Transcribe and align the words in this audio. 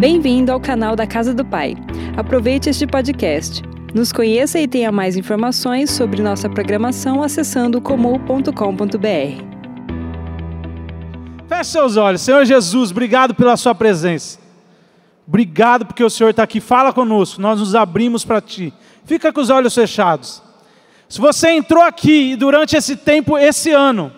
Bem-vindo 0.00 0.50
ao 0.50 0.58
canal 0.58 0.96
da 0.96 1.06
Casa 1.06 1.34
do 1.34 1.44
Pai. 1.44 1.76
Aproveite 2.16 2.70
este 2.70 2.86
podcast. 2.86 3.60
Nos 3.94 4.10
conheça 4.10 4.58
e 4.58 4.66
tenha 4.66 4.90
mais 4.90 5.14
informações 5.14 5.90
sobre 5.90 6.22
nossa 6.22 6.48
programação 6.48 7.22
acessando 7.22 7.82
comum.com.br. 7.82 8.48
Feche 11.46 11.70
seus 11.70 11.98
olhos. 11.98 12.22
Senhor 12.22 12.46
Jesus, 12.46 12.90
obrigado 12.90 13.34
pela 13.34 13.58
sua 13.58 13.74
presença. 13.74 14.38
Obrigado 15.28 15.84
porque 15.84 16.02
o 16.02 16.08
Senhor 16.08 16.30
está 16.30 16.44
aqui. 16.44 16.60
Fala 16.60 16.94
conosco. 16.94 17.38
Nós 17.38 17.60
nos 17.60 17.74
abrimos 17.74 18.24
para 18.24 18.40
Ti. 18.40 18.72
Fica 19.04 19.30
com 19.30 19.42
os 19.42 19.50
olhos 19.50 19.74
fechados. 19.74 20.42
Se 21.10 21.20
você 21.20 21.50
entrou 21.50 21.82
aqui 21.82 22.36
durante 22.36 22.74
esse 22.74 22.96
tempo, 22.96 23.36
esse 23.36 23.70
ano, 23.70 24.10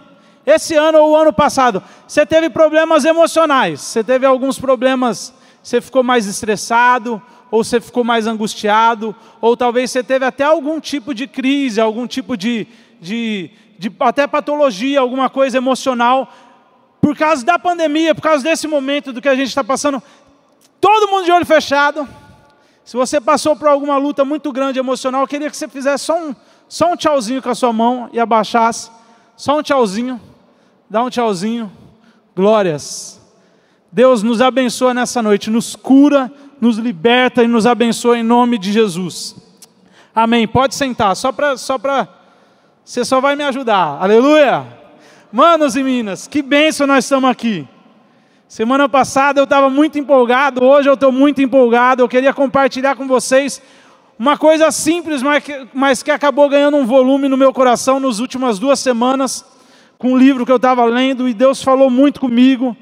esse 0.46 0.76
ano 0.76 0.98
ou 0.98 1.10
o 1.10 1.16
ano 1.16 1.32
passado, 1.32 1.82
você 2.06 2.24
teve 2.24 2.48
problemas 2.50 3.04
emocionais, 3.04 3.80
você 3.80 4.04
teve 4.04 4.24
alguns 4.24 4.60
problemas 4.60 5.41
você 5.62 5.80
ficou 5.80 6.02
mais 6.02 6.26
estressado, 6.26 7.22
ou 7.50 7.62
você 7.62 7.80
ficou 7.80 8.02
mais 8.02 8.26
angustiado, 8.26 9.14
ou 9.40 9.56
talvez 9.56 9.90
você 9.90 10.02
teve 10.02 10.24
até 10.24 10.42
algum 10.44 10.80
tipo 10.80 11.14
de 11.14 11.26
crise, 11.26 11.80
algum 11.80 12.06
tipo 12.06 12.36
de, 12.36 12.66
de, 13.00 13.50
de 13.78 13.92
até 14.00 14.26
patologia, 14.26 14.98
alguma 14.98 15.30
coisa 15.30 15.58
emocional, 15.58 16.32
por 17.00 17.16
causa 17.16 17.44
da 17.44 17.58
pandemia, 17.58 18.14
por 18.14 18.22
causa 18.22 18.42
desse 18.42 18.66
momento 18.66 19.12
do 19.12 19.20
que 19.20 19.28
a 19.28 19.34
gente 19.34 19.48
está 19.48 19.62
passando. 19.62 20.02
Todo 20.80 21.10
mundo 21.10 21.24
de 21.24 21.30
olho 21.30 21.46
fechado. 21.46 22.08
Se 22.84 22.96
você 22.96 23.20
passou 23.20 23.54
por 23.54 23.68
alguma 23.68 23.96
luta 23.96 24.24
muito 24.24 24.50
grande 24.50 24.80
emocional, 24.80 25.20
eu 25.20 25.28
queria 25.28 25.48
que 25.48 25.56
você 25.56 25.68
fizesse 25.68 26.04
só 26.04 26.18
um, 26.18 26.34
só 26.68 26.92
um 26.92 26.96
tchauzinho 26.96 27.40
com 27.40 27.48
a 27.48 27.54
sua 27.54 27.72
mão 27.72 28.10
e 28.12 28.18
abaixasse. 28.18 28.90
Só 29.36 29.58
um 29.58 29.62
tchauzinho. 29.62 30.20
Dá 30.90 31.04
um 31.04 31.10
tchauzinho. 31.10 31.70
Glórias. 32.34 33.21
Deus 33.92 34.22
nos 34.22 34.40
abençoa 34.40 34.94
nessa 34.94 35.22
noite, 35.22 35.50
nos 35.50 35.76
cura, 35.76 36.32
nos 36.58 36.78
liberta 36.78 37.44
e 37.44 37.46
nos 37.46 37.66
abençoa 37.66 38.18
em 38.18 38.22
nome 38.22 38.56
de 38.56 38.72
Jesus. 38.72 39.36
Amém. 40.14 40.48
Pode 40.48 40.74
sentar, 40.74 41.14
só 41.14 41.30
para. 41.30 41.58
Só 41.58 41.76
pra... 41.76 42.08
Você 42.82 43.04
só 43.04 43.20
vai 43.20 43.36
me 43.36 43.44
ajudar. 43.44 43.98
Aleluia. 44.00 44.66
Manos 45.30 45.76
e 45.76 45.82
minas, 45.82 46.26
que 46.26 46.40
bênção 46.40 46.86
nós 46.86 47.04
estamos 47.04 47.28
aqui. 47.30 47.68
Semana 48.48 48.88
passada 48.88 49.40
eu 49.40 49.44
estava 49.44 49.70
muito 49.70 49.98
empolgado, 49.98 50.64
hoje 50.64 50.88
eu 50.88 50.94
estou 50.94 51.12
muito 51.12 51.42
empolgado. 51.42 52.02
Eu 52.02 52.08
queria 52.08 52.32
compartilhar 52.32 52.96
com 52.96 53.06
vocês 53.06 53.60
uma 54.18 54.38
coisa 54.38 54.70
simples, 54.70 55.22
mas 55.22 55.44
que, 55.44 55.66
mas 55.74 56.02
que 56.02 56.10
acabou 56.10 56.48
ganhando 56.48 56.78
um 56.78 56.86
volume 56.86 57.28
no 57.28 57.36
meu 57.36 57.52
coração 57.52 58.00
nas 58.00 58.20
últimas 58.20 58.58
duas 58.58 58.78
semanas, 58.80 59.44
com 59.98 60.12
um 60.12 60.16
livro 60.16 60.46
que 60.46 60.52
eu 60.52 60.56
estava 60.56 60.84
lendo, 60.84 61.28
e 61.28 61.34
Deus 61.34 61.62
falou 61.62 61.90
muito 61.90 62.20
comigo. 62.20 62.76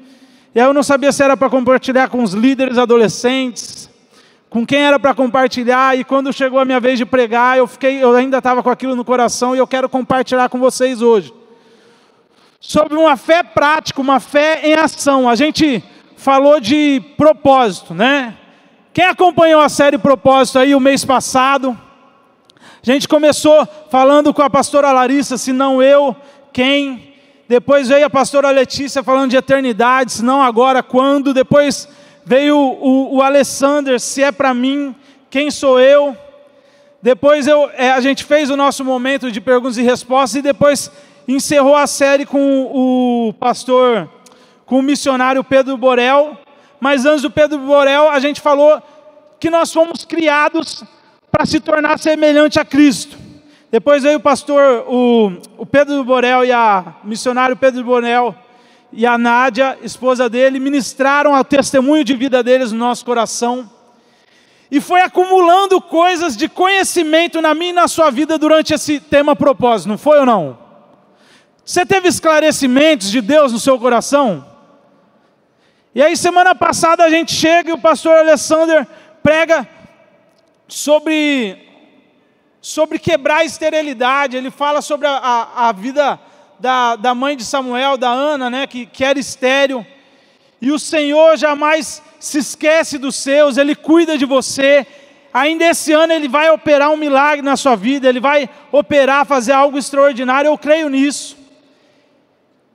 E 0.53 0.59
aí 0.59 0.65
eu 0.65 0.73
não 0.73 0.83
sabia 0.83 1.11
se 1.11 1.23
era 1.23 1.37
para 1.37 1.49
compartilhar 1.49 2.09
com 2.09 2.21
os 2.21 2.33
líderes 2.33 2.77
adolescentes, 2.77 3.89
com 4.49 4.65
quem 4.65 4.79
era 4.79 4.99
para 4.99 5.13
compartilhar, 5.13 5.97
e 5.97 6.03
quando 6.03 6.33
chegou 6.33 6.59
a 6.59 6.65
minha 6.65 6.79
vez 6.79 6.97
de 6.97 7.05
pregar, 7.05 7.57
eu 7.57 7.65
fiquei, 7.65 8.03
eu 8.03 8.13
ainda 8.13 8.39
estava 8.39 8.61
com 8.61 8.69
aquilo 8.69 8.95
no 8.95 9.05
coração 9.05 9.55
e 9.55 9.59
eu 9.59 9.67
quero 9.67 9.87
compartilhar 9.87 10.49
com 10.49 10.59
vocês 10.59 11.01
hoje. 11.01 11.33
Sobre 12.59 12.97
uma 12.97 13.15
fé 13.15 13.43
prática, 13.43 14.01
uma 14.01 14.19
fé 14.19 14.61
em 14.63 14.73
ação. 14.73 15.29
A 15.29 15.35
gente 15.35 15.81
falou 16.17 16.59
de 16.59 17.01
propósito, 17.15 17.93
né? 17.93 18.37
Quem 18.93 19.05
acompanhou 19.05 19.61
a 19.61 19.69
série 19.69 19.97
Propósito 19.97 20.59
aí 20.59 20.75
o 20.75 20.79
mês 20.79 21.05
passado? 21.05 21.79
A 22.59 22.91
gente 22.91 23.07
começou 23.07 23.65
falando 23.89 24.33
com 24.33 24.41
a 24.41 24.49
pastora 24.49 24.91
Larissa, 24.91 25.37
se 25.37 25.53
não 25.53 25.81
eu, 25.81 26.15
quem? 26.51 27.10
Depois 27.51 27.89
veio 27.89 28.05
a 28.05 28.09
pastora 28.09 28.49
Letícia 28.49 29.03
falando 29.03 29.31
de 29.31 29.35
eternidade, 29.35 30.13
se 30.13 30.23
não 30.23 30.41
agora, 30.41 30.81
quando. 30.81 31.33
Depois 31.33 31.85
veio 32.23 32.57
o, 32.57 33.17
o 33.17 33.21
Alessander, 33.21 33.99
se 33.99 34.23
é 34.23 34.31
para 34.31 34.53
mim, 34.53 34.95
quem 35.29 35.51
sou 35.51 35.77
eu? 35.77 36.15
Depois 37.01 37.47
eu, 37.47 37.69
é, 37.73 37.91
a 37.91 37.99
gente 37.99 38.23
fez 38.23 38.49
o 38.49 38.55
nosso 38.55 38.85
momento 38.85 39.29
de 39.29 39.41
perguntas 39.41 39.77
e 39.77 39.81
respostas 39.81 40.39
e 40.39 40.41
depois 40.41 40.89
encerrou 41.27 41.75
a 41.75 41.87
série 41.87 42.25
com 42.25 42.71
o 42.73 43.33
pastor, 43.33 44.09
com 44.65 44.79
o 44.79 44.81
missionário 44.81 45.43
Pedro 45.43 45.75
Borel. 45.75 46.37
Mas 46.79 47.05
antes 47.05 47.21
do 47.21 47.29
Pedro 47.29 47.59
Borel, 47.59 48.09
a 48.11 48.19
gente 48.21 48.39
falou 48.39 48.81
que 49.41 49.49
nós 49.49 49.73
fomos 49.73 50.05
criados 50.05 50.85
para 51.29 51.45
se 51.45 51.59
tornar 51.59 51.99
semelhante 51.99 52.61
a 52.61 52.63
Cristo. 52.63 53.20
Depois 53.71 54.03
veio 54.03 54.17
o 54.17 54.21
pastor, 54.21 54.83
o, 54.85 55.31
o 55.57 55.65
Pedro 55.65 56.03
Borel 56.03 56.43
e 56.43 56.51
a 56.51 56.95
missionário 57.05 57.55
Pedro 57.55 57.85
Borel 57.85 58.35
e 58.91 59.05
a 59.05 59.17
Nádia, 59.17 59.77
esposa 59.81 60.29
dele, 60.29 60.59
ministraram 60.59 61.33
o 61.33 61.43
testemunho 61.43 62.03
de 62.03 62.13
vida 62.13 62.43
deles 62.43 62.73
no 62.73 62.77
nosso 62.77 63.05
coração. 63.05 63.71
E 64.69 64.81
foi 64.81 64.99
acumulando 64.99 65.79
coisas 65.79 66.35
de 66.35 66.49
conhecimento 66.49 67.41
na 67.41 67.53
minha 67.55 67.69
e 67.69 67.73
na 67.73 67.87
sua 67.87 68.11
vida 68.11 68.37
durante 68.37 68.73
esse 68.73 68.99
tema 68.99 69.37
propósito, 69.37 69.87
não 69.87 69.97
foi 69.97 70.19
ou 70.19 70.25
não? 70.25 70.59
Você 71.63 71.85
teve 71.85 72.09
esclarecimentos 72.09 73.09
de 73.09 73.21
Deus 73.21 73.53
no 73.53 73.59
seu 73.59 73.79
coração? 73.79 74.45
E 75.95 76.03
aí, 76.03 76.17
semana 76.17 76.53
passada, 76.53 77.05
a 77.05 77.09
gente 77.09 77.33
chega 77.33 77.69
e 77.69 77.73
o 77.73 77.77
pastor 77.77 78.17
Alessandro 78.17 78.85
prega 79.23 79.65
sobre 80.67 81.70
sobre 82.61 82.99
quebrar 82.99 83.37
a 83.37 83.45
esterilidade, 83.45 84.37
ele 84.37 84.51
fala 84.51 84.81
sobre 84.81 85.07
a, 85.07 85.17
a, 85.17 85.69
a 85.69 85.71
vida 85.71 86.19
da, 86.59 86.95
da 86.95 87.15
mãe 87.15 87.35
de 87.35 87.43
Samuel, 87.43 87.97
da 87.97 88.09
Ana, 88.09 88.49
né, 88.49 88.67
que, 88.67 88.85
que 88.85 89.03
era 89.03 89.17
estéril. 89.17 89.85
E 90.61 90.71
o 90.71 90.77
Senhor 90.77 91.35
jamais 91.37 92.03
se 92.19 92.37
esquece 92.37 92.99
dos 92.99 93.15
seus, 93.15 93.57
Ele 93.57 93.73
cuida 93.73 94.15
de 94.15 94.25
você. 94.25 94.85
Ainda 95.33 95.65
esse 95.65 95.91
ano 95.91 96.13
Ele 96.13 96.27
vai 96.27 96.51
operar 96.51 96.91
um 96.91 96.97
milagre 96.97 97.41
na 97.41 97.57
sua 97.57 97.75
vida, 97.75 98.07
Ele 98.07 98.19
vai 98.19 98.47
operar, 98.71 99.25
fazer 99.25 99.53
algo 99.53 99.77
extraordinário, 99.77 100.49
eu 100.49 100.57
creio 100.57 100.87
nisso. 100.87 101.35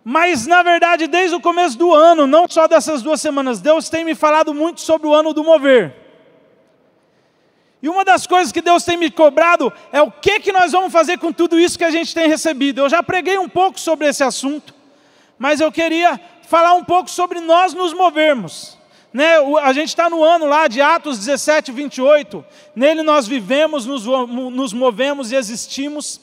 Mas, 0.03 0.47
na 0.47 0.63
verdade, 0.63 1.07
desde 1.07 1.37
o 1.37 1.41
começo 1.41 1.79
do 1.79 1.95
ano, 1.95 2.27
não 2.27 2.47
só 2.49 2.67
dessas 2.67 3.03
duas 3.03 3.21
semanas, 3.21 3.61
Deus 3.61 3.89
tem 3.89 4.05
me 4.05 4.15
falado 4.15 4.53
muito 4.53 4.81
sobre 4.81 5.07
o 5.07 5.15
ano 5.15 5.33
do 5.33 5.45
mover. 5.45 6.06
E 7.87 7.89
uma 7.89 8.05
das 8.05 8.27
coisas 8.27 8.51
que 8.51 8.61
Deus 8.61 8.83
tem 8.83 8.97
me 8.97 9.09
cobrado 9.09 9.73
é 9.93 10.03
o 10.03 10.11
que, 10.11 10.41
que 10.41 10.51
nós 10.51 10.73
vamos 10.73 10.93
fazer 10.93 11.21
com 11.21 11.33
tudo 11.33 11.57
isso 11.57 11.79
que 11.79 11.85
a 11.85 11.91
gente 11.93 12.13
tem 12.13 12.27
recebido. 12.27 12.81
Eu 12.81 12.89
já 12.89 13.01
preguei 13.01 13.39
um 13.39 13.49
pouco 13.49 13.79
sobre 13.79 14.09
esse 14.09 14.25
assunto, 14.25 14.75
mas 15.39 15.61
eu 15.61 15.71
queria 15.71 16.21
falar 16.49 16.75
um 16.75 16.83
pouco 16.83 17.09
sobre 17.09 17.39
nós 17.39 17.75
nos 17.75 17.93
movermos. 17.95 18.77
Né? 19.13 19.37
A 19.63 19.73
gente 19.73 19.91
está 19.91 20.11
no 20.11 20.25
ano 20.25 20.47
lá 20.47 20.67
de 20.67 20.81
Atos 20.81 21.17
17, 21.19 21.71
28. 21.71 22.45
Nele 22.75 23.05
nós 23.05 23.29
vivemos, 23.29 23.87
nos, 23.87 24.05
nos 24.05 24.73
movemos 24.73 25.31
e 25.31 25.37
existimos. 25.37 26.21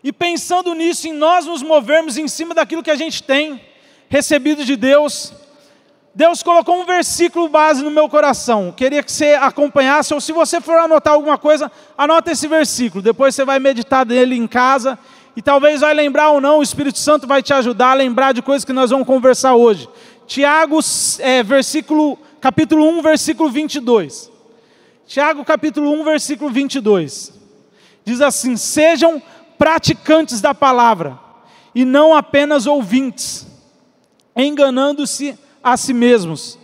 E 0.00 0.12
pensando 0.12 0.74
nisso, 0.74 1.08
em 1.08 1.12
nós 1.12 1.44
nos 1.44 1.60
movermos 1.60 2.16
em 2.16 2.28
cima 2.28 2.54
daquilo 2.54 2.84
que 2.84 2.90
a 2.92 2.94
gente 2.94 3.20
tem 3.20 3.60
recebido 4.08 4.64
de 4.64 4.76
Deus, 4.76 5.32
Deus 6.12 6.42
colocou 6.42 6.80
um 6.80 6.84
versículo 6.84 7.48
base 7.48 7.84
no 7.84 7.90
meu 7.90 8.08
coração. 8.08 8.74
Queria 8.76 9.02
que 9.02 9.12
você 9.12 9.34
acompanhasse, 9.34 10.12
ou 10.12 10.20
se 10.20 10.32
você 10.32 10.60
for 10.60 10.76
anotar 10.76 11.14
alguma 11.14 11.38
coisa, 11.38 11.70
anota 11.96 12.32
esse 12.32 12.48
versículo. 12.48 13.02
Depois 13.02 13.34
você 13.34 13.44
vai 13.44 13.60
meditar 13.60 14.04
nele 14.04 14.36
em 14.36 14.46
casa. 14.46 14.98
E 15.36 15.42
talvez 15.42 15.80
vai 15.80 15.94
lembrar 15.94 16.30
ou 16.30 16.40
não, 16.40 16.58
o 16.58 16.62
Espírito 16.62 16.98
Santo 16.98 17.26
vai 17.26 17.40
te 17.42 17.54
ajudar 17.54 17.92
a 17.92 17.94
lembrar 17.94 18.32
de 18.32 18.42
coisas 18.42 18.64
que 18.64 18.72
nós 18.72 18.90
vamos 18.90 19.06
conversar 19.06 19.54
hoje. 19.54 19.88
Tiago, 20.26 20.80
é, 21.20 21.42
versículo, 21.42 22.18
capítulo 22.40 22.88
1, 22.98 23.02
versículo 23.02 23.48
22. 23.48 24.30
Tiago, 25.06 25.44
capítulo 25.44 25.92
1, 25.92 26.04
versículo 26.04 26.50
22. 26.50 27.32
Diz 28.04 28.20
assim: 28.20 28.56
Sejam 28.56 29.22
praticantes 29.56 30.40
da 30.40 30.52
palavra, 30.52 31.18
e 31.72 31.84
não 31.84 32.14
apenas 32.14 32.66
ouvintes, 32.66 33.46
enganando-se 34.36 35.38
a 35.62 35.76
si 35.76 35.92
mesmos. 35.92 36.58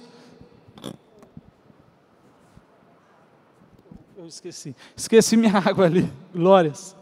Eu 4.16 4.26
esqueci, 4.26 4.74
esqueci 4.96 5.36
minha 5.36 5.56
água 5.64 5.86
ali, 5.86 6.12
glórias. 6.34 6.96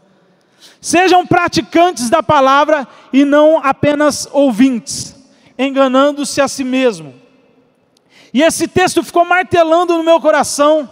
Sejam 0.81 1.25
praticantes 1.25 2.09
da 2.09 2.21
palavra 2.21 2.87
e 3.11 3.25
não 3.25 3.57
apenas 3.63 4.27
ouvintes, 4.31 5.15
enganando-se 5.57 6.41
a 6.41 6.47
si 6.47 6.63
mesmo. 6.63 7.13
E 8.33 8.41
esse 8.41 8.67
texto 8.67 9.03
ficou 9.03 9.23
martelando 9.25 9.97
no 9.97 10.03
meu 10.03 10.19
coração. 10.19 10.89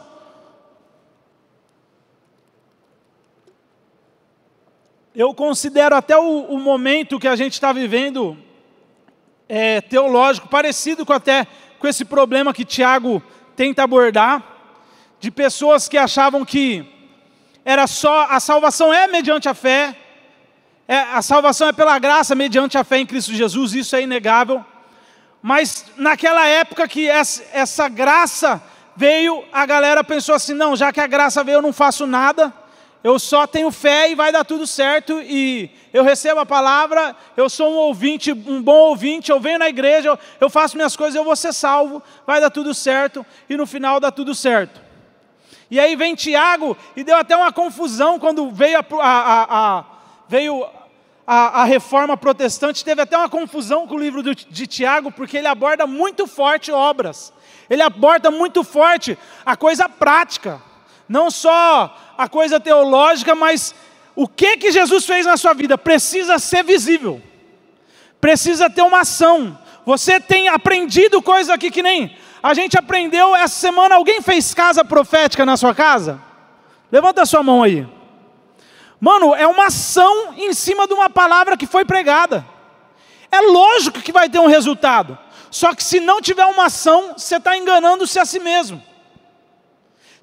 Eu 5.13 5.33
considero 5.35 5.95
até 5.95 6.17
o, 6.17 6.45
o 6.45 6.59
momento 6.59 7.19
que 7.19 7.27
a 7.27 7.35
gente 7.35 7.53
está 7.53 7.71
vivendo 7.71 8.38
é, 9.55 9.81
teológico, 9.81 10.47
parecido 10.47 11.05
com 11.05 11.13
até 11.13 11.45
com 11.77 11.88
esse 11.88 12.03
problema 12.03 12.51
que 12.51 12.65
Tiago 12.65 13.21
tenta 13.55 13.83
abordar, 13.83 14.41
de 15.19 15.29
pessoas 15.29 15.88
que 15.88 15.95
achavam 15.95 16.44
que 16.44 16.83
era 17.63 17.85
só 17.85 18.25
a 18.31 18.39
salvação 18.39 18.91
é 18.91 19.07
mediante 19.07 19.47
a 19.47 19.53
fé, 19.53 19.95
é, 20.88 20.97
a 20.97 21.21
salvação 21.21 21.67
é 21.67 21.71
pela 21.71 22.00
graça 22.00 22.33
mediante 22.33 22.79
a 22.79 22.83
fé 22.83 22.97
em 22.97 23.05
Cristo 23.05 23.31
Jesus, 23.31 23.75
isso 23.75 23.95
é 23.95 24.01
inegável. 24.01 24.65
Mas 25.39 25.85
naquela 25.97 26.47
época 26.47 26.88
que 26.88 27.07
essa, 27.07 27.44
essa 27.53 27.88
graça 27.88 28.59
veio, 28.95 29.45
a 29.53 29.67
galera 29.67 30.03
pensou 30.03 30.33
assim: 30.33 30.56
não, 30.56 30.75
já 30.75 30.91
que 30.91 30.99
a 30.99 31.06
graça 31.06 31.44
veio, 31.44 31.57
eu 31.57 31.61
não 31.61 31.71
faço 31.71 32.07
nada, 32.07 32.51
eu 33.03 33.19
só 33.19 33.45
tenho 33.45 33.69
fé 33.69 34.09
e 34.09 34.15
vai 34.15 34.31
dar 34.31 34.45
tudo 34.45 34.65
certo, 34.65 35.21
e 35.21 35.69
eu 35.91 36.03
recebo 36.03 36.39
a 36.39 36.45
palavra, 36.45 37.15
eu 37.35 37.50
sou 37.50 37.69
um 37.69 37.75
ouvinte, 37.75 38.31
um 38.31 38.61
bom 38.61 38.77
ouvinte, 38.89 39.29
eu 39.29 39.41
venho 39.41 39.59
na 39.59 39.67
igreja, 39.67 40.17
eu 40.39 40.50
faço 40.50 40.77
minhas 40.77 40.95
coisas, 40.95 41.15
eu 41.15 41.23
vou 41.23 41.35
ser 41.35 41.51
salvo, 41.51 42.01
vai 42.25 42.39
dar 42.39 42.50
tudo 42.50 42.73
certo, 42.73 43.25
e 43.50 43.57
no 43.57 43.67
final 43.67 44.00
dá 44.00 44.09
tudo 44.09 44.33
certo. 44.33 44.81
E 45.69 45.79
aí 45.79 45.95
vem 45.95 46.15
Tiago, 46.15 46.77
e 46.95 47.03
deu 47.03 47.17
até 47.17 47.35
uma 47.35 47.51
confusão 47.51 48.17
quando 48.17 48.50
veio 48.51 48.77
a, 48.79 48.85
a, 49.01 49.77
a 49.79 49.85
veio 50.29 50.65
a, 51.27 51.61
a, 51.61 51.63
reforma 51.65 52.15
protestante, 52.15 52.85
teve 52.85 53.01
até 53.01 53.17
uma 53.17 53.29
confusão 53.29 53.85
com 53.85 53.95
o 53.95 53.99
livro 53.99 54.23
de, 54.23 54.33
de 54.33 54.67
Tiago, 54.67 55.11
porque 55.11 55.38
ele 55.38 55.47
aborda 55.47 55.85
muito 55.85 56.25
forte 56.25 56.71
obras, 56.71 57.33
ele 57.69 57.81
aborda 57.81 58.31
muito 58.31 58.63
forte 58.63 59.17
a 59.45 59.57
coisa 59.57 59.89
prática, 59.89 60.61
não 61.07 61.29
só 61.29 61.95
a 62.18 62.27
coisa 62.27 62.60
teológica, 62.60 63.36
mas 63.36 63.74
o 64.15 64.27
que 64.27 64.57
que 64.57 64.71
Jesus 64.71 65.06
fez 65.06 65.25
na 65.25 65.38
sua 65.38 65.54
vida 65.54 65.77
precisa 65.77 66.38
ser 66.39 66.63
visível, 66.63 67.21
precisa 68.21 68.69
ter 68.69 68.81
uma 68.81 69.01
ação. 69.01 69.57
Você 69.86 70.19
tem 70.19 70.48
aprendido 70.48 71.21
coisas 71.21 71.50
aqui 71.50 71.69
que 71.69 71.83
nem 71.83 72.15
a 72.42 72.54
gente 72.54 72.77
aprendeu 72.77 73.36
essa 73.36 73.56
semana. 73.56 73.95
Alguém 73.95 74.21
fez 74.21 74.54
casa 74.54 74.83
profética 74.83 75.45
na 75.45 75.57
sua 75.57 75.74
casa? 75.74 76.21
Levanta 76.92 77.24
a 77.24 77.25
sua 77.25 77.42
mão 77.42 77.63
aí. 77.63 77.88
Mano, 79.00 79.36
é 79.36 79.45
uma 79.48 79.66
ação 79.66 80.33
em 80.38 80.54
cima 80.54 80.88
de 80.88 80.94
uma 80.94 81.09
palavra 81.09 81.57
que 81.57 81.66
foi 81.66 81.83
pregada. 81.83 82.45
É 83.31 83.42
lógico 83.42 84.00
que 84.00 84.12
vai 84.12 84.30
ter 84.30 84.39
um 84.39 84.48
resultado. 84.48 85.18
Só 85.50 85.74
que 85.74 85.83
se 85.83 86.00
não 86.00 86.21
tiver 86.21 86.45
uma 86.45 86.66
ação, 86.66 87.13
você 87.18 87.38
está 87.38 87.57
enganando-se 87.57 88.19
a 88.19 88.25
si 88.25 88.39
mesmo. 88.39 88.81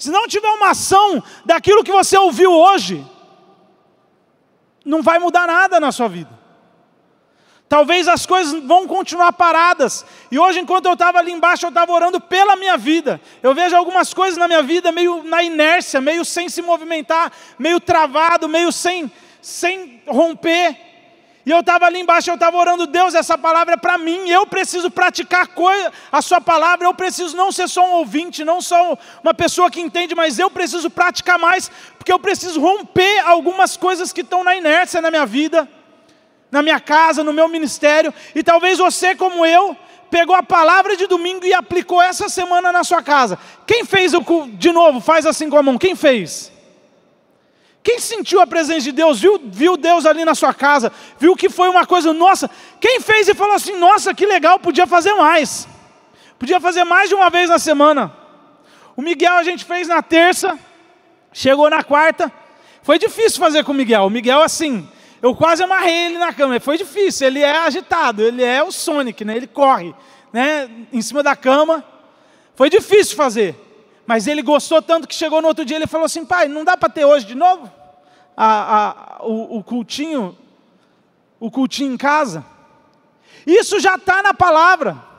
Se 0.00 0.11
não 0.11 0.26
tiver 0.26 0.49
uma 0.49 0.70
ação 0.70 1.23
daquilo 1.44 1.85
que 1.85 1.93
você 1.93 2.17
ouviu 2.17 2.50
hoje, 2.50 3.06
não 4.82 5.02
vai 5.02 5.19
mudar 5.19 5.47
nada 5.47 5.79
na 5.79 5.93
sua 5.93 6.08
vida. 6.08 6.41
Talvez 7.69 8.08
as 8.08 8.25
coisas 8.25 8.64
vão 8.64 8.87
continuar 8.87 9.35
paradas. 9.35 10.06
E 10.31 10.38
hoje, 10.38 10.58
enquanto 10.58 10.87
eu 10.87 10.94
estava 10.94 11.19
ali 11.19 11.31
embaixo, 11.31 11.67
eu 11.67 11.69
estava 11.69 11.93
orando 11.93 12.19
pela 12.19 12.56
minha 12.56 12.79
vida. 12.79 13.20
Eu 13.43 13.55
vejo 13.55 13.76
algumas 13.76 14.14
coisas 14.14 14.38
na 14.38 14.49
minha 14.49 14.62
vida 14.62 14.91
meio 14.91 15.23
na 15.23 15.43
inércia, 15.43 16.00
meio 16.00 16.25
sem 16.25 16.49
se 16.49 16.62
movimentar, 16.62 17.31
meio 17.58 17.79
travado, 17.79 18.49
meio 18.49 18.73
sem, 18.73 19.12
sem 19.43 20.02
romper. 20.06 20.90
E 21.45 21.51
eu 21.51 21.61
estava 21.61 21.87
ali 21.87 22.01
embaixo, 22.01 22.29
eu 22.29 22.35
estava 22.35 22.57
orando, 22.57 22.87
Deus, 22.87 23.15
essa 23.15 23.39
palavra 23.39 23.75
é 23.75 23.77
para 23.77 23.97
mim, 23.97 24.29
eu 24.29 24.47
preciso 24.47 24.91
praticar 24.91 25.49
a 26.13 26.21
sua 26.21 26.41
palavra, 26.41 26.87
eu 26.87 26.93
preciso 26.93 27.35
não 27.35 27.51
ser 27.51 27.67
só 27.67 27.83
um 27.87 27.93
ouvinte, 27.93 28.45
não 28.45 28.61
só 28.61 28.97
uma 29.23 29.33
pessoa 29.33 29.71
que 29.71 29.81
entende, 29.81 30.15
mas 30.15 30.39
eu 30.39 30.51
preciso 30.51 30.91
praticar 30.91 31.39
mais, 31.39 31.71
porque 31.97 32.13
eu 32.13 32.19
preciso 32.19 32.61
romper 32.61 33.21
algumas 33.21 33.77
coisas 33.77 34.13
que 34.13 34.21
estão 34.21 34.45
na 34.45 34.55
inércia 34.55 35.01
na 35.01 35.11
minha 35.11 35.25
vida, 35.25 35.67
na 36.51 36.63
minha 36.63 36.79
casa, 36.79 37.25
no 37.25 37.33
meu 37.33 37.49
ministério, 37.49 38.13
e 38.35 38.43
talvez 38.43 38.79
você, 38.79 39.15
como 39.15 39.47
eu, 39.47 39.75
pegou 40.11 40.35
a 40.35 40.43
palavra 40.43 40.95
de 40.95 41.07
domingo 41.07 41.47
e 41.47 41.55
aplicou 41.55 42.03
essa 42.03 42.29
semana 42.29 42.71
na 42.71 42.85
sua 42.85 43.03
casa. 43.03 43.39
Quem 43.67 43.85
fez 43.85 44.13
o 44.13 44.23
de 44.53 44.73
novo? 44.73 45.01
Faz 45.01 45.25
assim 45.25 45.49
com 45.49 45.57
a 45.57 45.63
mão. 45.63 45.79
Quem 45.79 45.95
fez? 45.95 46.53
Quem 47.82 47.99
sentiu 47.99 48.41
a 48.41 48.47
presença 48.47 48.81
de 48.82 48.93
Deus, 48.93 49.19
viu, 49.21 49.41
viu 49.43 49.77
Deus 49.77 50.05
ali 50.05 50.25
na 50.25 50.35
sua 50.35 50.53
casa, 50.53 50.93
viu 51.19 51.35
que 51.35 51.49
foi 51.49 51.69
uma 51.69 51.87
coisa, 51.87 52.12
nossa, 52.12 52.50
quem 52.79 53.00
fez 53.00 53.27
e 53.29 53.35
falou 53.35 53.55
assim, 53.55 53.77
nossa, 53.77 54.12
que 54.12 54.27
legal, 54.27 54.59
podia 54.59 54.87
fazer 54.87 55.15
mais, 55.15 55.67
podia 56.38 56.61
fazer 56.61 56.85
mais 56.85 57.09
de 57.09 57.15
uma 57.15 57.31
vez 57.31 57.49
na 57.49 57.59
semana. 57.59 58.15
O 58.94 59.00
Miguel 59.00 59.35
a 59.35 59.43
gente 59.43 59.65
fez 59.65 59.88
na 59.88 60.03
terça, 60.03 60.59
chegou 61.32 61.71
na 61.71 61.82
quarta, 61.82 62.31
foi 62.82 62.99
difícil 62.99 63.41
fazer 63.41 63.65
com 63.65 63.73
o 63.73 63.75
Miguel, 63.75 64.05
o 64.05 64.11
Miguel 64.11 64.43
assim, 64.43 64.87
eu 65.23 65.35
quase 65.35 65.62
amarrei 65.62 66.06
ele 66.06 66.19
na 66.19 66.35
cama, 66.35 66.61
foi 66.61 66.76
difícil, 66.76 67.26
ele 67.26 67.41
é 67.41 67.56
agitado, 67.56 68.23
ele 68.23 68.44
é 68.44 68.62
o 68.62 68.71
Sonic, 68.71 69.25
né? 69.25 69.37
ele 69.37 69.47
corre 69.47 69.94
né? 70.33 70.69
em 70.93 71.00
cima 71.00 71.23
da 71.23 71.35
cama, 71.35 71.83
foi 72.55 72.69
difícil 72.69 73.17
fazer. 73.17 73.56
Mas 74.06 74.26
ele 74.26 74.43
gostou 74.43 74.82
tanto 74.82 75.06
que 75.06 75.14
chegou 75.14 75.41
no 75.41 75.49
outro 75.49 75.64
dia 75.64 75.76
ele 75.76 75.87
falou 75.87 76.06
assim: 76.06 76.25
pai, 76.25 76.49
não 76.49 76.64
dá 76.64 76.76
para 76.76 76.88
ter 76.88 77.05
hoje 77.05 77.26
de 77.26 77.35
novo 77.35 77.70
a, 78.37 79.19
a, 79.19 79.25
o, 79.25 79.58
o 79.58 79.64
cultinho, 79.64 80.37
o 81.38 81.50
cultinho 81.50 81.93
em 81.93 81.97
casa? 81.97 82.44
Isso 83.47 83.79
já 83.81 83.94
está 83.94 84.23
na 84.23 84.35
palavra. 84.35 85.11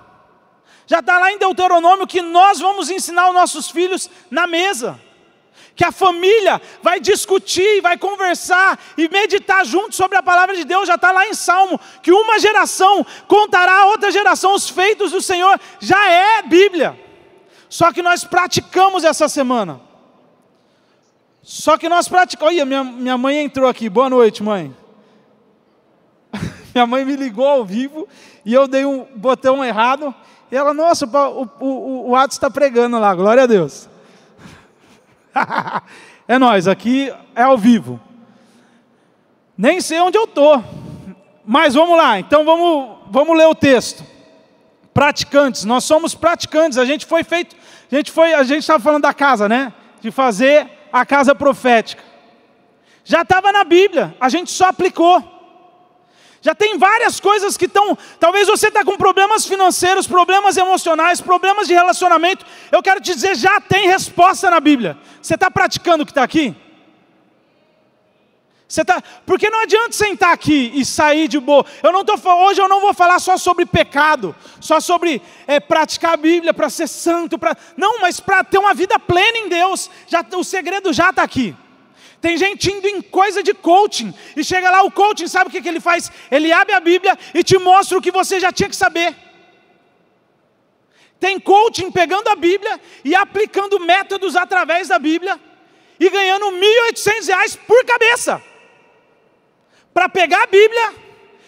Já 0.85 0.99
está 0.99 1.17
lá 1.17 1.31
em 1.31 1.37
Deuteronômio 1.37 2.05
que 2.05 2.21
nós 2.21 2.59
vamos 2.59 2.89
ensinar 2.89 3.29
os 3.29 3.33
nossos 3.33 3.69
filhos 3.69 4.09
na 4.29 4.45
mesa. 4.45 4.99
Que 5.73 5.85
a 5.85 5.91
família 5.91 6.61
vai 6.83 6.99
discutir, 6.99 7.81
vai 7.81 7.97
conversar 7.97 8.77
e 8.97 9.07
meditar 9.07 9.65
junto 9.65 9.95
sobre 9.95 10.17
a 10.17 10.23
palavra 10.23 10.53
de 10.55 10.65
Deus, 10.65 10.87
já 10.87 10.95
está 10.95 11.11
lá 11.11 11.25
em 11.25 11.33
Salmo, 11.33 11.79
que 12.03 12.11
uma 12.11 12.39
geração 12.39 13.05
contará 13.25 13.83
a 13.83 13.85
outra 13.85 14.11
geração 14.11 14.53
os 14.53 14.69
feitos 14.69 15.11
do 15.11 15.21
Senhor, 15.21 15.59
já 15.79 16.09
é 16.09 16.41
Bíblia. 16.41 16.99
Só 17.71 17.93
que 17.93 18.01
nós 18.01 18.25
praticamos 18.25 19.05
essa 19.05 19.29
semana. 19.29 19.79
Só 21.41 21.77
que 21.77 21.87
nós 21.87 22.05
praticamos. 22.09 22.53
Olha, 22.53 22.65
minha, 22.65 22.83
minha 22.83 23.17
mãe 23.17 23.37
entrou 23.37 23.69
aqui. 23.69 23.87
Boa 23.87 24.09
noite, 24.09 24.43
mãe. 24.43 24.75
minha 26.75 26.85
mãe 26.85 27.05
me 27.05 27.15
ligou 27.15 27.47
ao 27.47 27.63
vivo 27.63 28.09
e 28.43 28.53
eu 28.53 28.67
dei 28.67 28.83
um 28.83 29.07
botão 29.15 29.63
errado. 29.63 30.13
E 30.51 30.55
ela, 30.57 30.73
nossa, 30.73 31.05
o, 31.05 31.49
o, 31.61 32.09
o 32.09 32.15
Atos 32.17 32.35
está 32.35 32.49
pregando 32.49 32.99
lá, 32.99 33.15
glória 33.15 33.43
a 33.43 33.47
Deus. 33.47 33.87
é 36.27 36.37
nós, 36.37 36.67
aqui 36.67 37.09
é 37.33 37.43
ao 37.43 37.57
vivo. 37.57 38.01
Nem 39.57 39.79
sei 39.79 40.01
onde 40.01 40.17
eu 40.17 40.25
estou. 40.25 40.61
Mas 41.45 41.73
vamos 41.73 41.95
lá, 41.95 42.19
então 42.19 42.43
vamos, 42.43 42.97
vamos 43.09 43.37
ler 43.37 43.45
o 43.45 43.55
texto 43.55 44.10
praticantes, 44.93 45.63
nós 45.63 45.83
somos 45.83 46.13
praticantes, 46.13 46.77
a 46.77 46.85
gente 46.85 47.05
foi 47.05 47.23
feito, 47.23 47.55
a 47.91 47.95
gente 47.95 48.11
foi, 48.11 48.33
a 48.33 48.43
gente 48.43 48.59
estava 48.59 48.83
falando 48.83 49.03
da 49.03 49.13
casa, 49.13 49.47
né? 49.47 49.73
De 50.01 50.11
fazer 50.11 50.69
a 50.91 51.05
casa 51.05 51.33
profética. 51.33 52.03
Já 53.03 53.21
estava 53.21 53.51
na 53.51 53.63
Bíblia, 53.63 54.15
a 54.19 54.29
gente 54.29 54.51
só 54.51 54.67
aplicou. 54.67 55.23
Já 56.41 56.55
tem 56.55 56.77
várias 56.77 57.19
coisas 57.19 57.55
que 57.55 57.65
estão. 57.65 57.95
Talvez 58.19 58.47
você 58.47 58.67
está 58.69 58.83
com 58.83 58.97
problemas 58.97 59.45
financeiros, 59.45 60.07
problemas 60.07 60.57
emocionais, 60.57 61.21
problemas 61.21 61.67
de 61.67 61.73
relacionamento. 61.73 62.45
Eu 62.71 62.81
quero 62.81 62.99
te 62.99 63.13
dizer, 63.13 63.35
já 63.35 63.61
tem 63.61 63.87
resposta 63.87 64.49
na 64.49 64.59
Bíblia. 64.59 64.97
Você 65.21 65.35
está 65.35 65.51
praticando 65.51 66.01
o 66.01 66.05
que 66.05 66.11
está 66.11 66.23
aqui? 66.23 66.55
Você 68.71 68.85
tá, 68.85 69.03
porque 69.25 69.49
não 69.49 69.59
adianta 69.59 69.91
sentar 69.91 70.31
aqui 70.31 70.71
e 70.73 70.85
sair 70.85 71.27
de 71.27 71.37
boa. 71.41 71.65
Eu 71.83 71.91
não 71.91 72.05
tô, 72.05 72.13
hoje 72.45 72.61
eu 72.61 72.69
não 72.69 72.79
vou 72.79 72.93
falar 72.93 73.19
só 73.19 73.35
sobre 73.35 73.65
pecado, 73.65 74.33
só 74.61 74.79
sobre 74.79 75.21
é, 75.45 75.59
praticar 75.59 76.13
a 76.13 76.17
Bíblia 76.17 76.53
para 76.53 76.69
ser 76.69 76.87
santo, 76.87 77.37
pra, 77.37 77.53
não, 77.75 77.99
mas 77.99 78.21
para 78.21 78.45
ter 78.45 78.59
uma 78.59 78.73
vida 78.73 78.97
plena 78.97 79.39
em 79.39 79.49
Deus. 79.49 79.89
Já, 80.07 80.25
o 80.37 80.43
segredo 80.45 80.93
já 80.93 81.09
está 81.09 81.21
aqui. 81.21 81.53
Tem 82.21 82.37
gente 82.37 82.71
indo 82.71 82.87
em 82.87 83.01
coisa 83.01 83.43
de 83.43 83.53
coaching 83.53 84.13
e 84.37 84.41
chega 84.41 84.71
lá 84.71 84.83
o 84.83 84.91
coaching, 84.91 85.27
sabe 85.27 85.49
o 85.49 85.51
que, 85.51 85.61
que 85.61 85.67
ele 85.67 85.81
faz? 85.81 86.09
Ele 86.31 86.53
abre 86.53 86.73
a 86.73 86.79
Bíblia 86.79 87.19
e 87.33 87.43
te 87.43 87.57
mostra 87.57 87.97
o 87.97 88.01
que 88.01 88.09
você 88.09 88.39
já 88.39 88.53
tinha 88.53 88.69
que 88.69 88.75
saber. 88.77 89.13
Tem 91.19 91.37
coaching 91.37 91.91
pegando 91.91 92.29
a 92.29 92.37
Bíblia 92.37 92.79
e 93.03 93.13
aplicando 93.15 93.81
métodos 93.81 94.37
através 94.37 94.87
da 94.87 94.97
Bíblia 94.97 95.37
e 95.99 96.09
ganhando 96.09 96.45
R$ 96.51 96.61
1.800 96.93 97.59
por 97.67 97.83
cabeça 97.83 98.41
para 99.93 100.09
pegar 100.09 100.43
a 100.43 100.47
Bíblia 100.47 100.93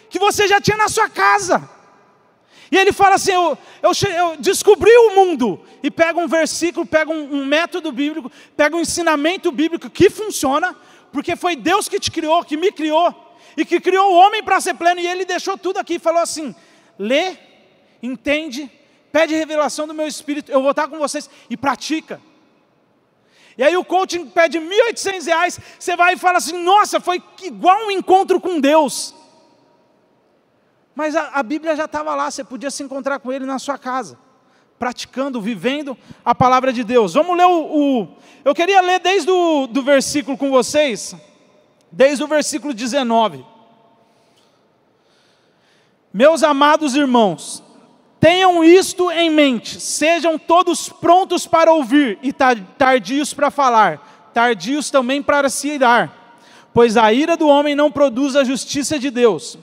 que 0.10 0.20
você 0.20 0.48
já 0.48 0.62
tinha 0.62 0.78
na 0.78 0.88
sua 0.88 1.10
casa. 1.10 1.70
E 2.72 2.78
ele 2.78 2.92
fala 2.92 3.16
assim: 3.16 3.32
eu, 3.32 3.58
eu, 3.82 3.92
eu 4.10 4.38
descobri 4.38 4.92
o 4.92 5.16
mundo. 5.16 5.64
E 5.84 5.92
pega 5.92 6.20
um 6.20 6.28
versículo, 6.28 6.86
pega 6.86 7.12
um, 7.12 7.42
um 7.42 7.46
método 7.46 7.92
bíblico, 7.92 8.32
pega 8.58 8.76
um 8.76 8.82
ensinamento 8.82 9.52
bíblico 9.52 9.90
que 9.90 10.10
funciona, 10.10 10.76
porque 11.12 11.36
foi 11.36 11.56
Deus 11.56 11.88
que 11.88 12.00
te 12.00 12.10
criou, 12.10 12.44
que 12.44 12.58
me 12.58 12.72
criou, 12.72 13.14
e 13.56 13.64
que 13.64 13.80
criou 13.80 14.14
o 14.14 14.16
homem 14.16 14.42
para 14.42 14.60
ser 14.60 14.74
pleno. 14.74 15.00
E 15.00 15.08
ele 15.08 15.26
deixou 15.26 15.58
tudo 15.58 15.78
aqui 15.78 15.96
e 15.96 16.00
falou 16.00 16.22
assim: 16.22 16.56
lê, 16.98 17.38
entende, 18.02 18.72
pede 19.12 19.36
revelação 19.36 19.86
do 19.86 19.94
meu 19.94 20.08
espírito, 20.08 20.52
eu 20.52 20.62
vou 20.62 20.72
estar 20.72 20.88
com 20.88 20.98
vocês 20.98 21.30
e 21.50 21.56
pratica. 21.56 22.20
E 23.58 23.64
aí 23.64 23.78
o 23.78 23.86
coaching 23.86 24.28
pede 24.28 24.58
R$ 24.58 24.66
1.800, 24.94 25.60
você 25.80 25.96
vai 25.96 26.14
e 26.14 26.18
fala 26.18 26.38
assim: 26.38 26.64
nossa, 26.64 27.00
foi 27.00 27.22
igual 27.44 27.88
um 27.88 27.92
encontro 27.92 28.40
com 28.40 28.60
Deus. 28.60 29.14
Mas 30.96 31.16
a, 31.16 31.30
a 31.34 31.44
Bíblia 31.44 31.76
já 31.76 31.86
estava 31.86 32.16
lá, 32.16 32.30
você 32.30 32.44
podia 32.44 32.72
se 32.72 32.84
encontrar 32.84 33.20
com 33.20 33.32
Ele 33.32 33.46
na 33.46 33.60
sua 33.60 33.78
casa, 33.78 34.18
praticando, 34.78 35.42
vivendo 35.42 35.98
a 36.24 36.34
palavra 36.36 36.72
de 36.72 36.84
Deus. 36.84 37.14
Vamos 37.14 37.38
ler 37.38 37.46
o. 37.46 37.78
o 37.78 38.08
eu 38.46 38.54
queria 38.54 38.82
ler 38.82 39.00
desde 39.00 39.30
o 39.32 39.68
do 39.68 39.82
versículo 39.82 40.38
com 40.38 40.50
vocês, 40.50 41.16
desde 41.92 42.24
o 42.24 42.28
versículo 42.28 42.74
19. 42.74 43.46
Meus 46.14 46.44
amados 46.44 46.96
irmãos, 46.96 47.64
Tenham 48.24 48.64
isto 48.64 49.12
em 49.12 49.30
mente, 49.30 49.82
sejam 49.82 50.40
todos 50.40 50.88
prontos 50.88 51.46
para 51.46 51.74
ouvir 51.74 52.18
e 52.24 52.32
tardios 52.32 53.34
para 53.34 53.52
falar, 53.52 54.32
tardios 54.34 54.90
também 54.90 55.22
para 55.22 55.50
se 55.50 55.68
irar, 55.68 56.40
pois 56.74 56.96
a 56.96 57.12
ira 57.12 57.36
do 57.36 57.50
homem 57.50 57.76
não 57.76 57.92
produz 57.92 58.38
a 58.38 58.46
justiça 58.46 58.98
de 58.98 59.12
Deus. 59.12 59.58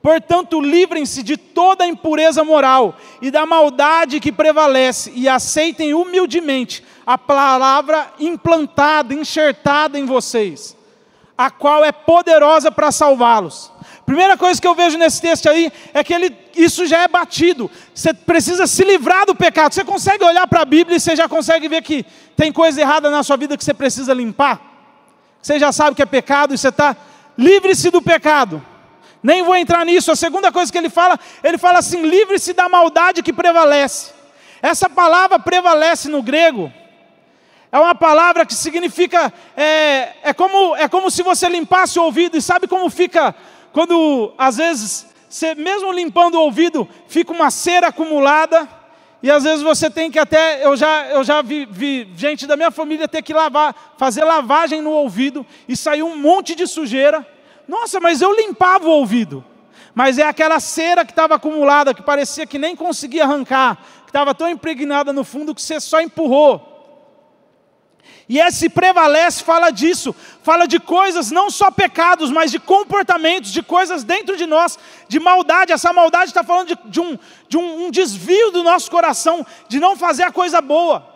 Portanto, 0.00 0.62
livrem-se 0.62 1.22
de 1.22 1.36
toda 1.36 1.86
impureza 1.86 2.42
moral 2.42 2.96
e 3.20 3.30
da 3.30 3.44
maldade 3.44 4.18
que 4.18 4.32
prevalece 4.32 5.12
e 5.14 5.28
aceitem 5.28 5.92
humildemente 5.92 6.82
a 7.04 7.18
palavra 7.18 8.14
implantada, 8.18 9.12
enxertada 9.12 9.98
em 9.98 10.06
vocês, 10.06 10.74
a 11.40 11.50
qual 11.50 11.82
é 11.82 11.90
poderosa 11.90 12.70
para 12.70 12.92
salvá-los. 12.92 13.72
Primeira 14.04 14.36
coisa 14.36 14.60
que 14.60 14.68
eu 14.68 14.74
vejo 14.74 14.98
nesse 14.98 15.22
texto 15.22 15.48
aí 15.48 15.72
é 15.94 16.04
que 16.04 16.12
ele, 16.12 16.36
isso 16.54 16.86
já 16.86 16.98
é 16.98 17.08
batido. 17.08 17.70
Você 17.94 18.12
precisa 18.12 18.66
se 18.66 18.84
livrar 18.84 19.24
do 19.24 19.34
pecado. 19.34 19.72
Você 19.72 19.82
consegue 19.82 20.22
olhar 20.22 20.46
para 20.46 20.60
a 20.60 20.64
Bíblia 20.66 20.98
e 20.98 21.00
você 21.00 21.16
já 21.16 21.26
consegue 21.26 21.66
ver 21.66 21.80
que 21.80 22.04
tem 22.36 22.52
coisa 22.52 22.78
errada 22.78 23.08
na 23.08 23.22
sua 23.22 23.38
vida 23.38 23.56
que 23.56 23.64
você 23.64 23.72
precisa 23.72 24.12
limpar? 24.12 24.60
Você 25.40 25.58
já 25.58 25.72
sabe 25.72 25.96
que 25.96 26.02
é 26.02 26.06
pecado 26.06 26.52
e 26.52 26.58
você 26.58 26.68
está 26.68 26.94
livre-se 27.38 27.88
do 27.88 28.02
pecado. 28.02 28.62
Nem 29.22 29.42
vou 29.42 29.56
entrar 29.56 29.86
nisso. 29.86 30.12
A 30.12 30.16
segunda 30.16 30.52
coisa 30.52 30.70
que 30.70 30.76
ele 30.76 30.90
fala, 30.90 31.18
ele 31.42 31.56
fala 31.56 31.78
assim: 31.78 32.02
livre-se 32.02 32.52
da 32.52 32.68
maldade 32.68 33.22
que 33.22 33.32
prevalece. 33.32 34.12
Essa 34.60 34.90
palavra 34.90 35.38
prevalece 35.38 36.10
no 36.10 36.22
grego 36.22 36.70
é 37.72 37.78
uma 37.78 37.94
palavra 37.94 38.44
que 38.44 38.54
significa 38.54 39.32
é, 39.56 40.12
é 40.22 40.32
como 40.34 40.76
é 40.76 40.88
como 40.88 41.10
se 41.10 41.22
você 41.22 41.48
limpasse 41.48 41.98
o 41.98 42.04
ouvido 42.04 42.36
e 42.36 42.42
sabe 42.42 42.66
como 42.66 42.90
fica 42.90 43.34
quando 43.72 44.32
às 44.36 44.56
vezes, 44.56 45.06
você, 45.28 45.54
mesmo 45.54 45.92
limpando 45.92 46.34
o 46.34 46.42
ouvido, 46.42 46.88
fica 47.06 47.32
uma 47.32 47.50
cera 47.50 47.88
acumulada, 47.88 48.68
e 49.22 49.30
às 49.30 49.44
vezes 49.44 49.62
você 49.62 49.90
tem 49.90 50.10
que 50.10 50.18
até, 50.18 50.64
eu 50.64 50.76
já, 50.76 51.06
eu 51.08 51.22
já 51.22 51.42
vi, 51.42 51.66
vi 51.70 52.10
gente 52.16 52.46
da 52.46 52.56
minha 52.56 52.70
família 52.70 53.06
ter 53.06 53.22
que 53.22 53.34
lavar, 53.34 53.94
fazer 53.96 54.24
lavagem 54.24 54.80
no 54.80 54.90
ouvido, 54.90 55.46
e 55.68 55.76
saiu 55.76 56.06
um 56.06 56.16
monte 56.16 56.54
de 56.54 56.66
sujeira. 56.66 57.26
Nossa, 57.68 58.00
mas 58.00 58.20
eu 58.20 58.34
limpava 58.34 58.88
o 58.88 58.92
ouvido. 58.92 59.44
Mas 59.94 60.18
é 60.18 60.22
aquela 60.22 60.58
cera 60.58 61.04
que 61.04 61.12
estava 61.12 61.34
acumulada, 61.34 61.92
que 61.92 62.02
parecia 62.02 62.46
que 62.46 62.58
nem 62.58 62.74
conseguia 62.74 63.24
arrancar, 63.24 63.76
que 64.04 64.08
estava 64.08 64.34
tão 64.34 64.48
impregnada 64.48 65.12
no 65.12 65.22
fundo 65.22 65.54
que 65.54 65.62
você 65.62 65.78
só 65.78 66.00
empurrou. 66.00 66.69
E 68.30 68.38
esse 68.38 68.68
prevalece 68.68 69.42
fala 69.42 69.72
disso, 69.72 70.14
fala 70.40 70.68
de 70.68 70.78
coisas, 70.78 71.32
não 71.32 71.50
só 71.50 71.68
pecados, 71.68 72.30
mas 72.30 72.52
de 72.52 72.60
comportamentos, 72.60 73.50
de 73.50 73.60
coisas 73.60 74.04
dentro 74.04 74.36
de 74.36 74.46
nós, 74.46 74.78
de 75.08 75.18
maldade. 75.18 75.72
Essa 75.72 75.92
maldade 75.92 76.30
está 76.30 76.44
falando 76.44 76.68
de, 76.68 76.78
de, 76.84 77.00
um, 77.00 77.18
de 77.48 77.56
um, 77.56 77.86
um 77.86 77.90
desvio 77.90 78.52
do 78.52 78.62
nosso 78.62 78.88
coração, 78.88 79.44
de 79.68 79.80
não 79.80 79.96
fazer 79.96 80.22
a 80.22 80.30
coisa 80.30 80.60
boa 80.60 81.09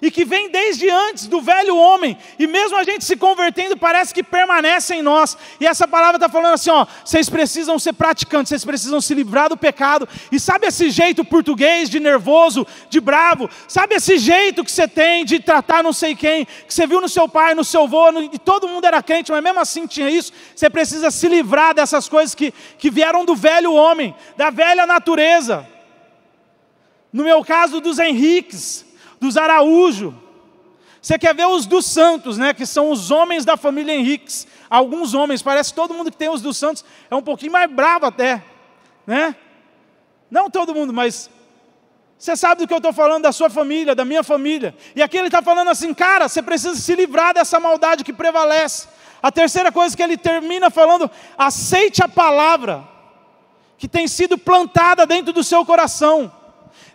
e 0.00 0.10
que 0.10 0.24
vem 0.24 0.50
desde 0.50 0.88
antes 0.88 1.26
do 1.26 1.40
velho 1.40 1.76
homem, 1.76 2.16
e 2.38 2.46
mesmo 2.46 2.76
a 2.76 2.84
gente 2.84 3.04
se 3.04 3.16
convertendo, 3.16 3.76
parece 3.76 4.14
que 4.14 4.22
permanece 4.22 4.94
em 4.94 5.02
nós. 5.02 5.36
E 5.60 5.66
essa 5.66 5.88
palavra 5.88 6.16
está 6.16 6.28
falando 6.28 6.54
assim: 6.54 6.70
ó, 6.70 6.86
vocês 7.04 7.28
precisam 7.28 7.78
ser 7.78 7.92
praticantes, 7.92 8.50
vocês 8.50 8.64
precisam 8.64 9.00
se 9.00 9.14
livrar 9.14 9.48
do 9.48 9.56
pecado. 9.56 10.08
E 10.30 10.38
sabe 10.38 10.66
esse 10.66 10.90
jeito 10.90 11.24
português 11.24 11.90
de 11.90 11.98
nervoso, 12.00 12.66
de 12.88 13.00
bravo? 13.00 13.50
Sabe 13.66 13.94
esse 13.94 14.18
jeito 14.18 14.64
que 14.64 14.70
você 14.70 14.86
tem 14.86 15.24
de 15.24 15.40
tratar 15.40 15.82
não 15.82 15.92
sei 15.92 16.14
quem, 16.14 16.44
que 16.44 16.72
você 16.72 16.86
viu 16.86 17.00
no 17.00 17.08
seu 17.08 17.28
pai, 17.28 17.54
no 17.54 17.64
seu 17.64 17.84
avô, 17.84 18.12
no, 18.12 18.22
e 18.22 18.38
todo 18.38 18.68
mundo 18.68 18.84
era 18.84 19.02
crente, 19.02 19.30
mas 19.32 19.42
mesmo 19.42 19.60
assim 19.60 19.86
tinha 19.86 20.10
isso? 20.10 20.32
Você 20.54 20.70
precisa 20.70 21.10
se 21.10 21.28
livrar 21.28 21.74
dessas 21.74 22.08
coisas 22.08 22.34
que, 22.34 22.52
que 22.78 22.90
vieram 22.90 23.24
do 23.24 23.34
velho 23.34 23.72
homem, 23.72 24.14
da 24.36 24.50
velha 24.50 24.86
natureza. 24.86 25.66
No 27.12 27.24
meu 27.24 27.42
caso, 27.42 27.80
dos 27.80 27.98
Henriques, 27.98 28.84
dos 29.20 29.36
Araújo. 29.36 30.14
Você 31.00 31.18
quer 31.18 31.34
ver 31.34 31.46
os 31.46 31.66
dos 31.66 31.86
Santos, 31.86 32.38
né? 32.38 32.52
Que 32.52 32.66
são 32.66 32.90
os 32.90 33.10
homens 33.10 33.44
da 33.44 33.56
família 33.56 33.94
Henriques. 33.94 34.46
Alguns 34.68 35.14
homens, 35.14 35.42
parece 35.42 35.70
que 35.70 35.76
todo 35.76 35.94
mundo 35.94 36.10
que 36.10 36.16
tem 36.16 36.28
os 36.28 36.42
dos 36.42 36.56
Santos 36.56 36.84
é 37.10 37.14
um 37.14 37.22
pouquinho 37.22 37.52
mais 37.52 37.70
bravo 37.70 38.06
até, 38.06 38.42
né? 39.06 39.34
Não 40.30 40.50
todo 40.50 40.74
mundo, 40.74 40.92
mas 40.92 41.30
você 42.18 42.36
sabe 42.36 42.62
do 42.62 42.66
que 42.66 42.74
eu 42.74 42.78
estou 42.78 42.92
falando 42.92 43.22
da 43.22 43.32
sua 43.32 43.48
família, 43.48 43.94
da 43.94 44.04
minha 44.04 44.24
família. 44.24 44.74
E 44.94 45.00
aqui 45.00 45.16
ele 45.16 45.28
está 45.28 45.40
falando 45.40 45.68
assim, 45.68 45.94
cara, 45.94 46.28
você 46.28 46.42
precisa 46.42 46.74
se 46.74 46.94
livrar 46.96 47.32
dessa 47.32 47.60
maldade 47.60 48.02
que 48.02 48.12
prevalece. 48.12 48.88
A 49.22 49.30
terceira 49.30 49.70
coisa 49.70 49.96
que 49.96 50.02
ele 50.02 50.16
termina 50.16 50.68
falando, 50.68 51.08
aceite 51.36 52.02
a 52.02 52.08
palavra 52.08 52.86
que 53.78 53.86
tem 53.86 54.08
sido 54.08 54.36
plantada 54.36 55.06
dentro 55.06 55.32
do 55.32 55.44
seu 55.44 55.64
coração. 55.64 56.32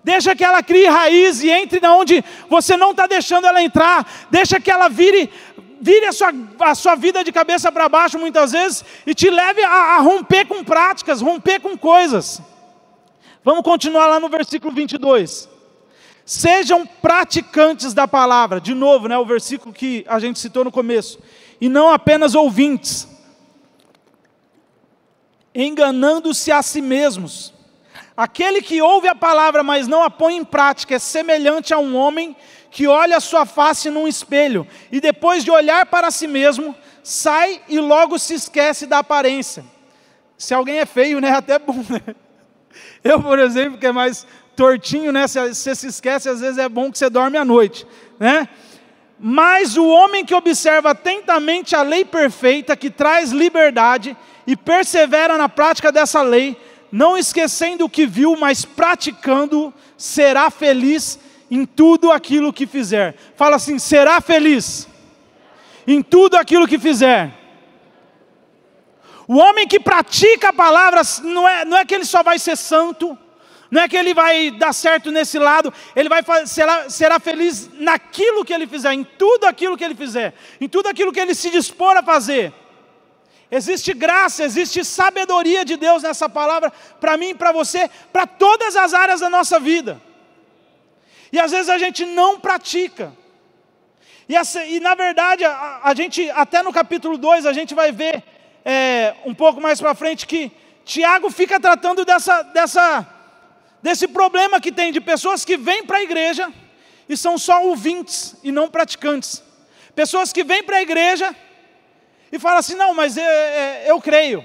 Deixa 0.03 0.35
que 0.35 0.43
ela 0.43 0.61
crie 0.61 0.85
raiz 0.85 1.41
e 1.41 1.49
entre 1.49 1.79
na 1.79 1.95
onde 1.95 2.23
você 2.49 2.75
não 2.75 2.91
está 2.91 3.07
deixando 3.07 3.47
ela 3.47 3.63
entrar. 3.63 4.05
Deixa 4.29 4.59
que 4.59 4.69
ela 4.69 4.89
vire, 4.89 5.31
vire 5.79 6.05
a, 6.05 6.11
sua, 6.11 6.33
a 6.59 6.75
sua 6.75 6.95
vida 6.95 7.23
de 7.23 7.31
cabeça 7.31 7.71
para 7.71 7.87
baixo 7.87 8.19
muitas 8.19 8.51
vezes 8.51 8.83
e 9.05 9.13
te 9.13 9.29
leve 9.29 9.63
a, 9.63 9.69
a 9.69 9.99
romper 9.99 10.45
com 10.45 10.63
práticas, 10.63 11.21
romper 11.21 11.61
com 11.61 11.77
coisas. 11.77 12.41
Vamos 13.43 13.63
continuar 13.63 14.07
lá 14.07 14.19
no 14.19 14.29
versículo 14.29 14.73
22. 14.73 15.49
Sejam 16.25 16.85
praticantes 16.85 17.93
da 17.93 18.07
palavra, 18.07 18.61
de 18.61 18.73
novo, 18.73 19.07
né, 19.09 19.17
o 19.17 19.25
versículo 19.25 19.73
que 19.73 20.05
a 20.07 20.19
gente 20.19 20.39
citou 20.39 20.63
no 20.63 20.71
começo, 20.71 21.19
e 21.59 21.67
não 21.67 21.91
apenas 21.91 22.33
ouvintes, 22.33 23.07
enganando-se 25.53 26.49
a 26.51 26.61
si 26.61 26.81
mesmos. 26.81 27.52
Aquele 28.15 28.61
que 28.61 28.81
ouve 28.81 29.07
a 29.07 29.15
palavra, 29.15 29.63
mas 29.63 29.87
não 29.87 30.03
a 30.03 30.09
põe 30.09 30.37
em 30.37 30.43
prática, 30.43 30.95
é 30.95 30.99
semelhante 30.99 31.73
a 31.73 31.79
um 31.79 31.95
homem 31.95 32.35
que 32.69 32.87
olha 32.87 33.17
a 33.17 33.21
sua 33.21 33.45
face 33.45 33.89
num 33.89 34.07
espelho 34.07 34.67
e 34.91 34.99
depois 34.99 35.43
de 35.43 35.51
olhar 35.51 35.85
para 35.87 36.11
si 36.11 36.27
mesmo, 36.27 36.75
sai 37.03 37.61
e 37.67 37.79
logo 37.79 38.17
se 38.19 38.33
esquece 38.35 38.85
da 38.85 38.99
aparência. 38.99 39.65
Se 40.37 40.53
alguém 40.53 40.79
é 40.79 40.85
feio, 40.85 41.19
né? 41.19 41.31
Até 41.37 41.57
bom, 41.57 41.83
né? 41.89 42.15
Eu, 43.03 43.21
por 43.21 43.39
exemplo, 43.39 43.77
que 43.77 43.85
é 43.85 43.91
mais 43.91 44.25
tortinho, 44.55 45.11
né? 45.11 45.27
Se 45.27 45.39
você 45.39 45.75
se 45.75 45.87
esquece, 45.87 46.29
às 46.29 46.39
vezes 46.39 46.57
é 46.57 46.69
bom 46.69 46.91
que 46.91 46.97
você 46.97 47.09
dorme 47.09 47.37
à 47.37 47.45
noite, 47.45 47.85
né? 48.19 48.47
Mas 49.19 49.77
o 49.77 49.87
homem 49.87 50.25
que 50.25 50.35
observa 50.35 50.91
atentamente 50.91 51.75
a 51.75 51.81
lei 51.81 52.03
perfeita, 52.03 52.75
que 52.75 52.89
traz 52.89 53.31
liberdade, 53.31 54.17
e 54.45 54.55
persevera 54.55 55.37
na 55.37 55.47
prática 55.47 55.91
dessa 55.91 56.21
lei, 56.21 56.57
não 56.93 57.17
esquecendo 57.17 57.85
o 57.85 57.89
que 57.89 58.05
viu, 58.05 58.37
mas 58.37 58.63
praticando, 58.63 59.73
será 59.97 60.51
feliz 60.51 61.19
em 61.49 61.65
tudo 61.65 62.11
aquilo 62.11 62.53
que 62.53 62.67
fizer. 62.67 63.15
Fala 63.35 63.55
assim: 63.55 63.79
será 63.79 64.21
feliz 64.21 64.87
em 65.87 66.03
tudo 66.03 66.35
aquilo 66.35 66.67
que 66.67 66.77
fizer. 66.77 67.33
O 69.27 69.37
homem 69.37 69.67
que 69.67 69.79
pratica 69.79 70.49
a 70.49 70.53
palavra, 70.53 71.01
não 71.23 71.49
é, 71.49 71.65
não 71.65 71.77
é 71.77 71.83
que 71.83 71.95
ele 71.95 72.05
só 72.05 72.21
vai 72.21 72.37
ser 72.37 72.55
santo, 72.55 73.17
não 73.71 73.81
é 73.81 73.87
que 73.87 73.97
ele 73.97 74.13
vai 74.13 74.51
dar 74.51 74.71
certo 74.71 75.09
nesse 75.09 75.39
lado, 75.39 75.73
ele 75.95 76.09
vai 76.09 76.23
será, 76.45 76.91
será 76.91 77.19
feliz 77.19 77.71
naquilo 77.73 78.45
que 78.45 78.53
ele 78.53 78.67
fizer, 78.67 78.93
em 78.93 79.03
tudo 79.03 79.45
aquilo 79.45 79.75
que 79.75 79.83
ele 79.83 79.95
fizer, 79.95 80.35
em 80.61 80.69
tudo 80.69 80.89
aquilo 80.89 81.11
que 81.11 81.19
ele 81.19 81.33
se 81.33 81.49
dispor 81.49 81.97
a 81.97 82.03
fazer. 82.03 82.53
Existe 83.55 83.93
graça, 83.93 84.43
existe 84.43 84.83
sabedoria 84.83 85.63
de 85.63 85.77
Deus 85.77 86.01
nessa 86.01 86.27
palavra 86.27 86.73
para 86.99 87.15
mim 87.17 87.35
para 87.35 87.51
você, 87.51 87.87
para 88.11 88.25
todas 88.25 88.75
as 88.75 88.95
áreas 88.95 89.19
da 89.19 89.29
nossa 89.29 89.59
vida. 89.59 90.01
E 91.31 91.39
às 91.39 91.51
vezes 91.51 91.69
a 91.69 91.77
gente 91.77 92.03
não 92.03 92.39
pratica. 92.39 93.13
E, 94.27 94.35
essa, 94.35 94.65
e 94.65 94.79
na 94.79 94.95
verdade, 94.95 95.45
a, 95.45 95.81
a, 95.83 95.93
gente, 95.93 96.27
até 96.31 96.63
no 96.63 96.73
capítulo 96.73 97.15
2, 97.15 97.45
a 97.45 97.53
gente 97.53 97.75
vai 97.75 97.91
ver 97.91 98.23
é, 98.65 99.13
um 99.23 99.35
pouco 99.35 99.61
mais 99.61 99.79
para 99.79 99.93
frente 99.93 100.25
que 100.25 100.51
Tiago 100.83 101.29
fica 101.29 101.59
tratando 101.59 102.03
dessa, 102.03 102.41
dessa, 102.41 103.07
desse 103.83 104.07
problema 104.07 104.59
que 104.59 104.71
tem 104.71 104.91
de 104.91 104.99
pessoas 104.99 105.45
que 105.45 105.57
vêm 105.57 105.85
para 105.85 105.99
a 105.99 106.03
igreja 106.03 106.51
e 107.07 107.15
são 107.15 107.37
só 107.37 107.63
ouvintes 107.63 108.35
e 108.43 108.51
não 108.51 108.67
praticantes. 108.67 109.43
Pessoas 109.93 110.33
que 110.33 110.43
vêm 110.43 110.63
para 110.63 110.77
a 110.77 110.81
igreja 110.81 111.35
e 112.33 112.39
fala 112.39 112.59
assim: 112.59 112.73
não, 112.73 112.95
mas 112.95 113.15
eu, 113.15 113.23
é, 113.23 113.83
eu 113.85 114.01
creio. 114.01 114.43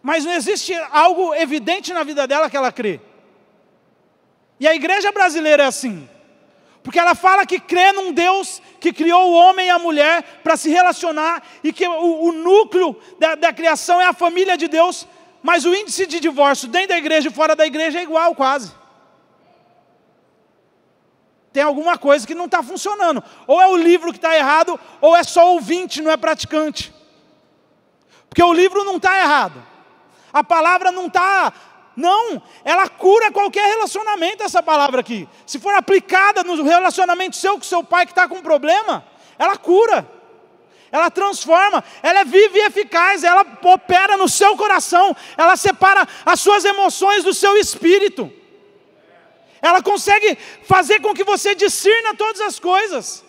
Mas 0.00 0.24
não 0.24 0.32
existe 0.32 0.72
algo 0.92 1.34
evidente 1.34 1.92
na 1.92 2.04
vida 2.04 2.24
dela 2.26 2.48
que 2.48 2.56
ela 2.56 2.70
crê. 2.70 3.00
E 4.60 4.68
a 4.68 4.74
igreja 4.74 5.10
brasileira 5.10 5.64
é 5.64 5.66
assim. 5.66 6.08
Porque 6.84 6.98
ela 6.98 7.16
fala 7.16 7.44
que 7.44 7.58
crê 7.58 7.90
num 7.92 8.12
Deus 8.12 8.62
que 8.80 8.92
criou 8.92 9.30
o 9.30 9.34
homem 9.34 9.66
e 9.66 9.70
a 9.70 9.78
mulher 9.78 10.22
para 10.44 10.56
se 10.56 10.70
relacionar 10.70 11.42
e 11.64 11.72
que 11.72 11.86
o, 11.86 12.28
o 12.28 12.32
núcleo 12.32 12.96
da, 13.18 13.34
da, 13.34 13.52
criação 13.52 14.00
é 14.00 14.06
a 14.06 14.12
família 14.12 14.56
de 14.56 14.66
Deus, 14.66 15.06
mas 15.42 15.64
o 15.64 15.74
índice 15.74 16.06
de 16.06 16.18
divórcio 16.18 16.68
dentro 16.68 16.88
da 16.88 16.98
igreja 16.98 17.28
e 17.28 17.32
fora 17.32 17.54
da 17.54 17.66
igreja 17.66 18.00
é 18.00 18.02
igual 18.02 18.34
quase 18.34 18.72
tem 21.52 21.62
alguma 21.62 21.98
coisa 21.98 22.26
que 22.26 22.34
não 22.34 22.46
está 22.46 22.62
funcionando. 22.62 23.22
Ou 23.46 23.60
é 23.60 23.66
o 23.66 23.76
livro 23.76 24.10
que 24.10 24.18
está 24.18 24.36
errado, 24.36 24.78
ou 25.00 25.14
é 25.14 25.22
só 25.22 25.52
ouvinte, 25.52 26.00
não 26.00 26.10
é 26.10 26.16
praticante. 26.16 26.92
Porque 28.28 28.42
o 28.42 28.52
livro 28.52 28.82
não 28.84 28.96
está 28.96 29.18
errado. 29.18 29.62
A 30.32 30.42
palavra 30.42 30.90
não 30.90 31.06
está 31.06 31.52
Não, 31.94 32.42
ela 32.64 32.88
cura 32.88 33.30
qualquer 33.30 33.68
relacionamento, 33.68 34.42
essa 34.42 34.62
palavra 34.62 35.00
aqui. 35.00 35.28
Se 35.46 35.58
for 35.58 35.74
aplicada 35.74 36.42
no 36.42 36.62
relacionamento 36.62 37.36
seu 37.36 37.58
com 37.58 37.62
seu 37.62 37.84
pai 37.84 38.06
que 38.06 38.12
está 38.12 38.26
com 38.26 38.40
problema, 38.40 39.04
ela 39.38 39.58
cura, 39.58 40.08
ela 40.90 41.10
transforma, 41.10 41.84
ela 42.02 42.20
é 42.20 42.24
viva 42.24 42.58
e 42.58 42.62
eficaz, 42.62 43.24
ela 43.24 43.44
opera 43.62 44.16
no 44.16 44.26
seu 44.26 44.56
coração, 44.56 45.14
ela 45.36 45.54
separa 45.54 46.08
as 46.24 46.40
suas 46.40 46.64
emoções 46.64 47.24
do 47.24 47.34
seu 47.34 47.56
espírito, 47.58 48.32
ela 49.62 49.80
consegue 49.80 50.36
fazer 50.64 51.00
com 51.00 51.14
que 51.14 51.22
você 51.22 51.54
discirna 51.54 52.16
todas 52.16 52.40
as 52.40 52.58
coisas. 52.58 53.24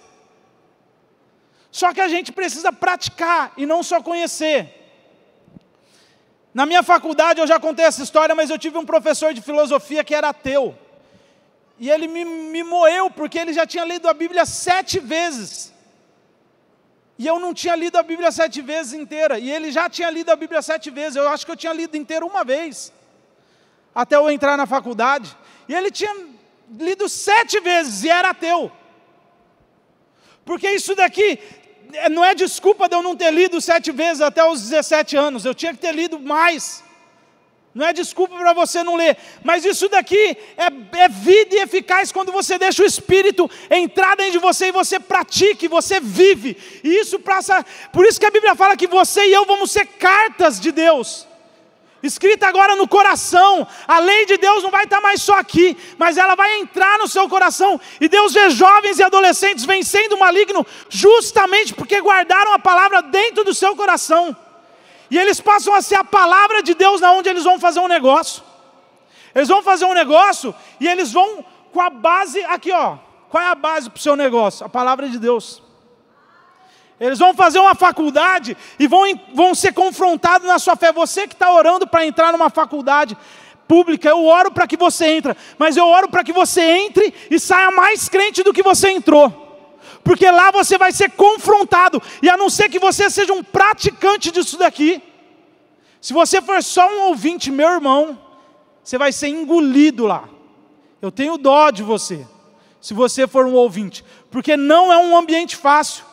Só 1.71 1.93
que 1.93 2.01
a 2.01 2.07
gente 2.07 2.31
precisa 2.31 2.73
praticar 2.73 3.53
e 3.55 3.67
não 3.67 3.83
só 3.83 4.01
conhecer. 4.01 4.83
Na 6.53 6.65
minha 6.65 6.83
faculdade, 6.83 7.39
eu 7.39 7.47
já 7.47 7.59
contei 7.59 7.85
essa 7.85 8.01
história, 8.01 8.35
mas 8.35 8.49
eu 8.49 8.57
tive 8.57 8.77
um 8.79 8.85
professor 8.85 9.33
de 9.33 9.41
filosofia 9.41 10.03
que 10.03 10.13
era 10.13 10.29
ateu. 10.29 10.77
E 11.79 11.89
ele 11.89 12.07
me, 12.07 12.25
me 12.25 12.63
moeu, 12.63 13.09
porque 13.09 13.37
ele 13.37 13.53
já 13.53 13.65
tinha 13.65 13.85
lido 13.85 14.07
a 14.07 14.13
Bíblia 14.13 14.45
sete 14.45 14.99
vezes. 14.99 15.73
E 17.17 17.27
eu 17.27 17.39
não 17.39 17.53
tinha 17.53 17.75
lido 17.75 17.97
a 17.97 18.03
Bíblia 18.03 18.31
sete 18.31 18.61
vezes 18.61 18.93
inteira. 18.93 19.37
E 19.37 19.51
ele 19.51 19.71
já 19.71 19.89
tinha 19.89 20.09
lido 20.09 20.31
a 20.31 20.35
Bíblia 20.35 20.61
sete 20.61 20.89
vezes. 20.89 21.15
Eu 21.15 21.27
acho 21.29 21.45
que 21.45 21.51
eu 21.51 21.55
tinha 21.55 21.73
lido 21.73 21.95
inteira 21.95 22.25
uma 22.25 22.43
vez. 22.43 22.91
Até 23.93 24.15
eu 24.15 24.29
entrar 24.29 24.57
na 24.57 24.65
faculdade. 24.65 25.35
E 25.67 25.73
ele 25.73 25.91
tinha 25.91 26.13
lido 26.79 27.07
sete 27.07 27.59
vezes 27.59 28.03
e 28.03 28.09
era 28.09 28.29
ateu. 28.29 28.71
Porque 30.45 30.69
isso 30.69 30.95
daqui 30.95 31.39
é, 31.93 32.09
não 32.09 32.23
é 32.23 32.35
desculpa 32.35 32.89
de 32.89 32.95
eu 32.95 33.03
não 33.03 33.15
ter 33.15 33.31
lido 33.31 33.61
sete 33.61 33.91
vezes 33.91 34.21
até 34.21 34.43
os 34.43 34.61
17 34.61 35.15
anos, 35.15 35.45
eu 35.45 35.53
tinha 35.53 35.73
que 35.73 35.79
ter 35.79 35.93
lido 35.93 36.19
mais. 36.19 36.83
Não 37.73 37.87
é 37.87 37.91
desculpa 37.91 38.35
para 38.35 38.53
você 38.53 38.83
não 38.83 38.95
ler, 38.95 39.17
mas 39.43 39.65
isso 39.65 39.89
daqui 39.89 40.37
é, 40.55 40.65
é, 40.99 41.09
vida 41.09 41.55
e 41.55 41.59
eficaz 41.59 42.11
quando 42.11 42.31
você 42.31 42.59
deixa 42.59 42.83
o 42.83 42.85
Espírito 42.85 43.49
entrar 43.69 44.15
dentro 44.15 44.33
de 44.33 44.37
você 44.37 44.67
e 44.67 44.71
você 44.71 44.99
pratique, 44.99 45.67
você 45.67 45.99
vive. 45.99 46.55
E 46.83 46.99
isso 46.99 47.19
passa, 47.19 47.65
por 47.91 48.05
isso 48.05 48.19
que 48.19 48.27
a 48.27 48.31
Bíblia 48.31 48.53
fala 48.53 48.77
que 48.77 48.85
você 48.85 49.25
e 49.25 49.33
eu 49.33 49.45
vamos 49.45 49.71
ser 49.71 49.87
cartas 49.87 50.59
de 50.59 50.71
Deus 50.71 51.27
escrita 52.03 52.47
agora 52.47 52.75
no 52.75 52.87
coração. 52.87 53.65
A 53.87 53.99
lei 53.99 54.25
de 54.25 54.37
Deus 54.37 54.61
não 54.61 54.69
vai 54.69 54.83
estar 54.83 55.01
mais 55.01 55.21
só 55.21 55.39
aqui, 55.39 55.75
mas 55.97 56.17
ela 56.17 56.35
vai 56.35 56.59
entrar 56.59 56.99
no 56.99 57.07
seu 57.07 57.27
coração. 57.29 57.79
E 57.99 58.09
Deus 58.09 58.33
vê 58.33 58.49
jovens 58.49 58.99
e 58.99 59.03
adolescentes 59.03 59.63
vencendo 59.65 60.13
o 60.13 60.19
maligno, 60.19 60.65
justamente 60.89 61.73
porque 61.73 62.01
guardaram 62.01 62.53
a 62.53 62.59
palavra 62.59 63.01
dentro 63.01 63.43
do 63.45 63.53
seu 63.53 63.75
coração. 63.75 64.35
E 65.09 65.17
eles 65.17 65.39
passam 65.39 65.73
a 65.73 65.81
ser 65.81 65.95
a 65.95 66.03
palavra 66.03 66.61
de 66.61 66.73
Deus 66.73 66.99
na 66.99 67.11
onde 67.13 67.29
eles 67.29 67.45
vão 67.45 67.59
fazer 67.59 67.79
um 67.79 67.87
negócio. 67.87 68.43
Eles 69.33 69.47
vão 69.47 69.63
fazer 69.63 69.85
um 69.85 69.93
negócio 69.93 70.53
e 70.79 70.87
eles 70.87 71.11
vão 71.11 71.43
com 71.71 71.81
a 71.81 71.89
base 71.89 72.43
aqui, 72.43 72.71
ó. 72.71 72.97
Qual 73.29 73.41
é 73.41 73.47
a 73.47 73.55
base 73.55 73.89
para 73.89 73.97
o 73.97 74.01
seu 74.01 74.15
negócio? 74.15 74.63
A 74.63 74.69
palavra 74.69 75.09
de 75.09 75.17
Deus. 75.17 75.62
Eles 77.05 77.19
vão 77.19 77.33
fazer 77.33 77.59
uma 77.59 77.75
faculdade 77.75 78.55
e 78.79 78.87
vão, 78.87 79.03
vão 79.33 79.53
ser 79.53 79.73
confrontados 79.73 80.47
na 80.47 80.57
sua 80.57 80.77
fé. 80.77 80.89
Você 80.93 81.27
que 81.27 81.33
está 81.33 81.51
orando 81.51 81.85
para 81.85 82.05
entrar 82.05 82.31
numa 82.31 82.49
faculdade 82.49 83.17
pública, 83.67 84.07
eu 84.07 84.23
oro 84.23 84.51
para 84.51 84.65
que 84.65 84.77
você 84.77 85.07
entre, 85.07 85.35
mas 85.57 85.75
eu 85.75 85.85
oro 85.85 86.07
para 86.07 86.23
que 86.23 86.31
você 86.31 86.61
entre 86.61 87.13
e 87.29 87.37
saia 87.37 87.71
mais 87.71 88.07
crente 88.07 88.41
do 88.41 88.53
que 88.53 88.63
você 88.63 88.89
entrou. 88.89 89.29
Porque 90.01 90.31
lá 90.31 90.49
você 90.51 90.77
vai 90.77 90.93
ser 90.93 91.11
confrontado, 91.11 92.01
e 92.21 92.29
a 92.29 92.37
não 92.37 92.49
ser 92.49 92.69
que 92.69 92.79
você 92.79 93.09
seja 93.09 93.33
um 93.33 93.43
praticante 93.43 94.31
disso 94.31 94.57
daqui, 94.57 95.03
se 95.99 96.13
você 96.13 96.41
for 96.41 96.63
só 96.63 96.89
um 96.89 97.07
ouvinte, 97.07 97.51
meu 97.51 97.67
irmão, 97.67 98.17
você 98.81 98.97
vai 98.97 99.11
ser 99.11 99.27
engolido 99.27 100.05
lá. 100.05 100.23
Eu 101.01 101.11
tenho 101.11 101.37
dó 101.37 101.69
de 101.69 101.83
você, 101.83 102.25
se 102.79 102.93
você 102.93 103.27
for 103.27 103.45
um 103.45 103.55
ouvinte, 103.55 104.05
porque 104.31 104.55
não 104.55 104.91
é 104.91 104.97
um 104.97 105.17
ambiente 105.17 105.57
fácil. 105.57 106.12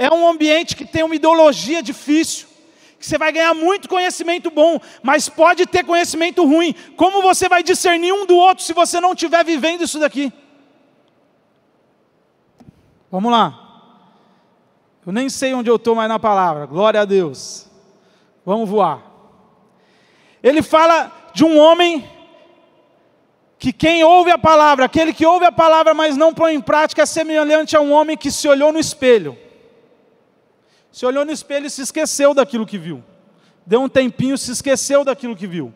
É 0.00 0.08
um 0.14 0.28
ambiente 0.28 0.76
que 0.76 0.84
tem 0.84 1.02
uma 1.02 1.16
ideologia 1.16 1.82
difícil, 1.82 2.46
que 3.00 3.04
você 3.04 3.18
vai 3.18 3.32
ganhar 3.32 3.52
muito 3.52 3.88
conhecimento 3.88 4.48
bom, 4.48 4.78
mas 5.02 5.28
pode 5.28 5.66
ter 5.66 5.84
conhecimento 5.84 6.44
ruim. 6.46 6.72
Como 6.96 7.20
você 7.20 7.48
vai 7.48 7.64
discernir 7.64 8.12
um 8.12 8.24
do 8.24 8.36
outro 8.36 8.62
se 8.62 8.72
você 8.72 9.00
não 9.00 9.12
estiver 9.12 9.44
vivendo 9.44 9.82
isso 9.82 9.98
daqui? 9.98 10.32
Vamos 13.10 13.32
lá. 13.32 13.64
Eu 15.04 15.12
nem 15.12 15.28
sei 15.28 15.52
onde 15.52 15.68
eu 15.68 15.76
estou 15.76 15.96
mais 15.96 16.08
na 16.08 16.20
palavra. 16.20 16.66
Glória 16.66 17.00
a 17.00 17.04
Deus. 17.04 17.68
Vamos 18.46 18.70
voar. 18.70 19.02
Ele 20.40 20.62
fala 20.62 21.10
de 21.34 21.44
um 21.44 21.58
homem 21.58 22.08
que 23.58 23.72
quem 23.72 24.04
ouve 24.04 24.30
a 24.30 24.38
palavra, 24.38 24.84
aquele 24.84 25.12
que 25.12 25.26
ouve 25.26 25.44
a 25.44 25.50
palavra, 25.50 25.92
mas 25.92 26.16
não 26.16 26.32
põe 26.32 26.54
em 26.54 26.60
prática, 26.60 27.02
é 27.02 27.06
semelhante 27.06 27.76
a 27.76 27.80
um 27.80 27.90
homem 27.90 28.16
que 28.16 28.30
se 28.30 28.46
olhou 28.46 28.72
no 28.72 28.78
espelho 28.78 29.36
se 30.90 31.04
olhou 31.06 31.24
no 31.24 31.32
espelho 31.32 31.66
e 31.66 31.70
se 31.70 31.82
esqueceu 31.82 32.34
daquilo 32.34 32.66
que 32.66 32.78
viu. 32.78 33.02
Deu 33.66 33.82
um 33.82 33.88
tempinho, 33.88 34.38
se 34.38 34.50
esqueceu 34.50 35.04
daquilo 35.04 35.36
que 35.36 35.46
viu. 35.46 35.72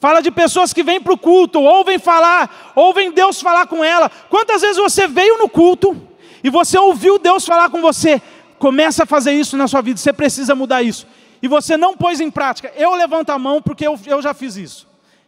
Fala 0.00 0.20
de 0.20 0.30
pessoas 0.30 0.72
que 0.72 0.82
vêm 0.82 1.00
para 1.00 1.12
o 1.12 1.18
culto, 1.18 1.60
ouvem 1.60 1.98
falar, 1.98 2.72
ouvem 2.74 3.10
Deus 3.10 3.40
falar 3.40 3.66
com 3.66 3.82
ela. 3.82 4.10
Quantas 4.28 4.60
vezes 4.60 4.76
você 4.76 5.06
veio 5.06 5.38
no 5.38 5.48
culto 5.48 5.96
e 6.42 6.50
você 6.50 6.78
ouviu 6.78 7.18
Deus 7.18 7.46
falar 7.46 7.70
com 7.70 7.80
você? 7.80 8.20
Começa 8.58 9.04
a 9.04 9.06
fazer 9.06 9.32
isso 9.32 9.56
na 9.56 9.66
sua 9.66 9.80
vida, 9.80 9.98
você 9.98 10.12
precisa 10.12 10.54
mudar 10.54 10.82
isso. 10.82 11.06
E 11.40 11.48
você 11.48 11.76
não 11.76 11.96
pôs 11.96 12.20
em 12.20 12.30
prática. 12.30 12.72
Eu 12.76 12.94
levanto 12.94 13.30
a 13.30 13.38
mão 13.38 13.62
porque 13.62 13.86
eu, 13.86 13.98
eu 14.06 14.20
já 14.20 14.34
fiz 14.34 14.56
isso. 14.56 14.86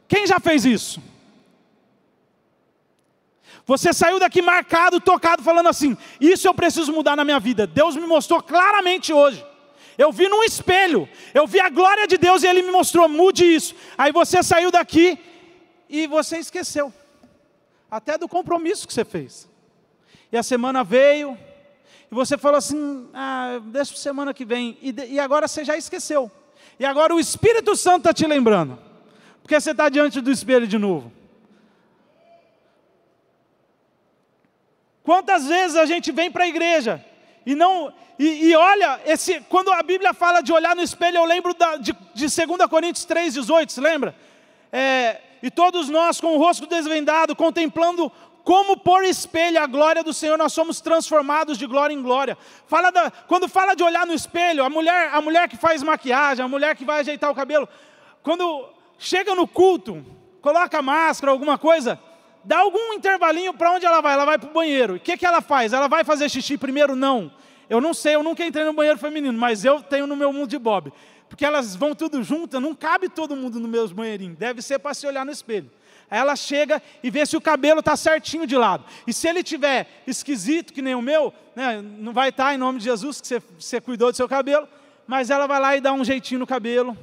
Quem 0.09 0.27
já 0.27 0.39
fez 0.39 0.65
isso? 0.65 1.01
Você 3.67 3.93
saiu 3.93 4.21
daqui 4.21 4.41
marcado, 4.41 5.01
tocado, 5.01 5.43
falando 5.43 5.69
assim: 5.69 5.97
Isso 6.21 6.47
eu 6.47 6.55
preciso 6.55 6.93
mudar 6.93 7.17
na 7.17 7.25
minha 7.25 7.41
vida. 7.41 7.67
Deus 7.67 7.97
me 7.97 8.07
mostrou 8.07 8.41
claramente 8.41 9.13
hoje. 9.13 9.45
Eu 9.99 10.13
vi 10.13 10.29
num 10.29 10.45
espelho, 10.45 11.09
eu 11.35 11.47
vi 11.47 11.59
a 11.59 11.71
glória 11.71 12.07
de 12.07 12.17
Deus 12.17 12.43
e 12.43 12.47
Ele 12.47 12.63
me 12.63 12.71
mostrou: 12.71 13.09
mude 13.09 13.45
isso. 13.45 13.75
Aí 13.99 14.13
você 14.13 14.43
saiu 14.43 14.71
daqui 14.71 15.19
e 15.89 16.07
você 16.07 16.39
esqueceu, 16.39 16.93
até 17.91 18.17
do 18.17 18.29
compromisso 18.29 18.87
que 18.87 18.95
você 18.95 19.05
fez. 19.05 19.49
E 20.31 20.37
a 20.37 20.43
semana 20.43 20.85
veio, 20.85 21.37
e 22.11 22.15
você 22.15 22.39
falou 22.39 22.59
assim: 22.59 23.09
ah, 23.13 23.61
deixa 23.65 23.93
para 23.93 24.01
semana 24.01 24.33
que 24.33 24.45
vem, 24.45 24.79
e, 24.81 24.95
e 25.09 25.19
agora 25.19 25.49
você 25.49 25.65
já 25.65 25.77
esqueceu. 25.77 26.31
E 26.79 26.85
agora 26.85 27.13
o 27.13 27.19
Espírito 27.19 27.75
Santo 27.75 27.99
está 27.99 28.13
te 28.13 28.27
lembrando, 28.27 28.79
porque 29.43 29.59
você 29.59 29.73
está 29.73 29.89
diante 29.89 30.21
do 30.21 30.31
espelho 30.31 30.69
de 30.69 30.79
novo. 30.79 31.11
Quantas 35.07 35.47
vezes 35.47 35.77
a 35.77 35.87
gente 35.87 36.11
vem 36.11 36.33
para 36.33 36.42
a 36.42 36.49
igreja 36.49 37.03
e 37.47 37.55
não 37.55 37.95
e, 38.19 38.49
e, 38.49 38.57
olha, 38.57 39.01
esse, 39.07 39.40
quando 39.42 39.71
a 39.71 39.81
Bíblia 39.83 40.12
fala 40.12 40.40
de 40.40 40.53
olhar 40.53 40.75
no 40.75 40.83
espelho, 40.83 41.19
eu 41.19 41.25
lembro 41.25 41.55
da, 41.55 41.77
de, 41.77 41.95
de 42.12 42.27
2 42.27 42.69
Coríntios 42.69 43.07
3,18, 43.07 43.71
se 43.71 43.81
lembra? 43.81 44.16
É, 44.73 45.21
e 45.40 45.49
todos 45.51 45.88
nós, 45.88 46.21
com 46.21 46.35
o 46.35 46.38
rosto 46.38 46.66
desvendado, 46.66 47.37
contemplando 47.37 48.11
como 48.42 48.77
por 48.77 49.05
espelho 49.05 49.62
a 49.62 49.66
glória 49.66 50.03
do 50.03 50.12
Senhor, 50.12 50.37
nós 50.37 50.53
somos 50.53 50.81
transformados 50.81 51.57
de 51.57 51.66
glória 51.66 51.95
em 51.95 52.03
glória. 52.03 52.37
Fala 52.66 52.90
da, 52.90 53.12
quando 53.29 53.47
fala 53.49 53.77
de 53.77 53.85
olhar 53.85 54.07
no 54.07 54.14
espelho, 54.14 54.64
a 54.64 54.71
mulher, 54.71 55.11
a 55.12 55.21
mulher 55.21 55.49
que 55.49 55.57
faz 55.57 55.85
maquiagem, 55.85 56.45
a 56.45 56.49
mulher 56.49 56.75
que 56.75 56.85
vai 56.85 57.01
ajeitar 57.01 57.31
o 57.31 57.35
cabelo, 57.35 57.69
quando 58.25 58.69
chega 58.99 59.37
no 59.37 59.47
culto, 59.47 60.05
coloca 60.40 60.83
máscara, 60.83 61.31
alguma 61.31 61.59
coisa, 61.59 62.01
dá 62.47 62.61
algum 62.61 62.95
intervalinho 62.95 63.53
para 63.53 63.73
onde 63.73 63.85
ela 63.85 64.01
vai? 64.01 64.15
Ela 64.15 64.25
vai 64.25 64.39
para 64.39 64.49
o 64.49 64.53
banheiro. 64.53 64.95
O 64.95 65.01
que, 65.01 65.17
que 65.17 65.27
ela 65.27 65.41
faz? 65.41 65.73
Ela 65.73 65.89
vai 65.89 66.05
fazer 66.05 66.29
xixi 66.29 66.57
primeiro? 66.57 66.95
Não. 66.95 67.31
Eu 67.69 67.81
não 67.81 67.93
sei, 67.93 68.15
eu 68.15 68.23
nunca 68.23 68.47
entrei 68.47 68.65
no 68.65 68.73
banheiro 68.73 68.99
feminino, 68.99 69.37
mas 69.37 69.65
eu 69.65 69.83
tenho 69.83 70.07
no 70.07 70.15
meu 70.15 70.33
mundo 70.33 70.49
de 70.49 70.59
Bob. 70.59 70.93
Porque 71.29 71.45
elas 71.45 71.75
vão 71.75 71.93
tudo 71.93 72.23
juntas, 72.23 72.63
não 72.63 72.73
cabe 72.73 73.09
todo 73.09 73.35
mundo 73.35 73.59
no 73.59 73.67
meus 73.67 73.91
banheirinhos. 73.91 74.39
Deve 74.39 74.63
ser 74.63 74.79
para 74.79 74.95
se 74.95 75.05
olhar 75.07 75.27
no 75.27 75.33
espelho. 75.33 75.69
Aí 76.09 76.21
ela 76.21 76.37
chega 76.37 76.81
e 77.03 77.11
vê 77.11 77.27
se 77.27 77.37
o 77.37 77.41
cabelo 77.41 77.81
está 77.81 77.97
certinho 77.97 78.47
de 78.47 78.57
lado. 78.57 78.85
E 79.09 79.13
se 79.13 79.29
ele 79.29 79.43
tiver 79.43 79.89
esquisito, 80.07 80.73
que 80.73 80.81
nem 80.81 80.95
o 80.95 81.03
meu, 81.03 81.35
né, 81.57 81.83
não 81.83 82.13
vai 82.13 82.29
estar 82.29 82.47
tá, 82.47 82.55
em 82.55 82.59
nome 82.59 82.79
de 82.79 82.85
Jesus, 82.85 83.21
que 83.21 83.27
você, 83.27 83.43
você 83.59 83.81
cuidou 83.81 84.13
do 84.13 84.17
seu 84.17 84.29
cabelo, 84.29 84.69
mas 85.05 85.31
ela 85.31 85.49
vai 85.49 85.59
lá 85.59 85.77
e 85.77 85.81
dá 85.81 85.93
um 85.93 86.05
jeitinho 86.05 86.39
no 86.39 86.47
cabelo. 86.47 86.97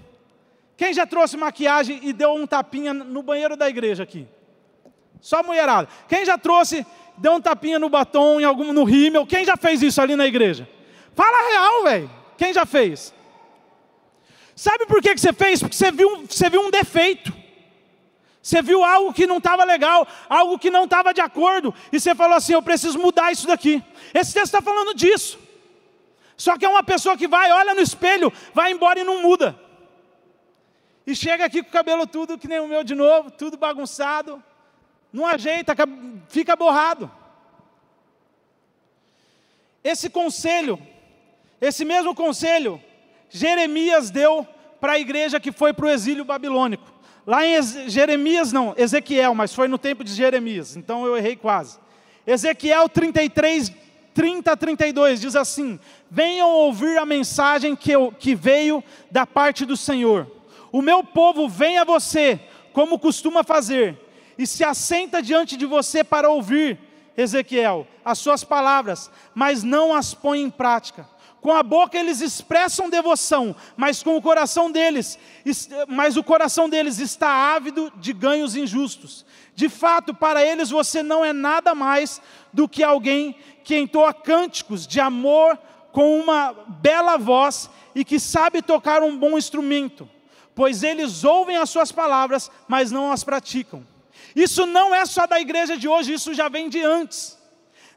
Quem 0.78 0.94
já 0.94 1.06
trouxe 1.06 1.36
maquiagem 1.36 2.00
e 2.02 2.14
deu 2.14 2.34
um 2.34 2.48
tapinha 2.48 2.94
no 2.94 3.22
banheiro 3.22 3.58
da 3.58 3.68
igreja 3.68 4.04
aqui? 4.04 4.26
Só 5.24 5.42
mulherada. 5.42 5.88
Quem 6.10 6.26
já 6.26 6.38
trouxe, 6.38 6.86
deu 7.18 7.32
um 7.32 7.42
tapinha 7.42 7.80
no 7.80 7.88
batom, 7.88 8.42
em 8.42 8.44
algum, 8.44 8.74
no 8.74 8.84
rímel? 8.84 9.26
Quem 9.26 9.46
já 9.46 9.56
fez 9.56 9.82
isso 9.82 10.02
ali 10.02 10.18
na 10.18 10.28
igreja? 10.28 10.68
Fala 11.16 11.50
real, 11.50 11.84
velho. 11.86 12.12
Quem 12.38 12.54
já 12.54 12.66
fez? 12.66 13.14
Sabe 14.54 14.86
por 14.86 15.02
que, 15.02 15.14
que 15.14 15.22
você 15.22 15.32
fez? 15.32 15.62
Porque 15.62 15.78
você 15.78 15.94
viu, 15.94 16.26
você 16.28 16.50
viu 16.50 16.62
um 16.62 16.70
defeito. 16.70 17.34
Você 18.42 18.62
viu 18.62 18.84
algo 18.84 19.14
que 19.14 19.26
não 19.26 19.38
estava 19.38 19.64
legal, 19.64 20.06
algo 20.28 20.60
que 20.60 20.70
não 20.70 20.84
estava 20.84 21.14
de 21.14 21.22
acordo, 21.22 21.74
e 21.90 22.02
você 22.02 22.14
falou 22.14 22.36
assim: 22.36 22.52
eu 22.52 22.62
preciso 22.62 23.00
mudar 23.00 23.32
isso 23.32 23.48
daqui. 23.48 23.82
Esse 24.14 24.34
texto 24.34 24.54
está 24.54 24.62
falando 24.62 24.94
disso. 24.94 25.40
Só 26.36 26.58
que 26.58 26.66
é 26.66 26.70
uma 26.70 26.84
pessoa 26.84 27.16
que 27.16 27.30
vai, 27.30 27.50
olha 27.50 27.74
no 27.74 27.80
espelho, 27.80 28.30
vai 28.54 28.74
embora 28.74 29.00
e 29.00 29.06
não 29.06 29.22
muda. 29.22 29.58
E 31.08 31.16
chega 31.16 31.46
aqui 31.46 31.64
com 31.64 31.70
o 31.70 31.72
cabelo 31.72 32.06
tudo 32.06 32.38
que 32.38 32.50
nem 32.50 32.60
o 32.60 32.68
meu 32.68 32.84
de 32.84 32.94
novo, 32.94 33.32
tudo 33.32 33.56
bagunçado, 33.56 34.44
não 35.14 35.28
ajeita, 35.28 35.76
fica 36.28 36.56
borrado. 36.56 37.10
Esse 39.84 40.10
conselho, 40.10 40.80
esse 41.62 41.86
mesmo 41.86 42.16
conselho, 42.16 42.82
Jeremias 43.30 44.10
deu 44.10 44.48
para 44.82 44.94
a 44.94 45.00
igreja 45.00 45.40
que 45.40 45.52
foi 45.52 45.72
para 45.72 45.86
o 45.86 45.90
exílio 45.90 46.26
babilônico. 46.26 46.92
Lá 47.26 47.46
em 47.46 47.62
Jeremias, 47.88 48.52
não, 48.52 48.74
Ezequiel, 48.76 49.36
mas 49.36 49.54
foi 49.54 49.68
no 49.68 49.78
tempo 49.78 50.04
de 50.04 50.14
Jeremias, 50.14 50.76
então 50.76 51.06
eu 51.06 51.16
errei 51.16 51.36
quase. 51.36 51.78
Ezequiel 52.26 52.90
33, 52.90 53.72
30 54.14 54.52
a 54.52 54.58
32 54.58 55.22
diz 55.22 55.36
assim: 55.36 55.80
Venham 56.10 56.50
ouvir 56.50 56.98
a 56.98 57.06
mensagem 57.06 57.76
que, 57.76 57.92
eu, 57.92 58.12
que 58.12 58.36
veio 58.36 58.84
da 59.12 59.26
parte 59.26 59.66
do 59.66 59.78
Senhor. 59.78 60.30
O 60.72 60.82
meu 60.82 61.04
povo 61.04 61.48
vem 61.48 61.78
a 61.78 61.84
você, 61.84 62.40
como 62.74 63.00
costuma 63.00 63.44
fazer, 63.44 63.98
e 64.38 64.48
se 64.48 64.64
assenta 64.64 65.22
diante 65.22 65.56
de 65.56 65.66
você 65.66 66.04
para 66.04 66.30
ouvir, 66.30 66.80
Ezequiel, 67.16 67.88
as 68.04 68.18
suas 68.18 68.44
palavras, 68.44 69.10
mas 69.34 69.64
não 69.64 69.94
as 69.94 70.14
põe 70.14 70.42
em 70.42 70.50
prática. 70.50 71.08
Com 71.44 71.52
a 71.52 71.62
boca 71.62 71.98
eles 71.98 72.22
expressam 72.22 72.90
devoção, 72.90 73.54
mas 73.76 74.02
com 74.02 74.16
o 74.16 74.22
coração 74.22 74.72
deles, 74.72 75.20
mas 75.90 76.16
o 76.16 76.24
coração 76.24 76.70
deles 76.70 77.00
está 77.00 77.28
ávido 77.54 77.92
de 77.98 78.14
ganhos 78.14 78.56
injustos. 78.56 79.26
De 79.54 79.68
fato, 79.68 80.14
para 80.14 80.42
eles 80.42 80.70
você 80.70 81.04
não 81.04 81.24
é 81.24 81.34
nada 81.34 81.76
mais 81.76 82.22
do 82.54 82.68
que 82.68 82.82
alguém 82.82 83.36
que 83.62 83.78
entoa 83.78 84.14
cânticos 84.14 84.88
de 84.88 85.02
amor 85.02 85.60
com 85.92 86.18
uma 86.18 86.54
bela 86.82 87.18
voz 87.18 87.70
e 87.94 88.06
que 88.06 88.22
sabe 88.22 88.62
tocar 88.62 89.04
um 89.04 89.18
bom 89.18 89.38
instrumento, 89.38 90.10
pois 90.56 90.82
eles 90.82 91.26
ouvem 91.26 91.58
as 91.58 91.70
suas 91.70 91.92
palavras, 91.92 92.50
mas 92.70 92.90
não 92.90 93.12
as 93.12 93.24
praticam. 93.24 93.86
Isso 94.36 94.66
não 94.66 94.94
é 94.94 95.06
só 95.06 95.28
da 95.28 95.40
igreja 95.40 95.78
de 95.78 95.88
hoje, 95.88 96.14
isso 96.14 96.34
já 96.34 96.50
vem 96.50 96.70
de 96.70 96.82
antes. 96.82 97.38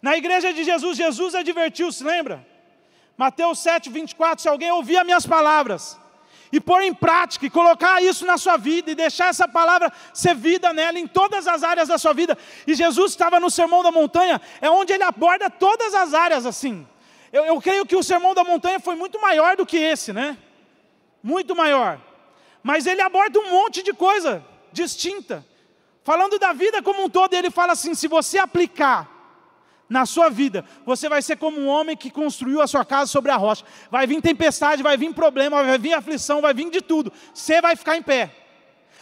Na 0.02 0.16
igreja 0.16 0.52
de 0.52 0.62
Jesus, 0.64 0.96
Jesus 0.96 1.34
advertiu, 1.34 1.90
se 1.90 2.04
lembra? 2.04 2.46
Mateus 3.16 3.58
7, 3.60 3.88
24, 3.88 4.42
se 4.42 4.48
alguém 4.48 4.70
ouvir 4.70 4.98
as 4.98 5.06
minhas 5.06 5.26
palavras 5.26 5.98
e 6.52 6.60
pôr 6.60 6.82
em 6.82 6.94
prática 6.94 7.46
e 7.46 7.50
colocar 7.50 8.02
isso 8.02 8.24
na 8.24 8.38
sua 8.38 8.56
vida 8.56 8.90
e 8.90 8.94
deixar 8.94 9.28
essa 9.28 9.48
palavra 9.48 9.92
ser 10.12 10.34
vida 10.34 10.72
nela 10.72 10.98
em 10.98 11.06
todas 11.06 11.46
as 11.46 11.62
áreas 11.62 11.88
da 11.88 11.98
sua 11.98 12.12
vida. 12.12 12.36
E 12.66 12.74
Jesus 12.74 13.12
estava 13.12 13.40
no 13.40 13.50
Sermão 13.50 13.82
da 13.82 13.90
Montanha, 13.90 14.40
é 14.60 14.70
onde 14.70 14.92
ele 14.92 15.02
aborda 15.02 15.50
todas 15.50 15.94
as 15.94 16.14
áreas 16.14 16.46
assim. 16.46 16.86
Eu, 17.32 17.44
eu 17.44 17.60
creio 17.60 17.84
que 17.84 17.96
o 17.96 18.02
Sermão 18.02 18.34
da 18.34 18.44
Montanha 18.44 18.78
foi 18.78 18.94
muito 18.94 19.20
maior 19.20 19.56
do 19.56 19.66
que 19.66 19.76
esse, 19.76 20.12
né? 20.12 20.36
Muito 21.22 21.56
maior. 21.56 22.00
Mas 22.62 22.86
ele 22.86 23.00
aborda 23.00 23.38
um 23.40 23.50
monte 23.50 23.82
de 23.82 23.92
coisa 23.92 24.44
distinta. 24.72 25.44
Falando 26.06 26.38
da 26.38 26.52
vida 26.52 26.80
como 26.80 27.02
um 27.02 27.08
todo, 27.08 27.34
ele 27.34 27.50
fala 27.50 27.72
assim: 27.72 27.92
se 27.92 28.06
você 28.06 28.38
aplicar 28.38 29.10
na 29.88 30.06
sua 30.06 30.28
vida, 30.28 30.64
você 30.84 31.08
vai 31.08 31.20
ser 31.20 31.34
como 31.34 31.58
um 31.58 31.66
homem 31.66 31.96
que 31.96 32.12
construiu 32.12 32.60
a 32.60 32.68
sua 32.68 32.84
casa 32.84 33.10
sobre 33.10 33.32
a 33.32 33.36
rocha. 33.36 33.64
Vai 33.90 34.06
vir 34.06 34.22
tempestade, 34.22 34.84
vai 34.84 34.96
vir 34.96 35.12
problema, 35.12 35.64
vai 35.64 35.76
vir 35.78 35.94
aflição, 35.94 36.40
vai 36.40 36.54
vir 36.54 36.70
de 36.70 36.80
tudo. 36.80 37.12
Você 37.34 37.60
vai 37.60 37.74
ficar 37.74 37.96
em 37.96 38.02
pé. 38.02 38.32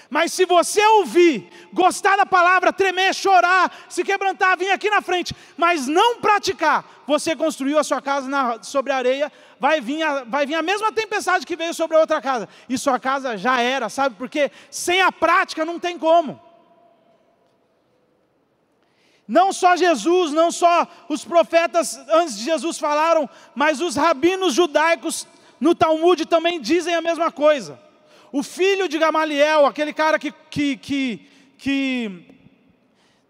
Mas 0.08 0.32
se 0.32 0.46
você 0.46 0.80
ouvir, 0.86 1.50
gostar 1.74 2.16
da 2.16 2.24
palavra, 2.24 2.72
tremer, 2.72 3.14
chorar, 3.14 3.70
se 3.86 4.02
quebrantar, 4.02 4.56
vir 4.56 4.70
aqui 4.70 4.88
na 4.88 5.02
frente, 5.02 5.36
mas 5.58 5.86
não 5.86 6.22
praticar, 6.22 6.86
você 7.06 7.36
construiu 7.36 7.78
a 7.78 7.84
sua 7.84 8.00
casa 8.00 8.26
na, 8.26 8.62
sobre 8.62 8.92
a 8.92 8.96
areia, 8.96 9.30
vai 9.60 9.78
vir, 9.78 10.02
a, 10.02 10.24
vai 10.24 10.46
vir 10.46 10.54
a 10.54 10.62
mesma 10.62 10.90
tempestade 10.90 11.44
que 11.44 11.54
veio 11.54 11.74
sobre 11.74 11.98
a 11.98 12.00
outra 12.00 12.22
casa. 12.22 12.48
E 12.66 12.78
sua 12.78 12.98
casa 12.98 13.36
já 13.36 13.60
era, 13.60 13.90
sabe? 13.90 14.16
Porque 14.16 14.50
sem 14.70 15.02
a 15.02 15.12
prática 15.12 15.66
não 15.66 15.78
tem 15.78 15.98
como. 15.98 16.40
Não 19.26 19.52
só 19.52 19.74
Jesus, 19.76 20.32
não 20.32 20.52
só 20.52 20.86
os 21.08 21.24
profetas 21.24 21.98
antes 22.10 22.36
de 22.36 22.44
Jesus 22.44 22.78
falaram, 22.78 23.28
mas 23.54 23.80
os 23.80 23.96
rabinos 23.96 24.52
judaicos 24.54 25.26
no 25.58 25.74
Talmud 25.74 26.26
também 26.26 26.60
dizem 26.60 26.94
a 26.94 27.00
mesma 27.00 27.32
coisa. 27.32 27.78
O 28.30 28.42
filho 28.42 28.88
de 28.88 28.98
Gamaliel, 28.98 29.64
aquele 29.64 29.92
cara 29.92 30.18
que, 30.18 30.32
que, 30.50 30.76
que, 30.76 31.28
que 31.56 32.26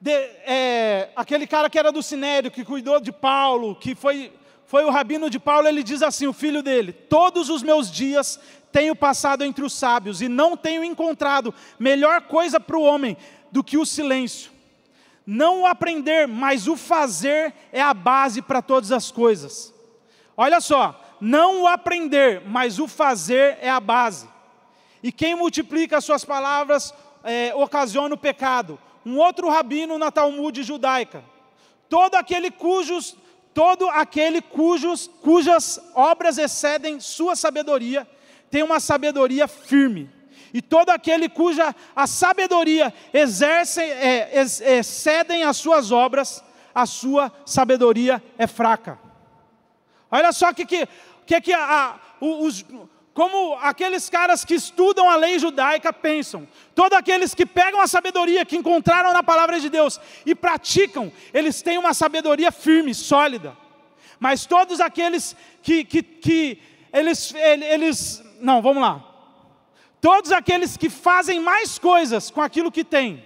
de, 0.00 0.10
é, 0.10 1.10
aquele 1.14 1.46
cara 1.46 1.70
que 1.70 1.78
era 1.78 1.92
do 1.92 2.02
Sinério, 2.02 2.50
que 2.50 2.64
cuidou 2.64 2.98
de 2.98 3.12
Paulo, 3.12 3.76
que 3.76 3.94
foi, 3.94 4.32
foi 4.66 4.84
o 4.84 4.90
rabino 4.90 5.30
de 5.30 5.38
Paulo, 5.38 5.68
ele 5.68 5.82
diz 5.82 6.02
assim: 6.02 6.26
o 6.26 6.32
filho 6.32 6.62
dele, 6.62 6.92
todos 6.92 7.48
os 7.48 7.62
meus 7.62 7.90
dias 7.90 8.40
tenho 8.72 8.96
passado 8.96 9.44
entre 9.44 9.64
os 9.64 9.72
sábios 9.72 10.20
e 10.20 10.28
não 10.28 10.56
tenho 10.56 10.82
encontrado 10.82 11.54
melhor 11.78 12.22
coisa 12.22 12.58
para 12.58 12.76
o 12.76 12.82
homem 12.82 13.16
do 13.52 13.62
que 13.62 13.78
o 13.78 13.86
silêncio. 13.86 14.50
Não 15.26 15.62
o 15.62 15.66
aprender, 15.66 16.28
mas 16.28 16.68
o 16.68 16.76
fazer 16.76 17.54
é 17.72 17.80
a 17.80 17.94
base 17.94 18.42
para 18.42 18.60
todas 18.60 18.92
as 18.92 19.10
coisas. 19.10 19.72
Olha 20.36 20.60
só, 20.60 21.00
não 21.20 21.62
o 21.62 21.66
aprender, 21.66 22.42
mas 22.46 22.78
o 22.78 22.86
fazer 22.86 23.56
é 23.60 23.70
a 23.70 23.80
base. 23.80 24.28
E 25.02 25.10
quem 25.10 25.34
multiplica 25.34 25.98
as 25.98 26.04
suas 26.04 26.24
palavras 26.24 26.92
é, 27.22 27.54
ocasiona 27.54 28.14
o 28.14 28.18
pecado. 28.18 28.78
Um 29.04 29.18
outro 29.18 29.48
rabino 29.48 29.98
na 29.98 30.10
Talmud 30.10 30.62
judaica. 30.62 31.24
Todo 31.88 32.16
aquele 32.16 32.50
cujos, 32.50 33.16
todo 33.54 33.88
aquele 33.88 34.42
cujos, 34.42 35.10
cujas 35.22 35.80
obras 35.94 36.36
excedem 36.36 37.00
sua 37.00 37.36
sabedoria, 37.36 38.06
tem 38.50 38.62
uma 38.62 38.80
sabedoria 38.80 39.48
firme 39.48 40.13
e 40.54 40.62
todo 40.62 40.90
aquele 40.90 41.28
cuja 41.28 41.74
a 41.96 42.06
sabedoria 42.06 42.94
exerce, 43.12 43.80
é, 43.82 44.30
excedem 44.78 45.42
as 45.42 45.56
suas 45.56 45.90
obras, 45.90 46.44
a 46.72 46.86
sua 46.86 47.32
sabedoria 47.44 48.22
é 48.38 48.46
fraca. 48.46 48.96
Olha 50.08 50.30
só 50.30 50.52
que 50.52 50.64
que, 50.64 50.86
que, 51.26 51.40
que 51.40 51.52
a, 51.52 51.98
os, 52.20 52.64
como 53.12 53.56
aqueles 53.56 54.08
caras 54.08 54.44
que 54.44 54.54
estudam 54.54 55.10
a 55.10 55.16
lei 55.16 55.40
judaica 55.40 55.92
pensam. 55.92 56.46
Todos 56.72 56.96
aqueles 56.96 57.34
que 57.34 57.44
pegam 57.44 57.80
a 57.80 57.88
sabedoria 57.88 58.44
que 58.44 58.56
encontraram 58.56 59.12
na 59.12 59.24
palavra 59.24 59.58
de 59.58 59.68
Deus 59.68 60.00
e 60.24 60.36
praticam, 60.36 61.12
eles 61.32 61.62
têm 61.62 61.78
uma 61.78 61.92
sabedoria 61.92 62.52
firme, 62.52 62.94
sólida. 62.94 63.56
Mas 64.20 64.46
todos 64.46 64.80
aqueles 64.80 65.34
que, 65.62 65.84
que, 65.84 66.00
que 66.00 66.58
eles, 66.92 67.34
eles, 67.34 68.22
não, 68.40 68.62
vamos 68.62 68.80
lá. 68.80 69.13
Todos 70.04 70.32
aqueles 70.32 70.76
que 70.76 70.90
fazem 70.90 71.40
mais 71.40 71.78
coisas 71.78 72.30
com 72.30 72.42
aquilo 72.42 72.70
que 72.70 72.84
têm. 72.84 73.24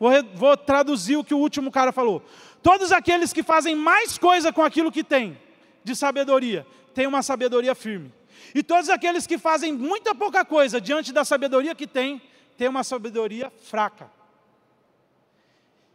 Vou, 0.00 0.10
vou 0.34 0.56
traduzir 0.56 1.16
o 1.16 1.22
que 1.22 1.32
o 1.32 1.38
último 1.38 1.70
cara 1.70 1.92
falou. 1.92 2.24
Todos 2.60 2.90
aqueles 2.90 3.32
que 3.32 3.40
fazem 3.40 3.76
mais 3.76 4.18
coisa 4.18 4.52
com 4.52 4.64
aquilo 4.64 4.90
que 4.90 5.04
têm, 5.04 5.38
de 5.84 5.94
sabedoria, 5.94 6.66
têm 6.92 7.06
uma 7.06 7.22
sabedoria 7.22 7.72
firme. 7.72 8.12
E 8.52 8.64
todos 8.64 8.88
aqueles 8.88 9.28
que 9.28 9.38
fazem 9.38 9.72
muita 9.72 10.12
pouca 10.12 10.44
coisa 10.44 10.80
diante 10.80 11.12
da 11.12 11.24
sabedoria 11.24 11.72
que 11.72 11.86
têm, 11.86 12.20
têm 12.56 12.66
uma 12.66 12.82
sabedoria 12.82 13.52
fraca. 13.62 14.10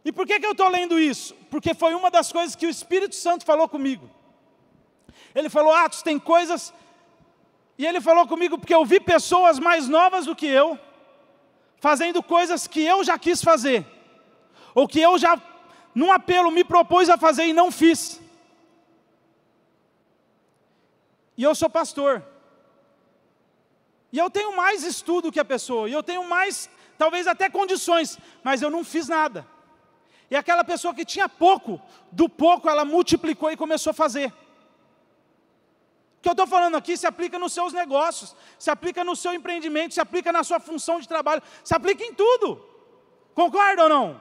E 0.06 0.10
por 0.10 0.26
que, 0.26 0.40
que 0.40 0.46
eu 0.46 0.52
estou 0.52 0.70
lendo 0.70 0.98
isso? 0.98 1.34
Porque 1.50 1.74
foi 1.74 1.94
uma 1.94 2.10
das 2.10 2.32
coisas 2.32 2.56
que 2.56 2.66
o 2.66 2.70
Espírito 2.70 3.14
Santo 3.14 3.44
falou 3.44 3.68
comigo. 3.68 4.08
Ele 5.34 5.50
falou: 5.50 5.74
Atos, 5.74 6.00
tem 6.00 6.18
coisas 6.18 6.72
e 7.76 7.86
ele 7.86 8.00
falou 8.00 8.26
comigo 8.26 8.58
porque 8.58 8.74
eu 8.74 8.84
vi 8.84 9.00
pessoas 9.00 9.58
mais 9.58 9.88
novas 9.88 10.26
do 10.26 10.36
que 10.36 10.46
eu, 10.46 10.78
fazendo 11.78 12.22
coisas 12.22 12.66
que 12.66 12.80
eu 12.80 13.02
já 13.02 13.18
quis 13.18 13.42
fazer, 13.42 13.84
ou 14.74 14.86
que 14.86 15.00
eu 15.00 15.18
já, 15.18 15.40
num 15.94 16.12
apelo, 16.12 16.50
me 16.50 16.64
propus 16.64 17.08
a 17.08 17.18
fazer 17.18 17.46
e 17.46 17.52
não 17.52 17.70
fiz. 17.70 18.20
E 21.36 21.42
eu 21.42 21.54
sou 21.54 21.68
pastor. 21.68 22.24
E 24.12 24.18
eu 24.18 24.30
tenho 24.30 24.56
mais 24.56 24.84
estudo 24.84 25.32
que 25.32 25.40
a 25.40 25.44
pessoa, 25.44 25.88
e 25.88 25.92
eu 25.92 26.02
tenho 26.02 26.28
mais, 26.28 26.70
talvez 26.96 27.26
até 27.26 27.50
condições, 27.50 28.16
mas 28.44 28.62
eu 28.62 28.70
não 28.70 28.84
fiz 28.84 29.08
nada. 29.08 29.44
E 30.30 30.36
aquela 30.36 30.62
pessoa 30.62 30.94
que 30.94 31.04
tinha 31.04 31.28
pouco, 31.28 31.82
do 32.12 32.28
pouco 32.28 32.68
ela 32.68 32.84
multiplicou 32.84 33.50
e 33.50 33.56
começou 33.56 33.90
a 33.90 33.94
fazer 33.94 34.32
que 36.24 36.28
eu 36.30 36.32
estou 36.32 36.46
falando 36.46 36.74
aqui 36.74 36.96
se 36.96 37.06
aplica 37.06 37.38
nos 37.38 37.52
seus 37.52 37.74
negócios, 37.74 38.34
se 38.58 38.70
aplica 38.70 39.04
no 39.04 39.14
seu 39.14 39.34
empreendimento, 39.34 39.92
se 39.92 40.00
aplica 40.00 40.32
na 40.32 40.42
sua 40.42 40.58
função 40.58 40.98
de 40.98 41.06
trabalho, 41.06 41.42
se 41.62 41.74
aplica 41.74 42.02
em 42.02 42.14
tudo. 42.14 42.64
Concorda 43.34 43.82
ou 43.82 43.88
não? 43.90 44.18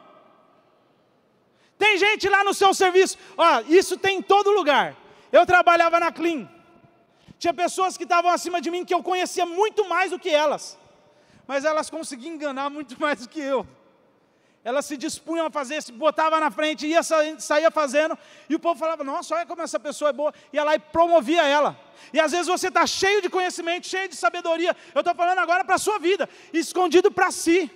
Tem 1.78 1.98
gente 1.98 2.28
lá 2.28 2.44
no 2.44 2.54
seu 2.54 2.74
serviço, 2.74 3.18
ó, 3.38 3.62
isso 3.70 3.98
tem 3.98 4.18
em 4.18 4.22
todo 4.22 4.52
lugar. 4.52 4.98
Eu 5.32 5.46
trabalhava 5.46 5.98
na 5.98 6.12
Clean. 6.12 6.50
Tinha 7.40 7.54
pessoas 7.54 7.96
que 7.96 8.04
estavam 8.04 8.30
acima 8.30 8.60
de 8.60 8.70
mim 8.70 8.84
que 8.84 8.94
eu 8.94 9.02
conhecia 9.02 9.46
muito 9.46 9.88
mais 9.88 10.12
do 10.12 10.20
que 10.20 10.30
elas. 10.30 10.78
Mas 11.48 11.64
elas 11.64 11.90
conseguiam 11.90 12.36
enganar 12.36 12.70
muito 12.70 13.00
mais 13.02 13.22
do 13.22 13.30
que 13.30 13.40
eu. 13.40 13.66
Elas 14.64 14.86
se 14.86 14.96
dispunham 14.96 15.46
a 15.46 15.50
fazer, 15.50 15.84
se 15.84 15.92
botava 15.92 16.40
na 16.40 16.50
frente, 16.50 16.88
ia 16.88 17.02
saía 17.04 17.70
fazendo, 17.70 18.18
e 18.50 18.56
o 18.56 18.60
povo 18.60 18.80
falava: 18.80 19.04
Nossa, 19.04 19.36
olha 19.36 19.46
como 19.46 19.62
essa 19.62 19.78
pessoa 19.78 20.10
é 20.10 20.14
boa, 20.14 20.34
ia 20.54 20.64
lá 20.64 20.74
e 20.76 20.80
promovia 20.80 21.44
ela. 21.44 21.78
E 22.14 22.20
às 22.20 22.32
vezes 22.32 22.48
você 22.48 22.70
está 22.70 22.88
cheio 22.88 23.22
de 23.22 23.30
conhecimento, 23.30 23.88
cheio 23.88 24.08
de 24.08 24.16
sabedoria. 24.16 24.76
Eu 24.96 25.02
estou 25.02 25.14
falando 25.14 25.40
agora 25.40 25.66
para 25.66 25.76
a 25.76 25.80
sua 25.80 26.00
vida, 26.00 26.30
escondido 26.54 27.12
para 27.12 27.30
si. 27.30 27.70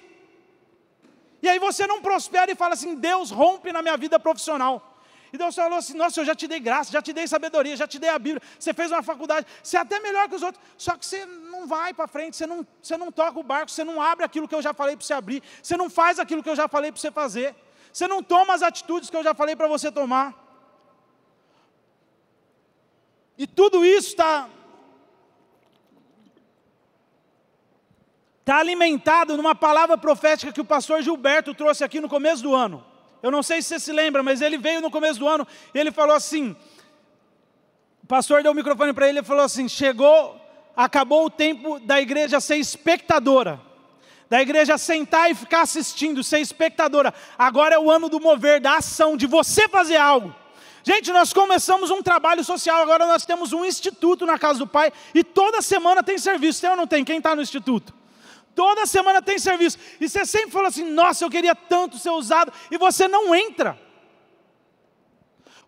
E 1.41 1.49
aí 1.49 1.59
você 1.59 1.85
não 1.85 2.01
prospera 2.01 2.49
e 2.49 2.55
fala 2.55 2.73
assim: 2.73 2.95
Deus 2.95 3.31
rompe 3.31 3.73
na 3.73 3.81
minha 3.81 3.97
vida 3.97 4.17
profissional. 4.17 4.93
E 5.31 5.37
Deus 5.37 5.53
falou 5.55 5.77
assim: 5.79 5.93
Nossa, 5.93 6.21
eu 6.21 6.25
já 6.25 6.33
te 6.33 6.47
dei 6.47 6.59
graça, 6.59 6.89
já 6.91 7.01
te 7.01 7.11
dei 7.11 7.27
sabedoria, 7.27 7.75
já 7.75 7.85
te 7.85 7.99
dei 7.99 8.09
a 8.09 8.17
Bíblia, 8.17 8.41
você 8.57 8.73
fez 8.73 8.91
uma 8.91 9.03
faculdade, 9.03 9.45
você 9.61 9.75
é 9.75 9.81
até 9.81 9.99
melhor 9.99 10.29
que 10.29 10.35
os 10.35 10.41
outros, 10.41 10.63
só 10.77 10.95
que 10.95 11.05
você 11.05 11.25
vai 11.67 11.93
para 11.93 12.07
frente, 12.07 12.35
você 12.35 12.47
não, 12.47 12.65
você 12.81 12.97
não 12.97 13.11
toca 13.11 13.39
o 13.39 13.43
barco, 13.43 13.69
você 13.69 13.83
não 13.83 14.01
abre 14.01 14.25
aquilo 14.25 14.47
que 14.47 14.55
eu 14.55 14.61
já 14.61 14.73
falei 14.73 14.95
para 14.95 15.05
você 15.05 15.13
abrir, 15.13 15.43
você 15.61 15.77
não 15.77 15.89
faz 15.89 16.17
aquilo 16.17 16.41
que 16.41 16.49
eu 16.49 16.55
já 16.55 16.67
falei 16.67 16.91
para 16.91 16.99
você 16.99 17.11
fazer, 17.11 17.55
você 17.93 18.07
não 18.07 18.23
toma 18.23 18.53
as 18.53 18.63
atitudes 18.63 19.09
que 19.09 19.17
eu 19.17 19.23
já 19.23 19.33
falei 19.35 19.55
para 19.55 19.67
você 19.67 19.91
tomar. 19.91 20.33
E 23.37 23.45
tudo 23.45 23.85
isso 23.85 24.09
está 24.09 24.49
está 28.39 28.59
alimentado 28.59 29.35
numa 29.35 29.53
palavra 29.53 29.97
profética 29.97 30.53
que 30.53 30.61
o 30.61 30.65
pastor 30.65 31.01
Gilberto 31.01 31.53
trouxe 31.53 31.83
aqui 31.83 31.99
no 31.99 32.07
começo 32.07 32.41
do 32.41 32.55
ano. 32.55 32.83
Eu 33.21 33.29
não 33.29 33.43
sei 33.43 33.61
se 33.61 33.67
você 33.67 33.79
se 33.79 33.91
lembra, 33.91 34.23
mas 34.23 34.41
ele 34.41 34.57
veio 34.57 34.79
no 34.79 34.89
começo 34.89 35.19
do 35.19 35.27
ano 35.27 35.45
e 35.73 35.77
ele 35.77 35.91
falou 35.91 36.15
assim: 36.15 36.55
o 38.01 38.07
pastor 38.07 38.41
deu 38.41 38.53
o 38.53 38.55
microfone 38.55 38.93
para 38.93 39.09
ele 39.09 39.19
e 39.19 39.23
falou 39.23 39.43
assim: 39.43 39.67
chegou, 39.67 40.39
acabou 40.77 41.25
o 41.25 41.29
tempo 41.29 41.79
da 41.79 41.99
igreja 41.99 42.39
ser 42.39 42.57
espectadora, 42.57 43.59
da 44.29 44.39
igreja 44.39 44.77
sentar 44.77 45.31
e 45.31 45.33
ficar 45.33 45.61
assistindo, 45.61 46.23
ser 46.23 46.39
espectadora. 46.39 47.11
Agora 47.35 47.73
é 47.73 47.79
o 47.79 47.89
ano 47.89 48.07
do 48.07 48.19
mover, 48.19 48.61
da 48.61 48.77
ação, 48.77 49.17
de 49.17 49.25
você 49.25 49.67
fazer 49.67 49.95
algo. 49.95 50.33
Gente, 50.83 51.11
nós 51.11 51.33
começamos 51.33 51.89
um 51.89 52.03
trabalho 52.03 52.43
social, 52.43 52.81
agora 52.81 53.07
nós 53.07 53.25
temos 53.25 53.51
um 53.51 53.65
instituto 53.65 54.25
na 54.25 54.37
casa 54.37 54.59
do 54.59 54.67
Pai 54.67 54.93
e 55.13 55.23
toda 55.23 55.61
semana 55.61 56.03
tem 56.03 56.17
serviço. 56.17 56.61
Tem 56.61 56.69
ou 56.69 56.77
não 56.77 56.87
tem? 56.87 57.03
Quem 57.03 57.17
está 57.17 57.35
no 57.35 57.41
instituto? 57.41 57.93
Toda 58.55 58.85
semana 58.85 59.21
tem 59.21 59.37
serviço. 59.37 59.77
E 59.99 60.07
você 60.07 60.25
sempre 60.25 60.51
fala 60.51 60.69
assim: 60.69 60.83
nossa, 60.83 61.25
eu 61.25 61.29
queria 61.29 61.55
tanto 61.55 61.97
ser 61.97 62.11
usado. 62.11 62.53
E 62.71 62.77
você 62.77 63.07
não 63.07 63.35
entra. 63.35 63.77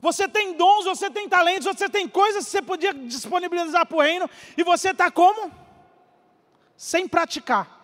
Você 0.01 0.27
tem 0.27 0.53
dons, 0.53 0.85
você 0.85 1.09
tem 1.09 1.27
talentos, 1.27 1.65
você 1.65 1.89
tem 1.89 2.07
coisas 2.07 2.45
que 2.45 2.51
você 2.51 2.61
podia 2.61 2.93
disponibilizar 2.93 3.85
para 3.85 3.97
o 3.97 4.01
reino. 4.01 4.29
E 4.57 4.63
você 4.63 4.91
está 4.91 5.11
como? 5.11 5.51
Sem 6.77 7.07
praticar. 7.07 7.77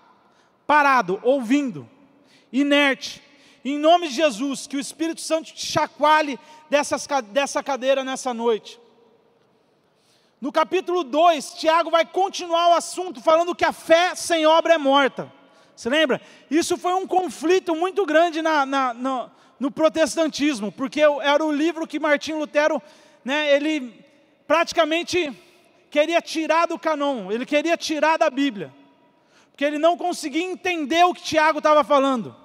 Parado, 0.66 1.20
ouvindo, 1.24 1.90
inerte. 2.52 3.22
Em 3.64 3.78
nome 3.78 4.08
de 4.08 4.14
Jesus, 4.16 4.66
que 4.66 4.78
o 4.78 4.80
Espírito 4.80 5.20
Santo 5.22 5.54
te 5.54 5.66
chacoalhe 5.66 6.40
dessas, 6.70 7.06
dessa 7.32 7.62
cadeira 7.62 8.04
nessa 8.04 8.34
noite. 8.34 8.80
No 10.40 10.52
capítulo 10.52 11.04
2, 11.04 11.56
Tiago 11.56 11.90
vai 11.90 12.06
continuar 12.06 12.70
o 12.70 12.74
assunto 12.76 13.22
falando 13.22 13.56
que 13.56 13.66
a 13.66 13.74
fé 13.74 14.16
sem 14.16 14.46
obra 14.46 14.76
é 14.76 14.78
morta. 14.78 15.32
Você 15.76 15.90
lembra? 15.90 16.22
Isso 16.50 16.78
foi 16.78 16.94
um 16.94 17.08
conflito 17.08 17.76
muito 17.76 18.06
grande 18.06 18.42
na, 18.42 18.66
na, 18.66 18.94
no, 18.94 19.32
no, 19.60 19.72
protestantismo, 19.72 20.72
porque 20.72 21.02
era 21.02 21.44
o 21.44 21.52
livro 21.52 21.88
que 21.88 22.00
Martinho 22.00 22.40
Lutero, 22.40 22.82
né, 23.24 23.54
ele 23.54 24.06
praticamente 24.48 25.32
queria 25.90 26.22
tirar 26.22 26.68
do 26.68 26.78
canon, 26.78 27.32
ele 27.32 27.46
queria 27.46 27.78
tirar 27.78 28.18
da 28.18 28.30
Bíblia, 28.30 28.74
porque 29.52 29.64
ele 29.64 29.78
não 29.78 29.98
conseguia 29.98 30.44
entender 30.44 31.04
o 31.06 31.14
que 31.14 31.24
Tiago 31.24 31.60
estava 31.60 31.84
falando. 31.84 32.36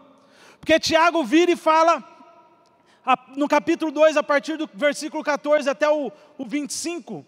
Porque 0.60 0.78
Tiago 0.78 1.24
vira 1.24 1.50
e 1.50 1.56
fala, 1.56 2.04
no 3.34 3.48
capítulo 3.48 3.90
2, 3.90 4.16
a 4.16 4.22
partir 4.22 4.56
do 4.56 4.68
versículo 4.72 5.24
14 5.24 5.68
até 5.68 5.88
o, 5.88 6.12
o 6.36 6.44
25, 6.44 7.24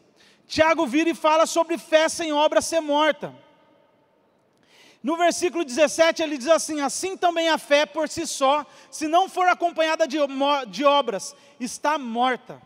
Tiago 0.47 0.87
vira 0.87 1.11
e 1.11 1.15
fala 1.15 1.47
sobre 1.47 1.79
fé 1.79 2.09
sem 2.09 2.33
obra 2.33 2.61
ser 2.61 2.81
morta. 2.81 3.35
No 5.03 5.17
versículo 5.17 5.65
17 5.65 6.23
ele 6.23 6.39
diz 6.39 6.49
assim: 6.49 6.81
Assim 6.81 7.17
também 7.17 7.49
a 7.49 7.59
fé 7.59 7.85
por 7.85 8.09
si 8.09 8.27
só, 8.27 8.65
se 8.91 9.09
não 9.09 9.29
for 9.29 9.49
acompanhada 9.49 10.07
de, 10.07 10.19
de 10.69 10.85
obras, 10.85 11.35
está 11.59 11.99
morta. 11.99 12.63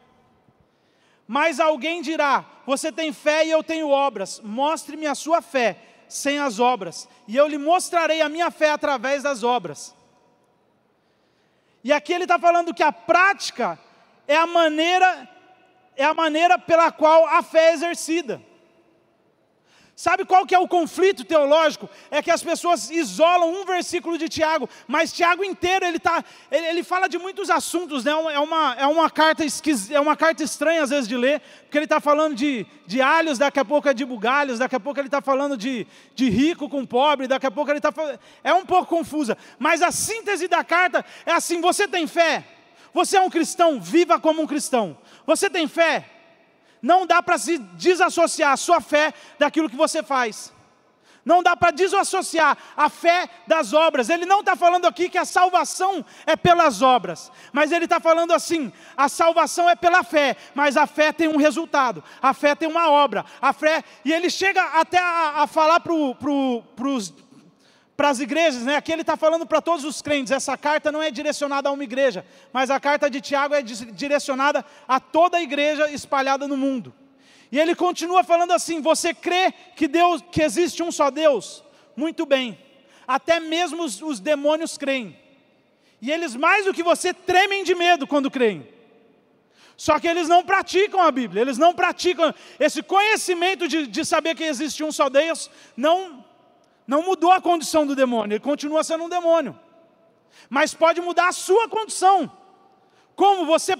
Mas 1.27 1.59
alguém 1.59 2.03
dirá: 2.03 2.45
Você 2.67 2.93
tem 2.93 3.13
fé 3.13 3.47
e 3.47 3.51
eu 3.51 3.63
tenho 3.63 3.89
obras, 3.89 4.41
mostre-me 4.45 5.07
a 5.07 5.15
sua 5.15 5.41
fé 5.41 5.79
sem 6.09 6.39
as 6.39 6.61
obras, 6.61 7.09
e 7.27 7.37
eu 7.37 7.49
lhe 7.49 7.59
mostrarei 7.59 8.21
a 8.21 8.29
minha 8.29 8.51
fé 8.51 8.71
através 8.71 9.23
das 9.23 9.43
obras. 9.43 9.95
E 11.83 11.93
aqui 11.93 12.13
ele 12.13 12.25
está 12.25 12.39
falando 12.39 12.75
que 12.75 12.83
a 12.83 12.93
prática 12.93 13.79
é 14.29 14.37
a 14.37 14.47
maneira, 14.47 15.29
é 15.97 16.05
a 16.05 16.15
maneira 16.15 16.59
pela 16.59 16.93
qual 16.93 17.27
a 17.27 17.43
fé 17.43 17.71
é 17.71 17.73
exercida. 17.73 18.43
Sabe 19.99 20.27
qual 20.27 20.45
que 20.45 20.55
é 20.55 20.59
o 20.59 20.69
conflito 20.69 21.25
teológico? 21.25 21.89
É 22.11 22.21
que 22.21 22.31
as 22.31 22.43
pessoas 22.43 22.91
isolam 22.91 23.51
um 23.51 23.65
versículo 23.65 24.19
de 24.19 24.29
Tiago, 24.29 24.69
mas 24.87 25.11
Tiago 25.11 25.43
inteiro 25.43 25.87
ele, 25.87 25.99
tá, 25.99 26.23
ele, 26.51 26.67
ele 26.67 26.83
fala 26.85 27.09
de 27.09 27.17
muitos 27.17 27.49
assuntos, 27.49 28.05
né? 28.05 28.11
é, 28.11 28.39
uma, 28.39 28.75
é, 28.75 28.87
uma 28.87 29.09
carta 29.09 29.43
é 29.91 29.99
uma 29.99 30.15
carta 30.15 30.45
estranha 30.45 30.83
às 30.83 30.91
vezes 30.91 31.09
de 31.09 31.17
ler, 31.17 31.41
porque 31.63 31.79
ele 31.79 31.87
está 31.87 31.99
falando 31.99 32.35
de, 32.35 32.67
de 32.87 33.01
alhos, 33.01 33.39
daqui 33.39 33.59
a 33.59 33.65
pouco 33.65 33.89
é 33.89 33.95
de 33.95 34.05
bugalhos, 34.05 34.59
daqui 34.59 34.77
a 34.77 34.81
pouco 34.81 35.01
ele 35.01 35.09
está 35.09 35.23
falando 35.23 35.57
de, 35.57 35.87
de 36.15 36.29
rico 36.29 36.69
com 36.69 36.85
pobre, 36.85 37.27
daqui 37.27 37.47
a 37.47 37.51
pouco 37.51 37.71
ele 37.71 37.79
está 37.79 37.91
falando. 37.91 38.21
É 38.45 38.53
um 38.53 38.67
pouco 38.67 38.95
confusa, 38.95 39.39
mas 39.59 39.81
a 39.81 39.91
síntese 39.91 40.47
da 40.47 40.63
carta 40.63 41.07
é 41.25 41.33
assim: 41.33 41.59
você 41.63 41.89
tem 41.89 42.07
fé? 42.07 42.45
Você 42.93 43.17
é 43.17 43.21
um 43.23 43.31
cristão, 43.31 43.81
viva 43.81 44.21
como 44.21 44.43
um 44.43 44.47
cristão. 44.47 44.99
Você 45.27 45.49
tem 45.49 45.67
fé? 45.67 46.16
Não 46.83 47.07
dá 47.07 47.23
para 47.23 47.39
se 47.39 47.59
desassociar 47.59 48.53
a 48.53 48.57
sua 48.57 48.81
fé 48.81 49.13
daquilo 49.39 49.69
que 49.69 49.77
você 49.77 50.03
faz. 50.03 50.53
Não 51.27 51.43
dá 51.43 51.57
para 51.57 51.73
desassociar 51.73 52.57
a 52.77 52.89
fé 52.89 53.29
das 53.49 53.73
obras. 53.73 54.09
Ele 54.09 54.25
não 54.25 54.41
está 54.41 54.55
falando 54.55 54.87
aqui 54.87 55.09
que 55.09 55.19
a 55.19 55.25
salvação 55.25 56.05
é 56.25 56.37
pelas 56.37 56.83
obras, 56.83 57.33
mas 57.53 57.73
ele 57.73 57.85
está 57.85 57.99
falando 57.99 58.33
assim: 58.33 58.73
a 58.97 59.09
salvação 59.09 59.69
é 59.69 59.75
pela 59.75 60.05
fé, 60.05 60.37
mas 60.55 60.77
a 60.77 60.87
fé 60.87 61.13
tem 61.13 61.27
um 61.27 61.37
resultado, 61.37 62.03
a 62.23 62.33
fé 62.33 62.55
tem 62.55 62.69
uma 62.69 62.89
obra, 62.91 63.25
a 63.43 63.53
fé. 63.53 63.83
E 64.05 64.13
ele 64.13 64.31
chega 64.31 64.63
até 64.79 64.99
a, 64.99 65.43
a 65.43 65.47
falar 65.49 65.81
para 65.81 65.93
pro, 66.15 66.95
os 66.95 67.13
para 67.97 68.11
as 68.11 68.21
igrejas, 68.21 68.63
né? 68.63 68.77
Aqui 68.77 68.93
ele 68.93 69.01
está 69.01 69.17
falando 69.17 69.47
para 69.47 69.61
todos 69.61 69.85
os 69.85 70.03
crentes. 70.03 70.31
Essa 70.31 70.57
carta 70.57 70.93
não 70.93 71.03
é 71.03 71.11
direcionada 71.11 71.69
a 71.69 71.73
uma 71.73 71.83
igreja, 71.83 72.27
mas 72.53 72.71
a 72.71 72.79
carta 72.79 73.09
de 73.09 73.21
Tiago 73.21 73.55
é 73.55 73.63
direcionada 73.63 74.65
a 74.87 75.01
toda 75.01 75.39
a 75.39 75.43
igreja 75.43 75.91
espalhada 75.91 76.47
no 76.47 76.57
mundo. 76.57 76.95
E 77.51 77.59
ele 77.59 77.75
continua 77.75 78.23
falando 78.23 78.53
assim: 78.53 78.83
você 78.83 79.15
crê 79.15 79.53
que 79.75 79.89
Deus, 79.89 80.23
que 80.31 80.43
existe 80.43 80.83
um 80.83 80.93
só 80.93 81.11
Deus? 81.11 81.65
Muito 81.97 82.27
bem. 82.27 82.59
Até 83.09 83.41
mesmo 83.41 83.83
os, 83.85 84.03
os 84.03 84.21
demônios 84.21 84.77
creem. 84.77 85.17
E 86.03 86.13
eles 86.13 86.37
mais 86.37 86.67
do 86.67 86.75
que 86.75 86.83
você 86.83 87.15
tremem 87.15 87.65
de 87.65 87.75
medo 87.75 88.07
quando 88.07 88.31
creem. 88.31 88.69
Só 89.75 89.99
que 89.99 90.09
eles 90.09 90.29
não 90.29 90.43
praticam 90.43 91.01
a 91.01 91.11
Bíblia, 91.11 91.43
eles 91.43 91.59
não 91.59 91.75
praticam 91.75 92.35
esse 92.59 92.83
conhecimento 92.83 93.69
de, 93.69 93.87
de 93.87 94.05
saber 94.05 94.35
que 94.35 94.45
existe 94.45 94.83
um 94.83 94.91
só 94.91 95.09
Deus, 95.09 95.51
não 95.77 96.26
não 96.87 97.03
mudou 97.03 97.33
a 97.33 97.41
condição 97.41 97.87
do 97.87 97.97
demônio, 97.97 98.35
ele 98.35 98.45
continua 98.45 98.85
sendo 98.85 99.05
um 99.05 99.09
demônio. 99.09 99.59
Mas 100.49 100.75
pode 100.75 101.01
mudar 101.01 101.29
a 101.29 101.33
sua 101.33 101.69
condição. 101.69 102.31
Como 103.15 103.47
você 103.47 103.75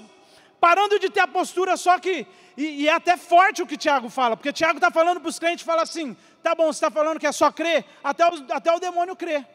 parando 0.59 0.99
de 0.99 1.09
ter 1.09 1.21
a 1.21 1.27
postura 1.27 1.77
só 1.77 1.97
que. 1.99 2.27
E, 2.55 2.83
e 2.83 2.87
é 2.87 2.93
até 2.93 3.15
forte 3.15 3.61
o 3.61 3.67
que 3.67 3.77
Tiago 3.77 4.09
fala, 4.09 4.35
porque 4.35 4.51
Tiago 4.51 4.77
está 4.77 4.89
falando 4.89 5.21
para 5.21 5.29
os 5.29 5.39
crentes, 5.39 5.65
fala 5.65 5.83
assim: 5.83 6.17
tá 6.41 6.55
bom, 6.55 6.65
você 6.65 6.77
está 6.77 6.91
falando 6.91 7.19
que 7.19 7.27
é 7.27 7.31
só 7.31 7.51
crer, 7.51 7.85
até 8.03 8.27
o, 8.27 8.45
até 8.51 8.73
o 8.73 8.79
demônio 8.79 9.15
crer. 9.15 9.47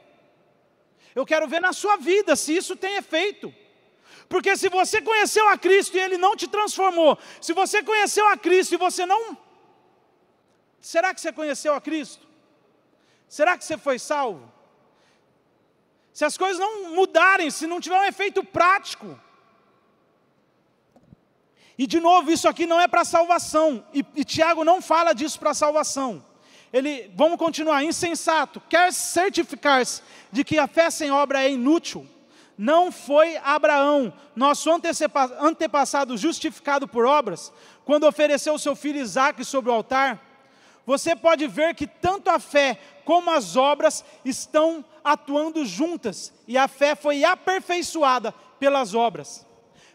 Eu 1.14 1.26
quero 1.26 1.46
ver 1.46 1.60
na 1.60 1.72
sua 1.72 1.96
vida 1.96 2.36
se 2.36 2.56
isso 2.56 2.76
tem 2.76 2.94
efeito. 2.96 3.52
Porque 4.28 4.56
se 4.56 4.70
você 4.70 5.02
conheceu 5.02 5.46
a 5.48 5.58
Cristo 5.58 5.96
e 5.96 6.00
Ele 6.00 6.16
não 6.16 6.34
te 6.34 6.48
transformou, 6.48 7.18
se 7.40 7.52
você 7.52 7.82
conheceu 7.82 8.26
a 8.28 8.36
Cristo 8.36 8.74
e 8.74 8.78
você 8.78 9.04
não. 9.04 9.36
Será 10.80 11.12
que 11.12 11.20
você 11.20 11.32
conheceu 11.32 11.74
a 11.74 11.80
Cristo? 11.80 12.26
Será 13.33 13.57
que 13.57 13.64
você 13.64 13.79
foi 13.79 13.99
salvo? 13.99 14.47
Se 16.12 16.23
as 16.23 16.37
coisas 16.37 16.59
não 16.59 16.95
mudarem, 16.95 17.51
se 17.51 17.66
não 17.66 17.81
tiver 17.81 17.99
um 17.99 18.05
efeito 18.05 18.45
prático. 18.45 19.18
E 21.79 21.87
de 21.87 21.99
novo, 21.99 22.31
isso 22.31 22.47
aqui 22.47 22.66
não 22.66 22.79
é 22.79 22.87
para 22.87 23.07
salvação. 23.07 23.87
E, 23.90 24.05
e 24.16 24.23
Tiago 24.23 24.64
não 24.64 24.83
fala 24.83 25.14
disso 25.14 25.40
para 25.40 25.55
salvação. 25.55 26.23
Ele, 26.71 27.11
vamos 27.16 27.38
continuar, 27.38 27.83
insensato, 27.83 28.61
quer 28.68 28.92
certificar-se 28.92 30.03
de 30.31 30.45
que 30.45 30.59
a 30.59 30.66
fé 30.66 30.90
sem 30.90 31.11
obra 31.11 31.42
é 31.42 31.51
inútil. 31.51 32.07
Não 32.59 32.92
foi 32.92 33.38
Abraão, 33.38 34.12
nosso 34.37 34.71
antepassado 35.40 36.18
justificado 36.18 36.87
por 36.87 37.07
obras, 37.07 37.51
quando 37.87 38.07
ofereceu 38.07 38.59
seu 38.59 38.77
filho 38.77 39.01
Isaque 39.01 39.42
sobre 39.42 39.71
o 39.71 39.75
altar? 39.75 40.21
Você 40.85 41.14
pode 41.14 41.47
ver 41.47 41.75
que 41.75 41.87
tanto 41.87 42.29
a 42.29 42.38
fé 42.38 42.79
como 43.04 43.30
as 43.30 43.56
obras 43.56 44.04
estão 44.24 44.84
atuando 45.04 45.64
juntas 45.64 46.32
e 46.46 46.56
a 46.56 46.68
fé 46.68 46.94
foi 46.94 47.24
aperfeiçoada 47.24 48.32
pelas 48.58 48.94
obras. 48.94 49.46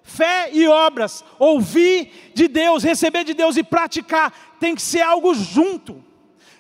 Fé 0.04 0.50
e 0.54 0.68
obras, 0.68 1.24
ouvir 1.38 2.32
de 2.34 2.48
Deus, 2.48 2.84
receber 2.84 3.24
de 3.26 3.34
Deus 3.34 3.58
e 3.58 3.64
praticar, 3.64 4.58
tem 4.60 4.74
que 4.74 4.82
ser 4.82 5.02
algo 5.02 5.34
junto. 5.34 6.04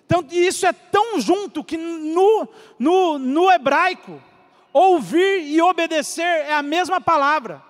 Então, 0.06 0.26
isso 0.32 0.66
é 0.66 0.74
tão 0.74 1.20
junto 1.20 1.64
que 1.64 1.78
no, 1.78 2.48
no, 2.78 3.18
no 3.18 3.52
hebraico, 3.52 4.22
ouvir 4.74 5.44
e 5.48 5.62
obedecer 5.62 6.24
é 6.24 6.54
a 6.54 6.62
mesma 6.62 7.02
palavra. 7.02 7.64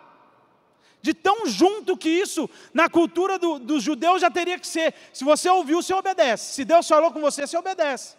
De 1.01 1.13
tão 1.13 1.45
junto 1.45 1.95
que 1.95 2.09
isso, 2.09 2.49
na 2.73 2.89
cultura 2.89 3.39
dos 3.39 3.59
do 3.59 3.79
judeus, 3.79 4.21
já 4.21 4.29
teria 4.29 4.59
que 4.59 4.67
ser. 4.67 4.93
Se 5.13 5.23
você 5.23 5.47
ouviu, 5.47 5.81
você 5.81 5.93
obedece. 5.93 6.53
Se 6.53 6.65
Deus 6.65 6.87
falou 6.87 7.11
com 7.11 7.21
você, 7.21 7.47
você 7.47 7.57
obedece. 7.57 8.16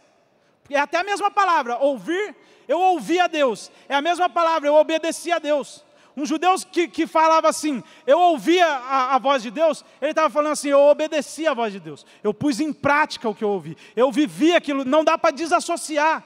É 0.70 0.78
até 0.78 0.98
a 0.98 1.04
mesma 1.04 1.30
palavra, 1.30 1.76
ouvir, 1.78 2.36
eu 2.66 2.78
ouvi 2.80 3.18
a 3.18 3.26
Deus. 3.26 3.70
É 3.88 3.94
a 3.94 4.02
mesma 4.02 4.28
palavra, 4.28 4.68
eu 4.68 4.74
obedeci 4.74 5.32
a 5.32 5.38
Deus. 5.38 5.84
Um 6.16 6.26
judeu 6.26 6.54
que, 6.72 6.88
que 6.88 7.06
falava 7.06 7.48
assim, 7.48 7.82
eu 8.06 8.18
ouvia 8.18 8.66
a, 8.66 9.14
a 9.14 9.18
voz 9.18 9.42
de 9.42 9.50
Deus, 9.50 9.84
ele 10.00 10.10
estava 10.10 10.28
falando 10.28 10.52
assim, 10.52 10.68
eu 10.68 10.80
obedeci 10.80 11.46
a 11.46 11.54
voz 11.54 11.72
de 11.72 11.78
Deus. 11.78 12.04
Eu 12.24 12.34
pus 12.34 12.58
em 12.58 12.72
prática 12.72 13.28
o 13.28 13.34
que 13.34 13.44
eu 13.44 13.50
ouvi. 13.50 13.76
Eu 13.94 14.10
vivi 14.10 14.52
aquilo, 14.52 14.84
não 14.84 15.04
dá 15.04 15.16
para 15.16 15.30
desassociar. 15.30 16.24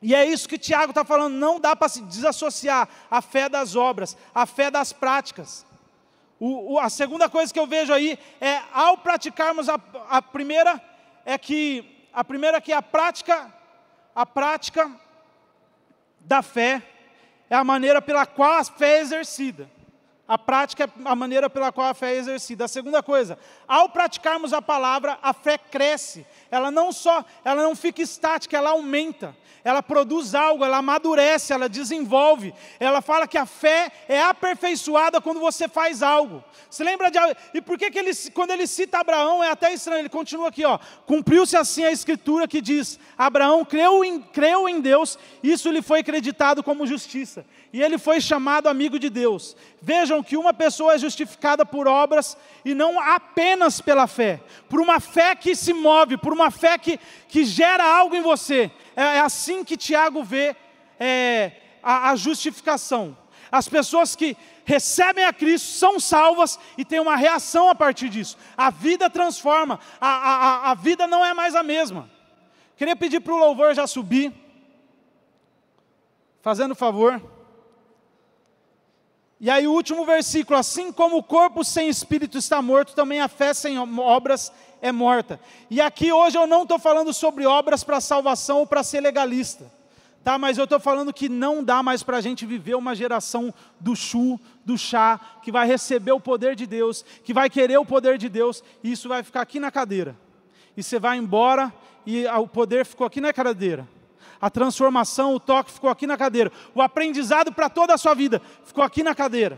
E 0.00 0.14
é 0.14 0.24
isso 0.24 0.48
que 0.48 0.58
Tiago 0.58 0.90
está 0.90 1.04
falando, 1.04 1.34
não 1.34 1.60
dá 1.60 1.76
para 1.76 1.88
se 1.88 2.02
desassociar 2.02 2.88
a 3.08 3.22
fé 3.22 3.48
das 3.48 3.76
obras, 3.76 4.16
a 4.34 4.46
fé 4.46 4.68
das 4.68 4.92
práticas. 4.92 5.64
O, 6.40 6.72
o, 6.72 6.78
a 6.80 6.90
segunda 6.90 7.28
coisa 7.28 7.52
que 7.52 7.60
eu 7.60 7.68
vejo 7.68 7.92
aí 7.92 8.18
é, 8.40 8.60
ao 8.72 8.98
praticarmos 8.98 9.68
a, 9.68 9.78
a 10.08 10.20
primeira, 10.20 10.82
é 11.24 11.38
que, 11.38 12.01
a 12.12 12.22
primeira 12.22 12.58
é 12.58 12.60
que 12.60 12.72
a 12.72 12.82
prática, 12.82 13.52
a 14.14 14.26
prática 14.26 14.90
da 16.20 16.42
fé 16.42 16.82
é 17.48 17.54
a 17.54 17.64
maneira 17.64 18.02
pela 18.02 18.26
qual 18.26 18.52
a 18.58 18.64
fé 18.64 18.98
é 18.98 19.00
exercida. 19.00 19.68
A 20.26 20.38
prática 20.38 20.84
é 20.84 20.88
a 21.04 21.16
maneira 21.16 21.50
pela 21.50 21.72
qual 21.72 21.88
a 21.88 21.94
fé 21.94 22.14
é 22.14 22.18
exercida. 22.18 22.64
A 22.64 22.68
segunda 22.68 23.02
coisa, 23.02 23.38
ao 23.66 23.88
praticarmos 23.88 24.52
a 24.52 24.62
palavra, 24.62 25.18
a 25.22 25.32
fé 25.32 25.58
cresce. 25.58 26.26
Ela 26.50 26.70
não 26.70 26.92
só, 26.92 27.24
ela 27.44 27.62
não 27.62 27.74
fica 27.74 28.00
estática, 28.00 28.56
ela 28.56 28.70
aumenta 28.70 29.36
ela 29.64 29.82
produz 29.82 30.34
algo, 30.34 30.64
ela 30.64 30.78
amadurece, 30.78 31.52
ela 31.52 31.68
desenvolve. 31.68 32.52
Ela 32.80 33.00
fala 33.00 33.28
que 33.28 33.38
a 33.38 33.46
fé 33.46 33.90
é 34.08 34.20
aperfeiçoada 34.20 35.20
quando 35.20 35.40
você 35.40 35.68
faz 35.68 36.02
algo. 36.02 36.42
Você 36.68 36.82
lembra 36.82 37.10
de. 37.10 37.18
E 37.54 37.60
por 37.60 37.78
que, 37.78 37.90
que 37.90 37.98
ele, 37.98 38.10
quando 38.34 38.50
ele 38.50 38.66
cita 38.66 38.98
Abraão, 38.98 39.42
é 39.42 39.50
até 39.50 39.72
estranho, 39.72 40.00
ele 40.00 40.08
continua 40.08 40.48
aqui, 40.48 40.64
ó. 40.64 40.78
Cumpriu-se 41.06 41.56
assim 41.56 41.84
a 41.84 41.92
escritura 41.92 42.48
que 42.48 42.60
diz: 42.60 42.98
Abraão 43.16 43.64
creu 43.64 44.04
em, 44.04 44.20
creu 44.20 44.68
em 44.68 44.80
Deus, 44.80 45.18
isso 45.42 45.70
lhe 45.70 45.82
foi 45.82 46.00
acreditado 46.00 46.62
como 46.62 46.86
justiça. 46.86 47.44
E 47.72 47.82
ele 47.82 47.96
foi 47.96 48.20
chamado 48.20 48.68
amigo 48.68 48.98
de 48.98 49.08
Deus. 49.08 49.56
Vejam 49.80 50.22
que 50.22 50.36
uma 50.36 50.52
pessoa 50.52 50.94
é 50.94 50.98
justificada 50.98 51.64
por 51.64 51.88
obras 51.88 52.36
e 52.64 52.74
não 52.74 53.00
apenas 53.00 53.80
pela 53.80 54.06
fé, 54.06 54.42
por 54.68 54.78
uma 54.78 55.00
fé 55.00 55.34
que 55.34 55.56
se 55.56 55.72
move, 55.72 56.18
por 56.18 56.34
uma 56.34 56.50
fé 56.50 56.76
que, 56.76 57.00
que 57.28 57.44
gera 57.44 57.82
algo 57.82 58.14
em 58.14 58.20
você. 58.20 58.70
É, 58.94 59.02
é 59.02 59.20
assim 59.20 59.64
que 59.64 59.78
Tiago 59.78 60.22
vê 60.22 60.54
é, 61.00 61.52
a, 61.82 62.10
a 62.10 62.16
justificação. 62.16 63.16
As 63.50 63.68
pessoas 63.68 64.14
que 64.14 64.36
recebem 64.66 65.24
a 65.24 65.32
Cristo 65.32 65.68
são 65.68 65.98
salvas 65.98 66.58
e 66.76 66.84
têm 66.84 67.00
uma 67.00 67.16
reação 67.16 67.70
a 67.70 67.74
partir 67.74 68.10
disso. 68.10 68.36
A 68.54 68.70
vida 68.70 69.08
transforma, 69.08 69.80
a, 69.98 70.08
a, 70.08 70.70
a 70.70 70.74
vida 70.74 71.06
não 71.06 71.24
é 71.24 71.32
mais 71.32 71.54
a 71.54 71.62
mesma. 71.62 72.10
Queria 72.76 72.96
pedir 72.96 73.20
para 73.20 73.32
o 73.32 73.38
louvor 73.38 73.74
já 73.74 73.86
subir, 73.86 74.32
fazendo 76.42 76.74
favor. 76.74 77.20
E 79.42 79.50
aí 79.50 79.66
o 79.66 79.72
último 79.72 80.04
versículo, 80.04 80.56
assim 80.56 80.92
como 80.92 81.16
o 81.16 81.22
corpo 81.22 81.64
sem 81.64 81.88
espírito 81.88 82.38
está 82.38 82.62
morto, 82.62 82.94
também 82.94 83.20
a 83.20 83.26
fé 83.26 83.52
sem 83.52 83.76
obras 83.76 84.52
é 84.80 84.92
morta. 84.92 85.40
E 85.68 85.80
aqui 85.80 86.12
hoje 86.12 86.38
eu 86.38 86.46
não 86.46 86.62
estou 86.62 86.78
falando 86.78 87.12
sobre 87.12 87.44
obras 87.44 87.82
para 87.82 88.00
salvação 88.00 88.60
ou 88.60 88.68
para 88.68 88.84
ser 88.84 89.00
legalista, 89.00 89.64
tá? 90.22 90.38
Mas 90.38 90.58
eu 90.58 90.64
estou 90.64 90.78
falando 90.78 91.12
que 91.12 91.28
não 91.28 91.60
dá 91.64 91.82
mais 91.82 92.04
para 92.04 92.18
a 92.18 92.20
gente 92.20 92.46
viver 92.46 92.76
uma 92.76 92.94
geração 92.94 93.52
do 93.80 93.96
chu, 93.96 94.38
do 94.64 94.78
chá, 94.78 95.18
que 95.42 95.50
vai 95.50 95.66
receber 95.66 96.12
o 96.12 96.20
poder 96.20 96.54
de 96.54 96.64
Deus, 96.64 97.04
que 97.24 97.34
vai 97.34 97.50
querer 97.50 97.78
o 97.78 97.84
poder 97.84 98.18
de 98.18 98.28
Deus, 98.28 98.62
e 98.80 98.92
isso 98.92 99.08
vai 99.08 99.24
ficar 99.24 99.40
aqui 99.40 99.58
na 99.58 99.72
cadeira. 99.72 100.16
E 100.76 100.84
você 100.84 101.00
vai 101.00 101.18
embora 101.18 101.74
e 102.06 102.24
o 102.28 102.46
poder 102.46 102.86
ficou 102.86 103.08
aqui 103.08 103.20
na 103.20 103.32
cadeira 103.32 103.88
a 104.42 104.50
transformação, 104.50 105.36
o 105.36 105.38
toque 105.38 105.70
ficou 105.70 105.88
aqui 105.88 106.04
na 106.04 106.16
cadeira. 106.16 106.50
O 106.74 106.82
aprendizado 106.82 107.52
para 107.52 107.70
toda 107.70 107.94
a 107.94 107.96
sua 107.96 108.12
vida 108.12 108.42
ficou 108.64 108.82
aqui 108.82 109.00
na 109.04 109.14
cadeira. 109.14 109.56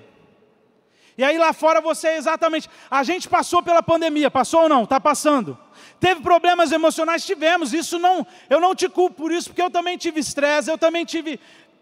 E 1.16 1.24
aí 1.24 1.38
lá 1.38 1.54
fora 1.54 1.80
você 1.80 2.08
é 2.08 2.16
exatamente. 2.18 2.68
A 2.90 3.02
gente 3.02 3.26
passou 3.26 3.62
pela 3.62 3.82
pandemia, 3.82 4.30
passou 4.30 4.64
ou 4.64 4.68
não? 4.68 4.82
Está 4.82 5.00
passando. 5.00 5.56
Teve 5.98 6.20
problemas 6.20 6.70
emocionais? 6.70 7.24
Tivemos. 7.24 7.72
Isso 7.72 7.98
não, 7.98 8.26
eu 8.50 8.60
não 8.60 8.74
te 8.74 8.86
culpo 8.86 9.22
por 9.22 9.32
isso, 9.32 9.48
porque 9.48 9.62
eu 9.62 9.70
também 9.70 9.96
tive 9.96 10.20
estresse, 10.20 10.70
eu 10.70 10.76
também 10.76 11.06
tive 11.06 11.40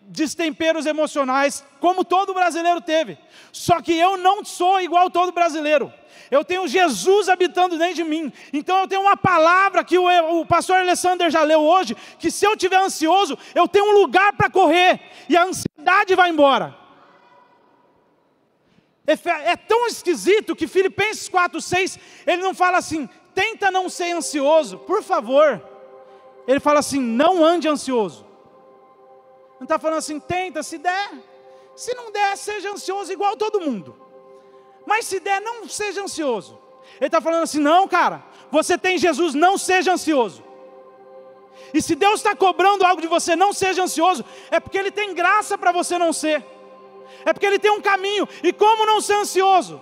destemperos 0.08 0.86
emocionais, 0.86 1.64
como 1.80 2.04
todo 2.04 2.34
brasileiro 2.34 2.80
teve. 2.80 3.18
Só 3.50 3.80
que 3.80 3.92
eu 3.92 4.16
não 4.16 4.44
sou 4.44 4.80
igual 4.80 5.10
todo 5.10 5.32
brasileiro 5.32 5.92
eu 6.32 6.42
tenho 6.42 6.66
Jesus 6.66 7.28
habitando 7.28 7.76
dentro 7.76 7.96
de 7.96 8.04
mim. 8.04 8.32
Então 8.54 8.80
eu 8.80 8.88
tenho 8.88 9.02
uma 9.02 9.18
palavra 9.18 9.84
que 9.84 9.98
o, 9.98 10.40
o 10.40 10.46
pastor 10.46 10.76
Alessandro 10.78 11.28
já 11.28 11.42
leu 11.42 11.60
hoje, 11.60 11.94
que 12.18 12.30
se 12.30 12.46
eu 12.46 12.52
estiver 12.52 12.78
ansioso, 12.78 13.36
eu 13.54 13.68
tenho 13.68 13.84
um 13.84 14.00
lugar 14.00 14.32
para 14.32 14.48
correr 14.48 14.98
e 15.28 15.36
a 15.36 15.44
ansiedade 15.44 16.14
vai 16.14 16.30
embora. 16.30 16.74
É, 19.06 19.12
é 19.50 19.56
tão 19.56 19.86
esquisito 19.86 20.56
que 20.56 20.66
Filipenses 20.66 21.28
4,6, 21.28 22.00
ele 22.26 22.40
não 22.40 22.54
fala 22.54 22.78
assim, 22.78 23.06
tenta 23.34 23.70
não 23.70 23.90
ser 23.90 24.12
ansioso, 24.12 24.78
por 24.78 25.02
favor. 25.02 25.62
Ele 26.48 26.60
fala 26.60 26.78
assim, 26.78 26.98
não 26.98 27.44
ande 27.44 27.68
ansioso. 27.68 28.26
Não 29.62 29.64
está 29.64 29.78
falando 29.78 29.98
assim, 29.98 30.18
tenta, 30.18 30.60
se 30.60 30.76
der. 30.76 31.12
Se 31.76 31.94
não 31.94 32.10
der, 32.10 32.36
seja 32.36 32.72
ansioso 32.72 33.12
igual 33.12 33.36
todo 33.36 33.60
mundo. 33.60 33.94
Mas 34.84 35.06
se 35.06 35.20
der, 35.20 35.40
não 35.40 35.68
seja 35.68 36.02
ansioso. 36.02 36.58
Ele 36.96 37.06
está 37.06 37.20
falando 37.20 37.44
assim: 37.44 37.60
não, 37.60 37.86
cara, 37.86 38.24
você 38.50 38.76
tem 38.76 38.98
Jesus, 38.98 39.34
não 39.34 39.56
seja 39.56 39.92
ansioso. 39.92 40.42
E 41.72 41.80
se 41.80 41.94
Deus 41.94 42.14
está 42.14 42.34
cobrando 42.34 42.84
algo 42.84 43.00
de 43.00 43.06
você, 43.06 43.36
não 43.36 43.52
seja 43.52 43.84
ansioso, 43.84 44.24
é 44.50 44.58
porque 44.58 44.76
Ele 44.76 44.90
tem 44.90 45.14
graça 45.14 45.56
para 45.56 45.70
você 45.70 45.96
não 45.96 46.12
ser, 46.12 46.44
é 47.24 47.32
porque 47.32 47.46
Ele 47.46 47.60
tem 47.60 47.70
um 47.70 47.80
caminho, 47.80 48.28
e 48.42 48.52
como 48.52 48.84
não 48.84 49.00
ser 49.00 49.14
ansioso? 49.14 49.80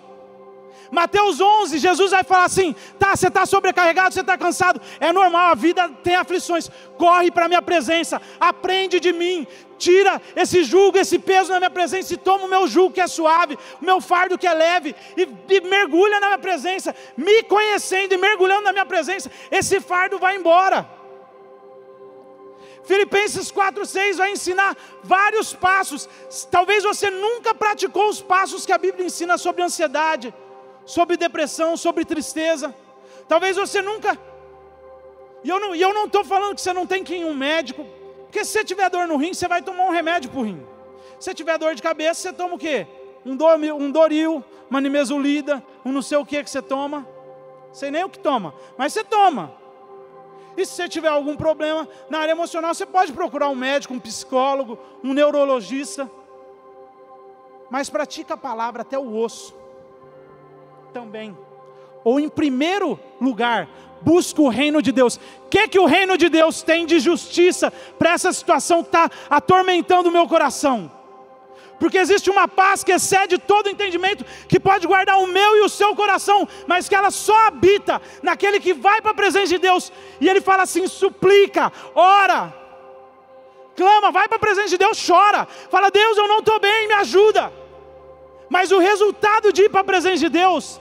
Mateus 0.90 1.40
11, 1.40 1.78
Jesus 1.78 2.10
vai 2.10 2.24
falar 2.24 2.44
assim: 2.44 2.74
tá, 2.98 3.14
você 3.14 3.28
está 3.28 3.46
sobrecarregado, 3.46 4.12
você 4.12 4.20
está 4.20 4.36
cansado, 4.36 4.80
é 4.98 5.12
normal, 5.12 5.52
a 5.52 5.54
vida 5.54 5.88
tem 6.02 6.16
aflições, 6.16 6.68
corre 6.98 7.30
para 7.30 7.44
a 7.44 7.48
minha 7.48 7.62
presença, 7.62 8.20
aprende 8.40 8.98
de 8.98 9.12
mim, 9.12 9.46
tira 9.78 10.20
esse 10.34 10.64
jugo, 10.64 10.98
esse 10.98 11.18
peso 11.18 11.52
na 11.52 11.60
minha 11.60 11.70
presença, 11.70 12.12
e 12.12 12.16
toma 12.16 12.44
o 12.44 12.48
meu 12.48 12.66
jugo 12.66 12.94
que 12.94 13.00
é 13.00 13.06
suave, 13.06 13.56
o 13.80 13.84
meu 13.84 14.00
fardo 14.00 14.36
que 14.36 14.46
é 14.46 14.52
leve, 14.52 14.94
e, 15.16 15.28
e 15.48 15.60
mergulha 15.60 16.18
na 16.18 16.26
minha 16.28 16.38
presença, 16.38 16.94
me 17.16 17.42
conhecendo 17.44 18.12
e 18.12 18.18
mergulhando 18.18 18.62
na 18.62 18.72
minha 18.72 18.86
presença, 18.86 19.30
esse 19.50 19.80
fardo 19.80 20.18
vai 20.18 20.36
embora. 20.36 20.98
Filipenses 22.82 23.52
4,6 23.52 24.16
vai 24.16 24.32
ensinar 24.32 24.76
vários 25.04 25.54
passos. 25.54 26.08
Talvez 26.50 26.82
você 26.82 27.08
nunca 27.08 27.54
praticou 27.54 28.08
os 28.08 28.20
passos 28.20 28.66
que 28.66 28.72
a 28.72 28.78
Bíblia 28.78 29.06
ensina 29.06 29.38
sobre 29.38 29.62
ansiedade 29.62 30.34
sobre 30.90 31.16
depressão, 31.16 31.76
sobre 31.76 32.04
tristeza. 32.04 32.74
Talvez 33.28 33.56
você 33.56 33.80
nunca. 33.80 34.18
E 35.44 35.48
eu 35.48 35.94
não 35.94 36.06
estou 36.06 36.24
falando 36.24 36.56
que 36.56 36.60
você 36.60 36.72
não 36.72 36.84
tem 36.84 37.04
que 37.04 37.14
ir 37.14 37.18
em 37.18 37.24
um 37.24 37.34
médico, 37.34 37.86
porque 38.24 38.44
se 38.44 38.52
você 38.52 38.64
tiver 38.64 38.90
dor 38.90 39.06
no 39.06 39.16
rim, 39.16 39.32
você 39.32 39.46
vai 39.46 39.62
tomar 39.62 39.84
um 39.84 39.90
remédio 39.90 40.30
para 40.30 40.40
o 40.40 40.42
rim. 40.42 40.60
Se 41.18 41.26
você 41.26 41.34
tiver 41.34 41.56
dor 41.58 41.74
de 41.76 41.82
cabeça, 41.82 42.20
você 42.20 42.32
toma 42.32 42.56
o 42.56 42.58
quê? 42.58 42.88
Um, 43.24 43.36
dormil, 43.36 43.76
um 43.76 43.90
Doril, 43.90 44.44
uma 44.68 44.80
nimesulida, 44.80 45.62
um 45.84 45.92
não 45.92 46.02
sei 46.02 46.18
o 46.18 46.26
que 46.26 46.42
que 46.42 46.50
você 46.50 46.60
toma. 46.60 47.06
Sei 47.72 47.90
nem 47.90 48.02
o 48.02 48.08
que 48.08 48.18
toma, 48.18 48.52
mas 48.76 48.92
você 48.92 49.04
toma. 49.04 49.54
E 50.56 50.66
se 50.66 50.72
você 50.72 50.88
tiver 50.88 51.08
algum 51.08 51.36
problema 51.36 51.88
na 52.08 52.18
área 52.18 52.32
emocional, 52.32 52.74
você 52.74 52.84
pode 52.84 53.12
procurar 53.12 53.48
um 53.48 53.54
médico, 53.54 53.94
um 53.94 54.00
psicólogo, 54.00 54.76
um 55.04 55.14
neurologista. 55.14 56.10
Mas 57.70 57.88
pratica 57.88 58.34
a 58.34 58.36
palavra 58.36 58.82
até 58.82 58.98
o 58.98 59.16
osso 59.16 59.60
também. 60.92 61.36
Ou 62.04 62.18
em 62.18 62.28
primeiro 62.28 62.98
lugar, 63.20 63.68
busca 64.00 64.40
o 64.40 64.48
reino 64.48 64.80
de 64.80 64.92
Deus. 64.92 65.16
O 65.16 65.48
que, 65.48 65.68
que 65.68 65.78
o 65.78 65.86
reino 65.86 66.16
de 66.16 66.28
Deus 66.28 66.62
tem 66.62 66.86
de 66.86 66.98
justiça 66.98 67.72
para 67.98 68.12
essa 68.12 68.32
situação 68.32 68.82
que 68.82 68.88
está 68.88 69.10
atormentando 69.28 70.08
o 70.08 70.12
meu 70.12 70.26
coração? 70.26 70.90
Porque 71.78 71.96
existe 71.96 72.28
uma 72.28 72.46
paz 72.46 72.84
que 72.84 72.92
excede 72.92 73.38
todo 73.38 73.70
entendimento, 73.70 74.24
que 74.46 74.60
pode 74.60 74.86
guardar 74.86 75.18
o 75.18 75.26
meu 75.26 75.56
e 75.56 75.60
o 75.62 75.68
seu 75.68 75.96
coração, 75.96 76.46
mas 76.66 76.86
que 76.86 76.94
ela 76.94 77.10
só 77.10 77.46
habita 77.46 78.02
naquele 78.22 78.60
que 78.60 78.74
vai 78.74 79.00
para 79.00 79.12
a 79.12 79.14
presença 79.14 79.46
de 79.46 79.58
Deus, 79.58 79.90
e 80.20 80.28
ele 80.28 80.42
fala 80.42 80.64
assim: 80.64 80.86
suplica, 80.86 81.72
ora, 81.94 82.54
clama, 83.74 84.12
vai 84.12 84.28
para 84.28 84.36
a 84.36 84.40
presença 84.40 84.68
de 84.68 84.76
Deus, 84.76 85.02
chora. 85.04 85.46
Fala, 85.70 85.90
Deus, 85.90 86.18
eu 86.18 86.28
não 86.28 86.40
estou 86.40 86.60
bem, 86.60 86.86
me 86.86 86.94
ajuda. 86.94 87.59
Mas 88.50 88.72
o 88.72 88.78
resultado 88.78 89.52
de 89.52 89.62
ir 89.62 89.70
para 89.70 89.80
a 89.80 89.84
presença 89.84 90.18
de 90.18 90.28
Deus 90.28 90.80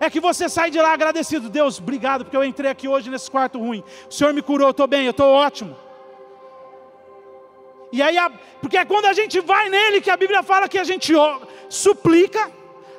é 0.00 0.08
que 0.08 0.18
você 0.18 0.48
sai 0.48 0.70
de 0.70 0.78
lá 0.80 0.92
agradecido. 0.94 1.50
Deus, 1.50 1.78
obrigado, 1.78 2.24
porque 2.24 2.36
eu 2.36 2.42
entrei 2.42 2.70
aqui 2.70 2.88
hoje 2.88 3.10
nesse 3.10 3.30
quarto 3.30 3.58
ruim. 3.58 3.84
O 4.10 4.12
Senhor 4.12 4.32
me 4.32 4.40
curou, 4.40 4.68
eu 4.68 4.70
estou 4.72 4.86
bem, 4.86 5.04
eu 5.04 5.10
estou 5.10 5.28
ótimo. 5.28 5.76
E 7.92 8.00
aí, 8.02 8.16
porque 8.62 8.78
é 8.78 8.84
quando 8.86 9.04
a 9.04 9.12
gente 9.12 9.38
vai 9.40 9.68
nele 9.68 10.00
que 10.00 10.10
a 10.10 10.16
Bíblia 10.16 10.42
fala 10.42 10.66
que 10.66 10.78
a 10.78 10.84
gente 10.84 11.12
suplica, 11.68 12.50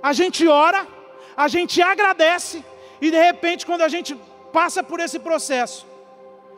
a 0.01 0.13
gente 0.13 0.47
ora, 0.47 0.87
a 1.35 1.47
gente 1.47 1.81
agradece, 1.81 2.63
e 3.01 3.09
de 3.09 3.17
repente, 3.17 3.65
quando 3.65 3.81
a 3.81 3.89
gente 3.89 4.15
passa 4.53 4.83
por 4.83 4.99
esse 4.99 5.17
processo, 5.17 5.87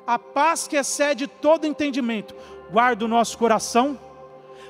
a 0.05 0.19
paz 0.19 0.67
que 0.67 0.75
excede 0.75 1.27
todo 1.27 1.65
entendimento, 1.65 2.35
guarda 2.69 3.05
o 3.05 3.07
nosso 3.07 3.37
coração, 3.37 3.97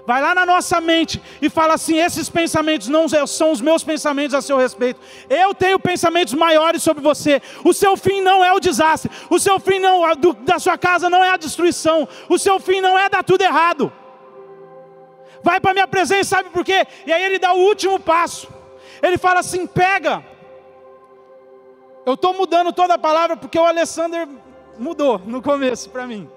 vai 0.05 0.21
lá 0.21 0.35
na 0.35 0.45
nossa 0.45 0.79
mente 0.79 1.21
e 1.41 1.49
fala 1.49 1.73
assim: 1.73 1.97
esses 1.97 2.29
pensamentos 2.29 2.87
não 2.87 3.07
são 3.27 3.51
os 3.51 3.61
meus 3.61 3.83
pensamentos 3.83 4.33
a 4.33 4.41
seu 4.41 4.57
respeito. 4.57 4.99
Eu 5.29 5.53
tenho 5.53 5.79
pensamentos 5.79 6.33
maiores 6.33 6.83
sobre 6.83 7.01
você. 7.01 7.41
O 7.63 7.73
seu 7.73 7.97
fim 7.97 8.21
não 8.21 8.43
é 8.43 8.53
o 8.53 8.59
desastre. 8.59 9.11
O 9.29 9.39
seu 9.39 9.59
fim 9.59 9.79
não 9.79 10.15
do, 10.15 10.33
da 10.33 10.59
sua 10.59 10.77
casa 10.77 11.09
não 11.09 11.23
é 11.23 11.29
a 11.29 11.37
destruição. 11.37 12.07
O 12.29 12.37
seu 12.37 12.59
fim 12.59 12.81
não 12.81 12.97
é 12.97 13.09
dar 13.09 13.23
tudo 13.23 13.41
errado. 13.41 13.91
Vai 15.43 15.59
para 15.59 15.73
minha 15.73 15.87
presença, 15.87 16.37
sabe 16.37 16.49
por 16.49 16.63
quê? 16.63 16.87
E 17.05 17.13
aí 17.13 17.23
ele 17.23 17.39
dá 17.39 17.53
o 17.53 17.59
último 17.59 17.99
passo. 17.99 18.47
Ele 19.01 19.17
fala 19.17 19.39
assim: 19.39 19.65
pega. 19.65 20.23
Eu 22.05 22.13
estou 22.13 22.33
mudando 22.35 22.71
toda 22.71 22.93
a 22.93 22.99
palavra 22.99 23.35
porque 23.35 23.57
o 23.57 23.65
Alessandro 23.65 24.29
mudou 24.77 25.17
no 25.19 25.41
começo 25.41 25.89
para 25.89 26.05
mim. 26.05 26.29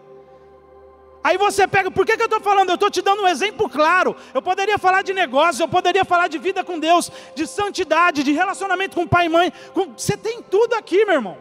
Aí 1.28 1.36
você 1.36 1.68
pega, 1.68 1.90
por 1.90 2.06
que, 2.06 2.16
que 2.16 2.22
eu 2.22 2.24
estou 2.24 2.40
falando? 2.40 2.70
Eu 2.70 2.76
estou 2.76 2.90
te 2.90 3.02
dando 3.02 3.20
um 3.20 3.28
exemplo 3.28 3.68
claro. 3.68 4.16
Eu 4.32 4.40
poderia 4.40 4.78
falar 4.78 5.02
de 5.02 5.12
negócio, 5.12 5.62
eu 5.62 5.68
poderia 5.68 6.02
falar 6.02 6.26
de 6.26 6.38
vida 6.38 6.64
com 6.64 6.78
Deus, 6.78 7.12
de 7.34 7.46
santidade, 7.46 8.22
de 8.22 8.32
relacionamento 8.32 8.96
com 8.96 9.06
pai 9.06 9.26
e 9.26 9.28
mãe. 9.28 9.52
Com... 9.74 9.92
Você 9.94 10.16
tem 10.16 10.40
tudo 10.40 10.72
aqui, 10.72 11.04
meu 11.04 11.16
irmão. 11.16 11.36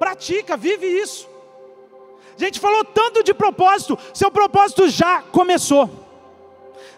Pratica, 0.00 0.56
vive 0.56 0.88
isso. 0.88 1.28
A 2.36 2.44
gente 2.44 2.58
falou 2.58 2.84
tanto 2.84 3.22
de 3.22 3.32
propósito, 3.32 3.96
seu 4.12 4.32
propósito 4.32 4.88
já 4.88 5.22
começou. 5.30 5.88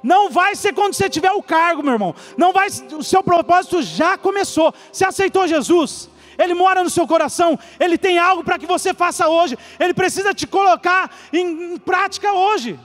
Não 0.03 0.31
vai 0.31 0.57
ser 0.57 0.73
quando 0.73 0.95
você 0.95 1.11
tiver 1.11 1.33
o 1.33 1.43
cargo, 1.43 1.83
meu 1.83 1.93
irmão. 1.93 2.15
Não 2.35 2.51
vai, 2.51 2.69
o 2.99 3.05
seu 3.05 3.23
propósito 3.23 3.83
já 3.83 4.17
começou. 4.17 4.73
Você 4.91 5.05
aceitou 5.05 5.47
Jesus? 5.47 6.09
Ele 6.39 6.55
mora 6.55 6.83
no 6.83 6.91
seu 6.91 7.07
coração, 7.07 7.59
Ele 7.79 7.97
tem 7.97 8.19
algo 8.19 8.43
para 8.43 8.59
que 8.59 8.67
você 8.67 8.93
faça 8.93 9.29
hoje, 9.29 9.57
Ele 9.79 9.95
precisa 9.95 10.35
te 10.35 10.47
colocar 10.47 11.11
em, 11.33 11.75
em 11.75 11.77
prática 11.79 12.33
hoje. 12.33 12.79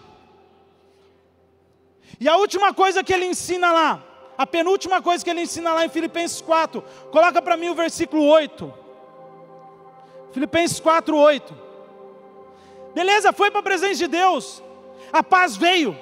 E 2.20 2.28
a 2.28 2.36
última 2.36 2.74
coisa 2.74 3.04
que 3.04 3.14
Ele 3.14 3.26
ensina 3.26 3.72
lá, 3.72 4.04
a 4.38 4.46
penúltima 4.46 5.02
coisa 5.02 5.24
que 5.24 5.30
Ele 5.30 5.42
ensina 5.42 5.74
lá 5.74 5.86
em 5.86 5.90
Filipenses 5.90 6.42
4, 6.42 6.84
coloca 7.12 7.42
para 7.42 7.58
mim 7.58 7.70
o 7.70 7.76
versículo 7.76 8.24
8. 8.26 8.74
Filipenses 10.32 10.80
4, 10.80 11.16
8. 11.16 11.70
Beleza, 12.94 13.32
foi 13.32 13.52
para 13.52 13.60
a 13.60 13.64
presença 13.64 13.96
de 13.96 14.08
Deus, 14.08 14.64
a 15.12 15.24
paz 15.24 15.56
veio. 15.56 15.98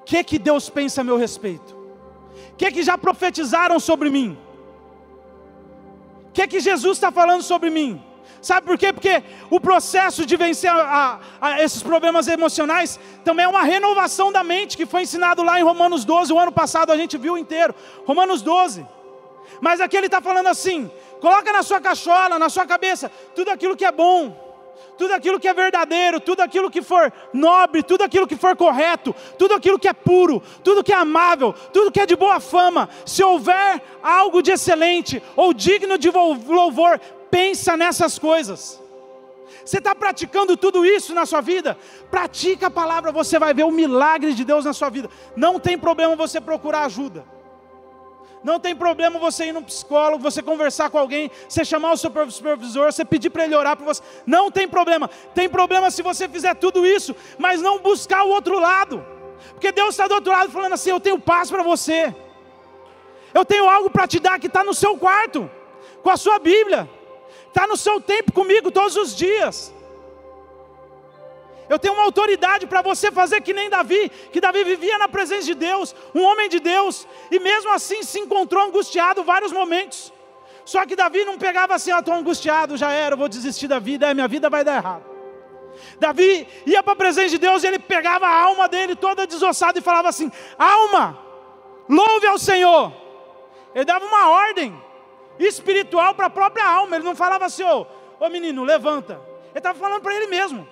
O 0.00 0.04
que, 0.04 0.22
que 0.24 0.38
Deus 0.38 0.70
pensa 0.70 1.00
a 1.00 1.04
meu 1.04 1.16
respeito? 1.16 1.76
O 2.52 2.56
que, 2.56 2.70
que 2.72 2.82
já 2.82 2.96
profetizaram 2.96 3.78
sobre 3.78 4.08
mim? 4.10 4.38
Que 6.38 6.42
é 6.42 6.46
que 6.46 6.60
Jesus 6.60 6.98
está 6.98 7.10
falando 7.10 7.42
sobre 7.42 7.68
mim? 7.68 8.00
Sabe 8.40 8.64
por 8.64 8.78
quê? 8.78 8.92
Porque 8.92 9.24
o 9.50 9.58
processo 9.58 10.24
de 10.24 10.36
vencer 10.36 10.70
a, 10.70 11.18
a, 11.40 11.48
a 11.48 11.62
esses 11.64 11.82
problemas 11.82 12.28
emocionais 12.28 13.00
também 13.24 13.44
é 13.44 13.48
uma 13.48 13.64
renovação 13.64 14.30
da 14.30 14.44
mente, 14.44 14.76
que 14.76 14.86
foi 14.86 15.02
ensinado 15.02 15.42
lá 15.42 15.58
em 15.58 15.64
Romanos 15.64 16.04
12, 16.04 16.32
o 16.32 16.38
ano 16.38 16.52
passado 16.52 16.92
a 16.92 16.96
gente 16.96 17.18
viu 17.18 17.36
inteiro. 17.36 17.74
Romanos 18.06 18.40
12. 18.40 18.86
Mas 19.60 19.80
aqui 19.80 19.96
ele 19.96 20.06
está 20.06 20.20
falando 20.20 20.46
assim: 20.46 20.88
coloca 21.20 21.52
na 21.52 21.64
sua 21.64 21.80
cachola, 21.80 22.38
na 22.38 22.48
sua 22.48 22.64
cabeça, 22.64 23.10
tudo 23.34 23.50
aquilo 23.50 23.76
que 23.76 23.84
é 23.84 23.90
bom, 23.90 24.47
tudo 24.96 25.12
aquilo 25.14 25.38
que 25.38 25.48
é 25.48 25.54
verdadeiro, 25.54 26.20
tudo 26.20 26.40
aquilo 26.40 26.70
que 26.70 26.82
for 26.82 27.12
nobre, 27.32 27.82
tudo 27.82 28.02
aquilo 28.02 28.26
que 28.26 28.36
for 28.36 28.56
correto, 28.56 29.14
tudo 29.38 29.54
aquilo 29.54 29.78
que 29.78 29.88
é 29.88 29.92
puro, 29.92 30.42
tudo 30.62 30.82
que 30.82 30.92
é 30.92 30.96
amável, 30.96 31.52
tudo 31.72 31.92
que 31.92 32.00
é 32.00 32.06
de 32.06 32.16
boa 32.16 32.40
fama, 32.40 32.88
se 33.06 33.22
houver 33.22 33.80
algo 34.02 34.42
de 34.42 34.50
excelente 34.50 35.22
ou 35.36 35.52
digno 35.52 35.96
de 35.96 36.10
louvor, 36.10 37.00
pensa 37.30 37.76
nessas 37.76 38.18
coisas. 38.18 38.80
Você 39.64 39.78
está 39.78 39.94
praticando 39.94 40.56
tudo 40.56 40.84
isso 40.84 41.14
na 41.14 41.26
sua 41.26 41.40
vida? 41.40 41.76
Pratica 42.10 42.68
a 42.68 42.70
palavra, 42.70 43.12
você 43.12 43.38
vai 43.38 43.52
ver 43.52 43.64
o 43.64 43.70
milagre 43.70 44.32
de 44.32 44.44
Deus 44.44 44.64
na 44.64 44.72
sua 44.72 44.88
vida. 44.88 45.10
Não 45.36 45.60
tem 45.60 45.78
problema 45.78 46.16
você 46.16 46.40
procurar 46.40 46.84
ajuda. 46.84 47.37
Não 48.42 48.60
tem 48.60 48.74
problema 48.74 49.18
você 49.18 49.46
ir 49.46 49.52
no 49.52 49.62
psicólogo, 49.62 50.22
você 50.22 50.42
conversar 50.42 50.90
com 50.90 50.98
alguém, 50.98 51.30
você 51.48 51.64
chamar 51.64 51.92
o 51.92 51.96
seu 51.96 52.10
supervisor, 52.30 52.92
você 52.92 53.04
pedir 53.04 53.30
para 53.30 53.44
ele 53.44 53.54
orar 53.54 53.76
por 53.76 53.84
você. 53.84 54.02
Não 54.26 54.50
tem 54.50 54.68
problema. 54.68 55.08
Tem 55.34 55.48
problema 55.48 55.90
se 55.90 56.02
você 56.02 56.28
fizer 56.28 56.54
tudo 56.54 56.86
isso, 56.86 57.14
mas 57.38 57.60
não 57.60 57.78
buscar 57.78 58.24
o 58.24 58.30
outro 58.30 58.58
lado. 58.58 59.04
Porque 59.50 59.72
Deus 59.72 59.90
está 59.90 60.06
do 60.06 60.14
outro 60.14 60.32
lado 60.32 60.50
falando 60.50 60.72
assim: 60.72 60.90
Eu 60.90 61.00
tenho 61.00 61.18
paz 61.18 61.50
para 61.50 61.62
você. 61.62 62.14
Eu 63.34 63.44
tenho 63.44 63.68
algo 63.68 63.90
para 63.90 64.06
te 64.06 64.18
dar 64.18 64.38
que 64.38 64.46
está 64.46 64.64
no 64.64 64.72
seu 64.72 64.96
quarto, 64.96 65.50
com 66.02 66.10
a 66.10 66.16
sua 66.16 66.38
Bíblia. 66.38 66.88
Está 67.48 67.66
no 67.66 67.76
seu 67.76 68.00
tempo 68.00 68.32
comigo 68.32 68.70
todos 68.70 68.96
os 68.96 69.14
dias. 69.14 69.74
Eu 71.68 71.78
tenho 71.78 71.94
uma 71.94 72.04
autoridade 72.04 72.66
para 72.66 72.80
você 72.80 73.12
fazer 73.12 73.40
que 73.42 73.52
nem 73.52 73.68
Davi, 73.68 74.10
que 74.32 74.40
Davi 74.40 74.64
vivia 74.64 74.96
na 74.96 75.08
presença 75.08 75.44
de 75.44 75.54
Deus, 75.54 75.94
um 76.14 76.22
homem 76.22 76.48
de 76.48 76.60
Deus, 76.60 77.06
e 77.30 77.38
mesmo 77.38 77.70
assim 77.70 78.02
se 78.02 78.18
encontrou 78.18 78.64
angustiado 78.64 79.22
vários 79.22 79.52
momentos. 79.52 80.12
Só 80.64 80.84
que 80.86 80.96
Davi 80.96 81.24
não 81.24 81.38
pegava 81.38 81.74
assim, 81.74 81.90
ah, 81.90 81.98
estou 81.98 82.14
angustiado, 82.14 82.76
já 82.76 82.90
era, 82.92 83.16
vou 83.16 83.28
desistir 83.28 83.68
da 83.68 83.78
vida, 83.78 84.10
é, 84.10 84.14
minha 84.14 84.28
vida 84.28 84.48
vai 84.48 84.64
dar 84.64 84.76
errado. 84.76 85.04
Davi 85.98 86.46
ia 86.66 86.82
para 86.82 86.92
a 86.92 86.96
presença 86.96 87.30
de 87.30 87.38
Deus 87.38 87.62
e 87.62 87.66
ele 87.66 87.78
pegava 87.78 88.26
a 88.26 88.42
alma 88.42 88.68
dele 88.68 88.96
toda 88.96 89.26
desossada 89.26 89.78
e 89.78 89.82
falava 89.82 90.08
assim: 90.08 90.30
Alma, 90.58 91.18
louve 91.88 92.26
ao 92.26 92.38
Senhor. 92.38 92.92
Ele 93.74 93.84
dava 93.84 94.04
uma 94.04 94.30
ordem 94.30 94.74
espiritual 95.38 96.14
para 96.14 96.26
a 96.26 96.30
própria 96.30 96.66
alma, 96.66 96.96
ele 96.96 97.04
não 97.04 97.14
falava 97.14 97.44
assim: 97.44 97.62
Ô 97.64 97.86
oh, 98.18 98.28
menino, 98.28 98.64
levanta. 98.64 99.20
Ele 99.50 99.58
estava 99.58 99.78
falando 99.78 100.02
para 100.02 100.14
ele 100.14 100.26
mesmo. 100.26 100.66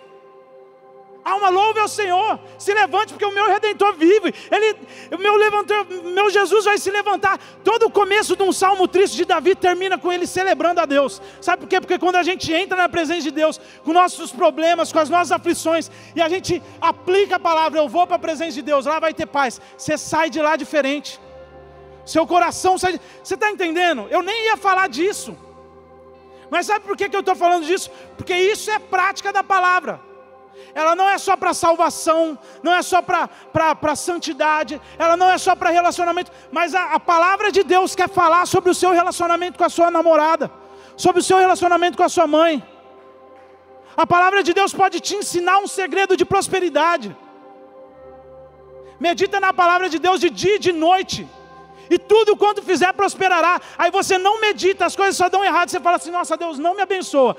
Alma, 1.26 1.48
louve 1.48 1.80
ao 1.80 1.88
Senhor, 1.88 2.38
se 2.56 2.72
levante, 2.72 3.12
porque 3.12 3.24
o 3.24 3.32
meu 3.32 3.48
redentor 3.48 3.94
vive. 3.94 4.32
Ele, 4.48 4.76
o 5.10 5.18
meu 5.18 5.34
levantor, 5.34 5.84
meu 6.04 6.30
Jesus 6.30 6.64
vai 6.64 6.78
se 6.78 6.88
levantar. 6.88 7.36
Todo 7.64 7.86
o 7.86 7.90
começo 7.90 8.36
de 8.36 8.44
um 8.44 8.52
salmo 8.52 8.86
triste 8.86 9.16
de 9.16 9.24
Davi 9.24 9.56
termina 9.56 9.98
com 9.98 10.12
ele 10.12 10.24
celebrando 10.24 10.80
a 10.80 10.86
Deus. 10.86 11.20
Sabe 11.40 11.62
por 11.62 11.68
quê? 11.68 11.80
Porque 11.80 11.98
quando 11.98 12.14
a 12.14 12.22
gente 12.22 12.52
entra 12.52 12.76
na 12.76 12.88
presença 12.88 13.22
de 13.22 13.32
Deus, 13.32 13.60
com 13.82 13.92
nossos 13.92 14.30
problemas, 14.30 14.92
com 14.92 15.00
as 15.00 15.10
nossas 15.10 15.32
aflições, 15.32 15.90
e 16.14 16.22
a 16.22 16.28
gente 16.28 16.62
aplica 16.80 17.34
a 17.34 17.40
palavra, 17.40 17.80
eu 17.80 17.88
vou 17.88 18.06
para 18.06 18.14
a 18.14 18.20
presença 18.20 18.52
de 18.52 18.62
Deus, 18.62 18.86
lá 18.86 19.00
vai 19.00 19.12
ter 19.12 19.26
paz. 19.26 19.60
Você 19.76 19.98
sai 19.98 20.30
de 20.30 20.40
lá 20.40 20.54
diferente. 20.54 21.18
Seu 22.04 22.24
coração 22.24 22.78
sai. 22.78 23.00
Você 23.20 23.34
está 23.34 23.50
entendendo? 23.50 24.06
Eu 24.10 24.22
nem 24.22 24.44
ia 24.44 24.56
falar 24.56 24.88
disso. 24.88 25.36
Mas 26.48 26.66
sabe 26.66 26.84
por 26.84 26.96
que, 26.96 27.08
que 27.08 27.16
eu 27.16 27.20
estou 27.26 27.34
falando 27.34 27.66
disso? 27.66 27.90
Porque 28.16 28.32
isso 28.32 28.70
é 28.70 28.78
prática 28.78 29.32
da 29.32 29.42
palavra 29.42 30.05
ela 30.74 30.94
não 30.94 31.08
é 31.08 31.16
só 31.18 31.36
para 31.36 31.54
salvação, 31.54 32.38
não 32.62 32.74
é 32.74 32.82
só 32.82 33.00
para 33.02 33.96
santidade, 33.96 34.80
ela 34.98 35.16
não 35.16 35.30
é 35.30 35.38
só 35.38 35.54
para 35.54 35.70
relacionamento, 35.70 36.30
mas 36.52 36.74
a, 36.74 36.92
a 36.94 37.00
palavra 37.00 37.50
de 37.50 37.62
Deus 37.62 37.94
quer 37.94 38.08
falar 38.08 38.46
sobre 38.46 38.70
o 38.70 38.74
seu 38.74 38.92
relacionamento 38.92 39.58
com 39.58 39.64
a 39.64 39.68
sua 39.68 39.90
namorada, 39.90 40.50
sobre 40.96 41.20
o 41.20 41.24
seu 41.24 41.38
relacionamento 41.38 41.96
com 41.96 42.02
a 42.02 42.08
sua 42.08 42.26
mãe. 42.26 42.62
A 43.96 44.06
palavra 44.06 44.42
de 44.42 44.52
Deus 44.52 44.74
pode 44.74 45.00
te 45.00 45.14
ensinar 45.16 45.58
um 45.58 45.66
segredo 45.66 46.16
de 46.16 46.24
prosperidade. 46.24 47.16
Medita 49.00 49.40
na 49.40 49.52
palavra 49.52 49.88
de 49.88 49.98
Deus 49.98 50.20
de 50.20 50.28
dia 50.28 50.56
e 50.56 50.58
de 50.58 50.72
noite. 50.72 51.26
E 51.88 51.98
tudo 51.98 52.36
quanto 52.36 52.62
fizer 52.62 52.92
prosperará. 52.92 53.60
Aí 53.78 53.90
você 53.90 54.18
não 54.18 54.40
medita, 54.40 54.84
as 54.84 54.96
coisas 54.96 55.16
só 55.16 55.28
dão 55.28 55.44
errado. 55.44 55.70
Você 55.70 55.80
fala 55.80 55.96
assim: 55.96 56.10
Nossa, 56.10 56.36
Deus 56.36 56.58
não 56.58 56.74
me 56.74 56.82
abençoa. 56.82 57.36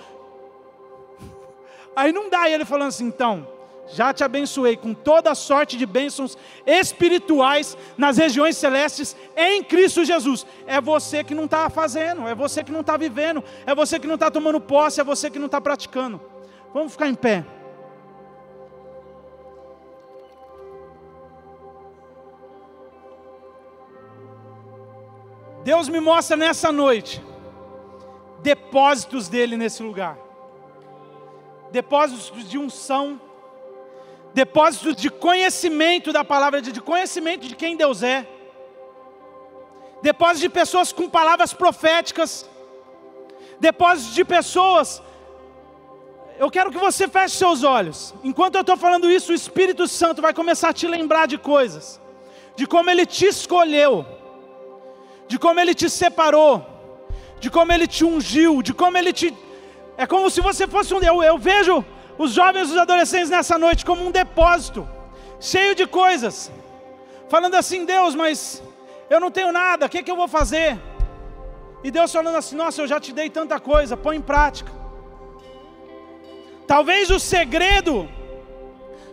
Aí 1.98 2.14
não 2.14 2.30
dá, 2.30 2.48
e 2.48 2.54
ele 2.54 2.64
falando 2.64 2.90
assim: 2.90 3.08
então, 3.08 3.48
já 3.88 4.14
te 4.14 4.24
abençoei 4.24 4.78
com 4.78 4.94
toda 4.94 5.34
sorte 5.34 5.76
de 5.76 5.84
bênçãos 5.84 6.38
espirituais 6.64 7.76
nas 7.98 8.18
regiões 8.18 8.56
celestes 8.56 9.16
em 9.36 9.64
Cristo 9.64 10.06
Jesus. 10.06 10.46
É 10.68 10.80
você 10.80 11.24
que 11.24 11.34
não 11.34 11.46
está 11.46 11.68
fazendo, 11.72 12.28
é 12.28 12.36
você 12.36 12.64
que 12.64 12.72
não 12.72 12.82
está 12.82 12.98
vivendo, 12.98 13.44
é 13.66 13.74
você 13.74 14.00
que 14.00 14.06
não 14.06 14.14
está 14.14 14.30
tomando 14.30 14.62
posse, 14.62 15.02
é 15.02 15.04
você 15.04 15.28
que 15.32 15.40
não 15.40 15.48
está 15.48 15.60
praticando. 15.60 16.22
Vamos 16.72 16.92
ficar 16.92 17.08
em 17.08 17.16
pé. 17.16 17.44
Deus 25.64 25.90
me 25.90 26.00
mostra 26.00 26.38
nessa 26.38 26.72
noite 26.72 27.24
depósitos 28.44 29.28
dele 29.28 29.58
nesse 29.58 29.82
lugar 29.82 30.27
depósitos 31.72 32.48
de 32.48 32.58
unção, 32.58 33.20
depósito 34.34 34.94
de 34.96 35.10
conhecimento 35.10 36.14
da 36.14 36.24
palavra 36.24 36.62
de 36.62 36.82
conhecimento 36.82 37.48
de 37.48 37.56
quem 37.56 37.76
Deus 37.76 38.04
é, 38.04 38.28
depósito 40.02 40.42
de 40.42 40.50
pessoas 40.50 40.92
com 40.92 41.10
palavras 41.10 41.54
proféticas, 41.54 42.50
depósito 43.60 44.14
de 44.14 44.24
pessoas. 44.24 45.02
Eu 46.38 46.52
quero 46.52 46.72
que 46.72 46.78
você 46.78 47.08
feche 47.08 47.36
seus 47.36 47.64
olhos. 47.64 48.14
Enquanto 48.24 48.56
eu 48.56 48.62
estou 48.62 48.78
falando 48.78 49.10
isso, 49.10 49.32
o 49.32 49.36
Espírito 49.36 49.88
Santo 49.88 50.22
vai 50.22 50.34
começar 50.34 50.70
a 50.70 50.74
te 50.74 50.88
lembrar 50.88 51.28
de 51.28 51.38
coisas, 51.38 52.00
de 52.56 52.68
como 52.68 52.90
Ele 52.90 53.06
te 53.06 53.26
escolheu, 53.26 54.06
de 55.28 55.40
como 55.40 55.60
Ele 55.60 55.74
te 55.74 55.90
separou, 55.90 56.64
de 57.40 57.50
como 57.50 57.72
Ele 57.72 57.88
te 57.88 58.06
ungiu, 58.06 58.62
de 58.62 58.74
como 58.74 58.98
Ele 58.98 59.12
te. 59.12 59.36
É 59.98 60.06
como 60.06 60.30
se 60.30 60.40
você 60.42 60.68
fosse 60.68 60.94
um. 60.94 61.02
Eu, 61.02 61.24
eu 61.24 61.38
vejo 61.38 61.84
os 62.18 62.32
jovens 62.32 62.70
e 62.70 62.74
os 62.74 62.78
adolescentes 62.78 63.30
nessa 63.30 63.58
noite 63.58 63.86
como 63.86 64.06
um 64.06 64.12
depósito, 64.12 64.88
cheio 65.40 65.74
de 65.74 65.88
coisas, 65.88 66.52
falando 67.30 67.56
assim: 67.56 67.84
Deus, 67.84 68.14
mas 68.14 68.62
eu 69.10 69.20
não 69.20 69.32
tenho 69.32 69.52
nada, 69.52 69.88
o 69.88 69.90
que, 69.90 70.04
que 70.04 70.12
eu 70.12 70.16
vou 70.16 70.28
fazer? 70.28 70.80
E 71.84 71.90
Deus 71.90 72.12
falando 72.12 72.36
assim: 72.36 72.56
Nossa, 72.56 72.82
eu 72.82 72.88
já 72.88 73.00
te 73.00 73.12
dei 73.12 73.30
tanta 73.30 73.60
coisa, 73.60 73.98
põe 73.98 74.18
em 74.18 74.22
prática. 74.22 74.72
Talvez 76.68 77.10
o 77.10 77.20
segredo, 77.20 78.10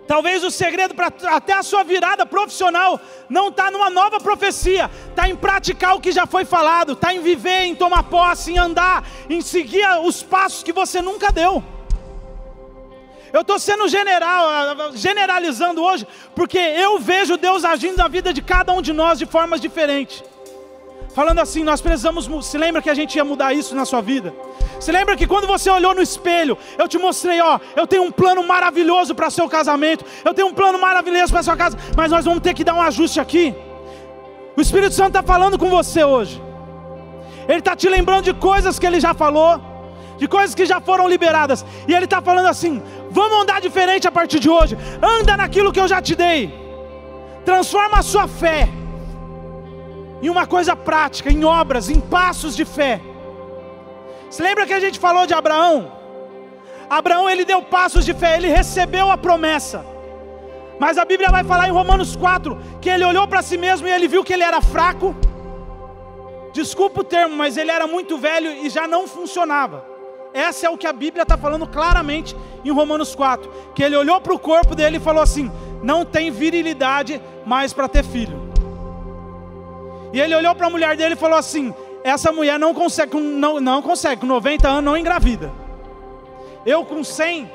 talvez 0.07 0.45
o 0.45 0.51
segredo 0.51 0.95
para 0.95 1.13
até 1.35 1.53
a 1.53 1.63
sua 1.63 1.83
virada 1.83 2.27
profissional 2.27 3.01
não 3.29 3.49
está 3.49 3.71
numa 3.71 3.91
nova 3.91 4.19
profecia, 4.21 4.91
está 5.09 5.29
em 5.29 5.37
praticar 5.37 5.97
o 5.97 6.01
que 6.01 6.13
já 6.13 6.27
foi 6.27 6.45
falado, 6.45 6.93
está 6.93 7.15
em 7.15 7.21
viver, 7.21 7.65
em 7.65 7.75
tomar 7.75 8.05
posse, 8.05 8.53
em 8.53 8.59
andar, 8.59 9.07
em 9.29 9.41
seguir 9.41 9.87
os 10.05 10.23
passos 10.23 10.63
que 10.63 10.73
você 10.73 11.01
nunca 11.01 11.33
deu. 11.33 11.63
Eu 13.33 13.41
estou 13.41 13.59
sendo 13.59 13.89
general, 13.89 14.93
generalizando 14.95 15.83
hoje, 15.83 16.07
porque 16.37 16.57
eu 16.57 17.01
vejo 17.01 17.37
Deus 17.37 17.65
agindo 17.65 17.97
na 17.97 18.07
vida 18.07 18.33
de 18.33 18.41
cada 18.41 18.73
um 18.73 18.81
de 18.81 18.93
nós 18.93 19.19
de 19.19 19.27
formas 19.27 19.61
diferentes. 19.61 20.23
Falando 21.15 21.39
assim, 21.39 21.63
nós 21.63 21.81
precisamos. 21.81 22.29
Se 22.45 22.59
lembra 22.59 22.83
que 22.83 22.91
a 22.91 22.95
gente 22.95 23.15
ia 23.15 23.25
mudar 23.25 23.55
isso 23.55 23.75
na 23.75 23.85
sua 23.85 24.01
vida? 24.03 24.35
Se 24.81 24.91
lembra 24.91 25.17
que 25.17 25.29
quando 25.29 25.47
você 25.47 25.71
olhou 25.71 25.95
no 25.95 26.03
espelho, 26.03 26.59
eu 26.77 26.89
te 26.89 26.99
mostrei, 26.99 27.41
ó, 27.41 27.61
eu 27.77 27.87
tenho 27.87 28.03
um 28.03 28.11
plano 28.11 28.43
maravilhoso 28.43 29.15
para 29.15 29.31
seu 29.31 29.49
casamento, 29.49 30.05
eu 30.25 30.35
tenho 30.35 30.49
um 30.49 30.53
plano 30.53 30.79
maravilhoso 30.79 31.33
para 31.33 31.43
sua 31.45 31.57
casa, 31.57 31.79
mas 31.97 32.11
nós 32.11 32.25
vamos 32.25 32.43
ter 32.43 32.53
que 32.53 32.65
dar 32.65 32.75
um 32.75 32.83
ajuste 32.83 33.21
aqui. 33.21 33.55
O 34.57 34.61
Espírito 34.61 34.93
Santo 34.93 35.11
está 35.11 35.23
falando 35.23 35.57
com 35.57 35.71
você 35.71 36.03
hoje. 36.03 36.43
Ele 37.47 37.61
está 37.61 37.77
te 37.77 37.89
lembrando 37.89 38.25
de 38.25 38.35
coisas 38.35 38.77
que 38.81 38.87
ele 38.87 38.99
já 38.99 39.15
falou, 39.15 39.61
de 40.19 40.27
coisas 40.27 40.53
que 40.53 40.67
já 40.67 40.81
foram 40.81 41.09
liberadas. 41.09 41.65
E 41.87 41.95
ele 41.95 42.07
está 42.07 42.21
falando 42.21 42.47
assim: 42.47 42.83
Vamos 43.11 43.43
andar 43.43 43.61
diferente 43.61 44.09
a 44.09 44.13
partir 44.13 44.41
de 44.41 44.51
hoje. 44.51 44.77
Anda 45.01 45.37
naquilo 45.37 45.73
que 45.73 45.79
eu 45.79 45.87
já 45.87 46.03
te 46.03 46.17
dei. 46.17 46.53
Transforma 47.45 47.99
a 47.99 48.03
sua 48.03 48.27
fé 48.27 48.69
em 50.23 50.29
uma 50.29 50.47
coisa 50.47 50.75
prática, 50.75 51.31
em 51.31 51.45
obras, 51.45 51.89
em 51.89 52.01
passos 52.01 52.57
de 52.57 52.65
fé. 52.65 53.01
Você 54.31 54.43
lembra 54.43 54.67
que 54.67 54.73
a 54.73 54.81
gente 54.81 54.99
falou 54.99 55.27
de 55.27 55.35
Abraão? 55.35 55.93
Abraão 56.89 57.29
ele 57.29 57.45
deu 57.45 57.63
passos 57.63 58.05
de 58.05 58.15
fé, 58.15 58.37
ele 58.37 58.49
recebeu 58.49 59.11
a 59.11 59.17
promessa. 59.17 59.85
Mas 60.79 60.99
a 60.99 61.05
Bíblia 61.05 61.31
vai 61.31 61.45
falar 61.45 61.69
em 61.69 61.73
Romanos 61.73 62.17
4 62.17 62.59
que 62.81 62.91
ele 62.91 63.05
olhou 63.05 63.27
para 63.29 63.43
si 63.43 63.57
mesmo 63.57 63.87
e 63.87 63.91
ele 63.91 64.09
viu 64.09 64.25
que 64.25 64.33
ele 64.33 64.43
era 64.43 64.61
fraco. 64.61 65.15
Desculpa 66.53 67.01
o 67.01 67.05
termo, 67.05 67.37
mas 67.37 67.57
ele 67.57 67.71
era 67.71 67.87
muito 67.87 68.19
velho 68.19 68.51
e 68.65 68.69
já 68.69 68.87
não 68.87 69.07
funcionava. 69.07 69.85
Essa 70.33 70.67
é 70.67 70.71
o 70.71 70.77
que 70.77 70.87
a 70.87 70.93
Bíblia 70.93 71.23
está 71.23 71.37
falando 71.37 71.67
claramente 71.67 72.37
em 72.65 72.71
Romanos 72.73 73.15
4. 73.15 73.49
Que 73.75 73.83
ele 73.85 73.97
olhou 73.97 74.21
para 74.21 74.35
o 74.35 74.39
corpo 74.39 74.75
dele 74.75 74.97
e 74.97 75.01
falou 75.01 75.23
assim: 75.23 75.51
não 75.83 76.05
tem 76.05 76.31
virilidade 76.31 77.23
mais 77.47 77.73
para 77.73 77.89
ter 77.89 78.05
filho. 78.05 78.44
E 80.15 80.21
ele 80.21 80.33
olhou 80.33 80.55
para 80.55 80.69
a 80.69 80.71
mulher 80.71 80.97
dele 80.97 81.15
e 81.15 81.17
falou 81.17 81.37
assim: 81.37 81.75
essa 82.05 82.31
mulher 82.31 82.57
não 82.57 82.73
consegue, 82.73 83.17
não, 83.19 83.59
não 83.61 83.83
consegue, 83.83 84.21
com 84.21 84.29
90 84.29 84.69
anos 84.69 84.85
não 84.85 84.97
engravida. 84.97 85.53
Eu 86.65 86.85
com 86.85 87.03
100 87.03 87.51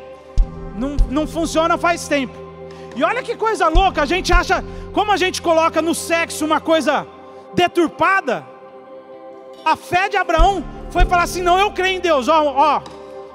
não, 0.75 0.97
não 1.09 1.25
funciona 1.25 1.77
faz 1.77 2.09
tempo. 2.09 2.33
E 2.97 3.01
olha 3.01 3.23
que 3.23 3.37
coisa 3.37 3.69
louca, 3.69 4.01
a 4.01 4.05
gente 4.05 4.33
acha, 4.33 4.61
como 4.91 5.09
a 5.09 5.15
gente 5.15 5.41
coloca 5.41 5.81
no 5.81 5.95
sexo 5.95 6.43
uma 6.43 6.59
coisa 6.59 7.07
deturpada, 7.53 8.45
a 9.63 9.77
fé 9.77 10.09
de 10.09 10.17
Abraão 10.17 10.61
foi 10.91 11.05
falar 11.05 11.23
assim: 11.23 11.41
não, 11.41 11.57
eu 11.57 11.71
creio 11.71 11.95
em 11.95 12.01
Deus. 12.01 12.27
Ó, 12.27 12.43
ó, 12.43 12.81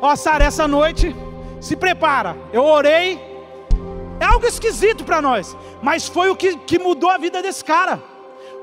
ó, 0.02 0.16
Sara, 0.16 0.44
essa 0.44 0.68
noite, 0.68 1.16
se 1.62 1.74
prepara. 1.74 2.36
Eu 2.52 2.62
orei. 2.62 3.18
É 4.20 4.26
algo 4.26 4.46
esquisito 4.46 5.02
para 5.02 5.22
nós, 5.22 5.56
mas 5.82 6.06
foi 6.06 6.28
o 6.28 6.36
que, 6.36 6.58
que 6.58 6.78
mudou 6.78 7.08
a 7.08 7.16
vida 7.16 7.40
desse 7.40 7.64
cara. 7.64 8.12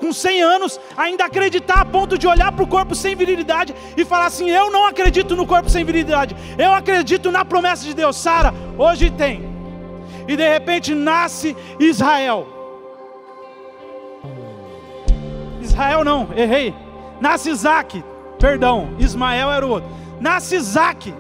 Com 0.02 0.12
100 0.12 0.42
anos, 0.42 0.80
ainda 0.98 1.26
acreditar 1.26 1.80
a 1.80 1.86
ponto 1.86 2.18
de 2.18 2.28
olhar 2.28 2.52
para 2.52 2.64
o 2.64 2.68
corpo 2.68 2.94
sem 2.94 3.16
virilidade 3.16 3.74
e 3.96 4.04
falar 4.04 4.26
assim: 4.26 4.50
Eu 4.50 4.70
não 4.70 4.86
acredito 4.86 5.36
no 5.36 5.48
corpo 5.48 5.70
sem 5.70 5.86
virilidade, 5.86 6.36
eu 6.58 6.74
acredito 6.74 7.32
na 7.32 7.46
promessa 7.46 7.86
de 7.86 7.94
Deus. 7.94 8.18
Sara, 8.18 8.54
hoje 8.78 9.10
tem. 9.12 9.50
E 10.28 10.36
de 10.36 10.50
repente 10.50 10.94
nasce 10.94 11.56
Israel. 11.80 12.48
Israel 15.62 16.04
não, 16.04 16.30
errei. 16.36 16.74
Nasce 17.22 17.52
Isaac, 17.52 18.04
Perdão, 18.42 18.96
Ismael 18.98 19.52
era 19.52 19.66
o 19.66 19.70
outro. 19.70 19.90
Nasce 20.20 20.56
Isaac. 20.56 21.14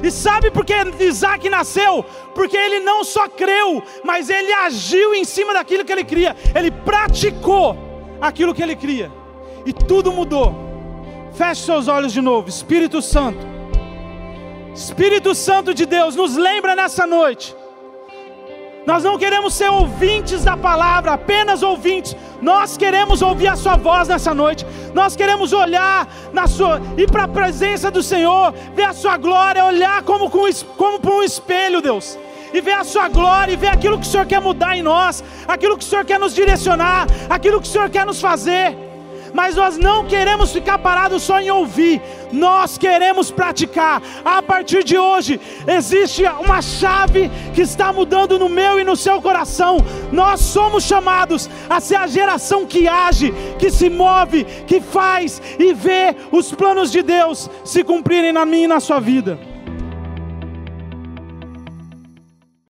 E 0.00 0.10
sabe 0.10 0.50
por 0.50 0.64
que 0.64 0.74
Isaac 1.00 1.50
nasceu? 1.50 2.04
Porque 2.34 2.56
ele 2.56 2.80
não 2.80 3.02
só 3.02 3.28
creu, 3.28 3.82
mas 4.04 4.30
ele 4.30 4.52
agiu 4.52 5.12
em 5.12 5.24
cima 5.24 5.52
daquilo 5.52 5.84
que 5.84 5.90
ele 5.90 6.04
cria. 6.04 6.36
Ele 6.54 6.70
praticou 6.70 7.76
aquilo 8.20 8.54
que 8.54 8.62
ele 8.62 8.76
cria. 8.76 9.10
E 9.64 9.72
tudo 9.72 10.12
mudou. 10.12 10.54
Feche 11.32 11.62
seus 11.62 11.88
olhos 11.88 12.12
de 12.12 12.20
novo. 12.20 12.48
Espírito 12.48 13.02
Santo. 13.02 13.46
Espírito 14.74 15.34
Santo 15.34 15.72
de 15.72 15.86
Deus, 15.86 16.14
nos 16.14 16.36
lembra 16.36 16.76
nessa 16.76 17.06
noite 17.06 17.54
nós 18.86 19.02
não 19.02 19.18
queremos 19.18 19.52
ser 19.52 19.68
ouvintes 19.68 20.44
da 20.44 20.56
palavra, 20.56 21.12
apenas 21.14 21.60
ouvintes. 21.64 22.16
Nós 22.40 22.76
queremos 22.76 23.20
ouvir 23.20 23.48
a 23.48 23.56
Sua 23.56 23.76
voz 23.76 24.06
nessa 24.06 24.32
noite. 24.32 24.64
Nós 24.94 25.16
queremos 25.16 25.52
olhar 25.52 26.08
na 26.32 26.46
sua, 26.46 26.80
ir 26.96 27.10
para 27.10 27.24
a 27.24 27.28
presença 27.28 27.90
do 27.90 28.00
Senhor, 28.00 28.54
ver 28.76 28.84
a 28.84 28.92
Sua 28.92 29.16
glória, 29.16 29.64
olhar 29.64 30.04
como, 30.04 30.30
como, 30.30 30.46
como 30.76 31.00
por 31.00 31.14
um 31.14 31.22
espelho, 31.22 31.82
Deus 31.82 32.16
e 32.56 32.60
ver 32.60 32.72
a 32.72 32.84
Sua 32.84 33.08
glória, 33.08 33.52
e 33.52 33.56
ver 33.56 33.68
aquilo 33.68 33.98
que 33.98 34.06
o 34.06 34.10
Senhor 34.10 34.26
quer 34.26 34.40
mudar 34.40 34.76
em 34.76 34.82
nós, 34.82 35.22
aquilo 35.46 35.76
que 35.76 35.84
o 35.84 35.86
Senhor 35.86 36.04
quer 36.04 36.18
nos 36.18 36.34
direcionar, 36.34 37.06
aquilo 37.28 37.60
que 37.60 37.68
o 37.68 37.70
Senhor 37.70 37.90
quer 37.90 38.06
nos 38.06 38.20
fazer 38.20 38.76
mas 39.36 39.54
nós 39.54 39.76
não 39.76 40.06
queremos 40.06 40.50
ficar 40.50 40.78
parados 40.78 41.22
só 41.22 41.38
em 41.38 41.50
ouvir, 41.50 42.00
nós 42.32 42.78
queremos 42.78 43.30
praticar. 43.30 44.02
A 44.24 44.42
partir 44.42 44.82
de 44.82 44.96
hoje, 44.96 45.38
existe 45.66 46.24
uma 46.24 46.62
chave 46.62 47.30
que 47.54 47.60
está 47.60 47.92
mudando 47.92 48.38
no 48.38 48.48
meu 48.48 48.80
e 48.80 48.84
no 48.84 48.96
seu 48.96 49.20
coração. 49.20 49.76
Nós 50.10 50.40
somos 50.40 50.84
chamados 50.84 51.50
a 51.68 51.80
ser 51.80 51.96
a 51.96 52.06
geração 52.06 52.64
que 52.64 52.88
age, 52.88 53.32
que 53.58 53.70
se 53.70 53.90
move, 53.90 54.44
que 54.66 54.80
faz 54.80 55.42
e 55.58 55.74
vê 55.74 56.16
os 56.32 56.50
planos 56.52 56.90
de 56.90 57.02
Deus 57.02 57.50
se 57.62 57.84
cumprirem 57.84 58.32
na 58.32 58.46
minha 58.46 58.64
e 58.64 58.68
na 58.68 58.80
sua 58.80 59.00
vida. 59.00 59.55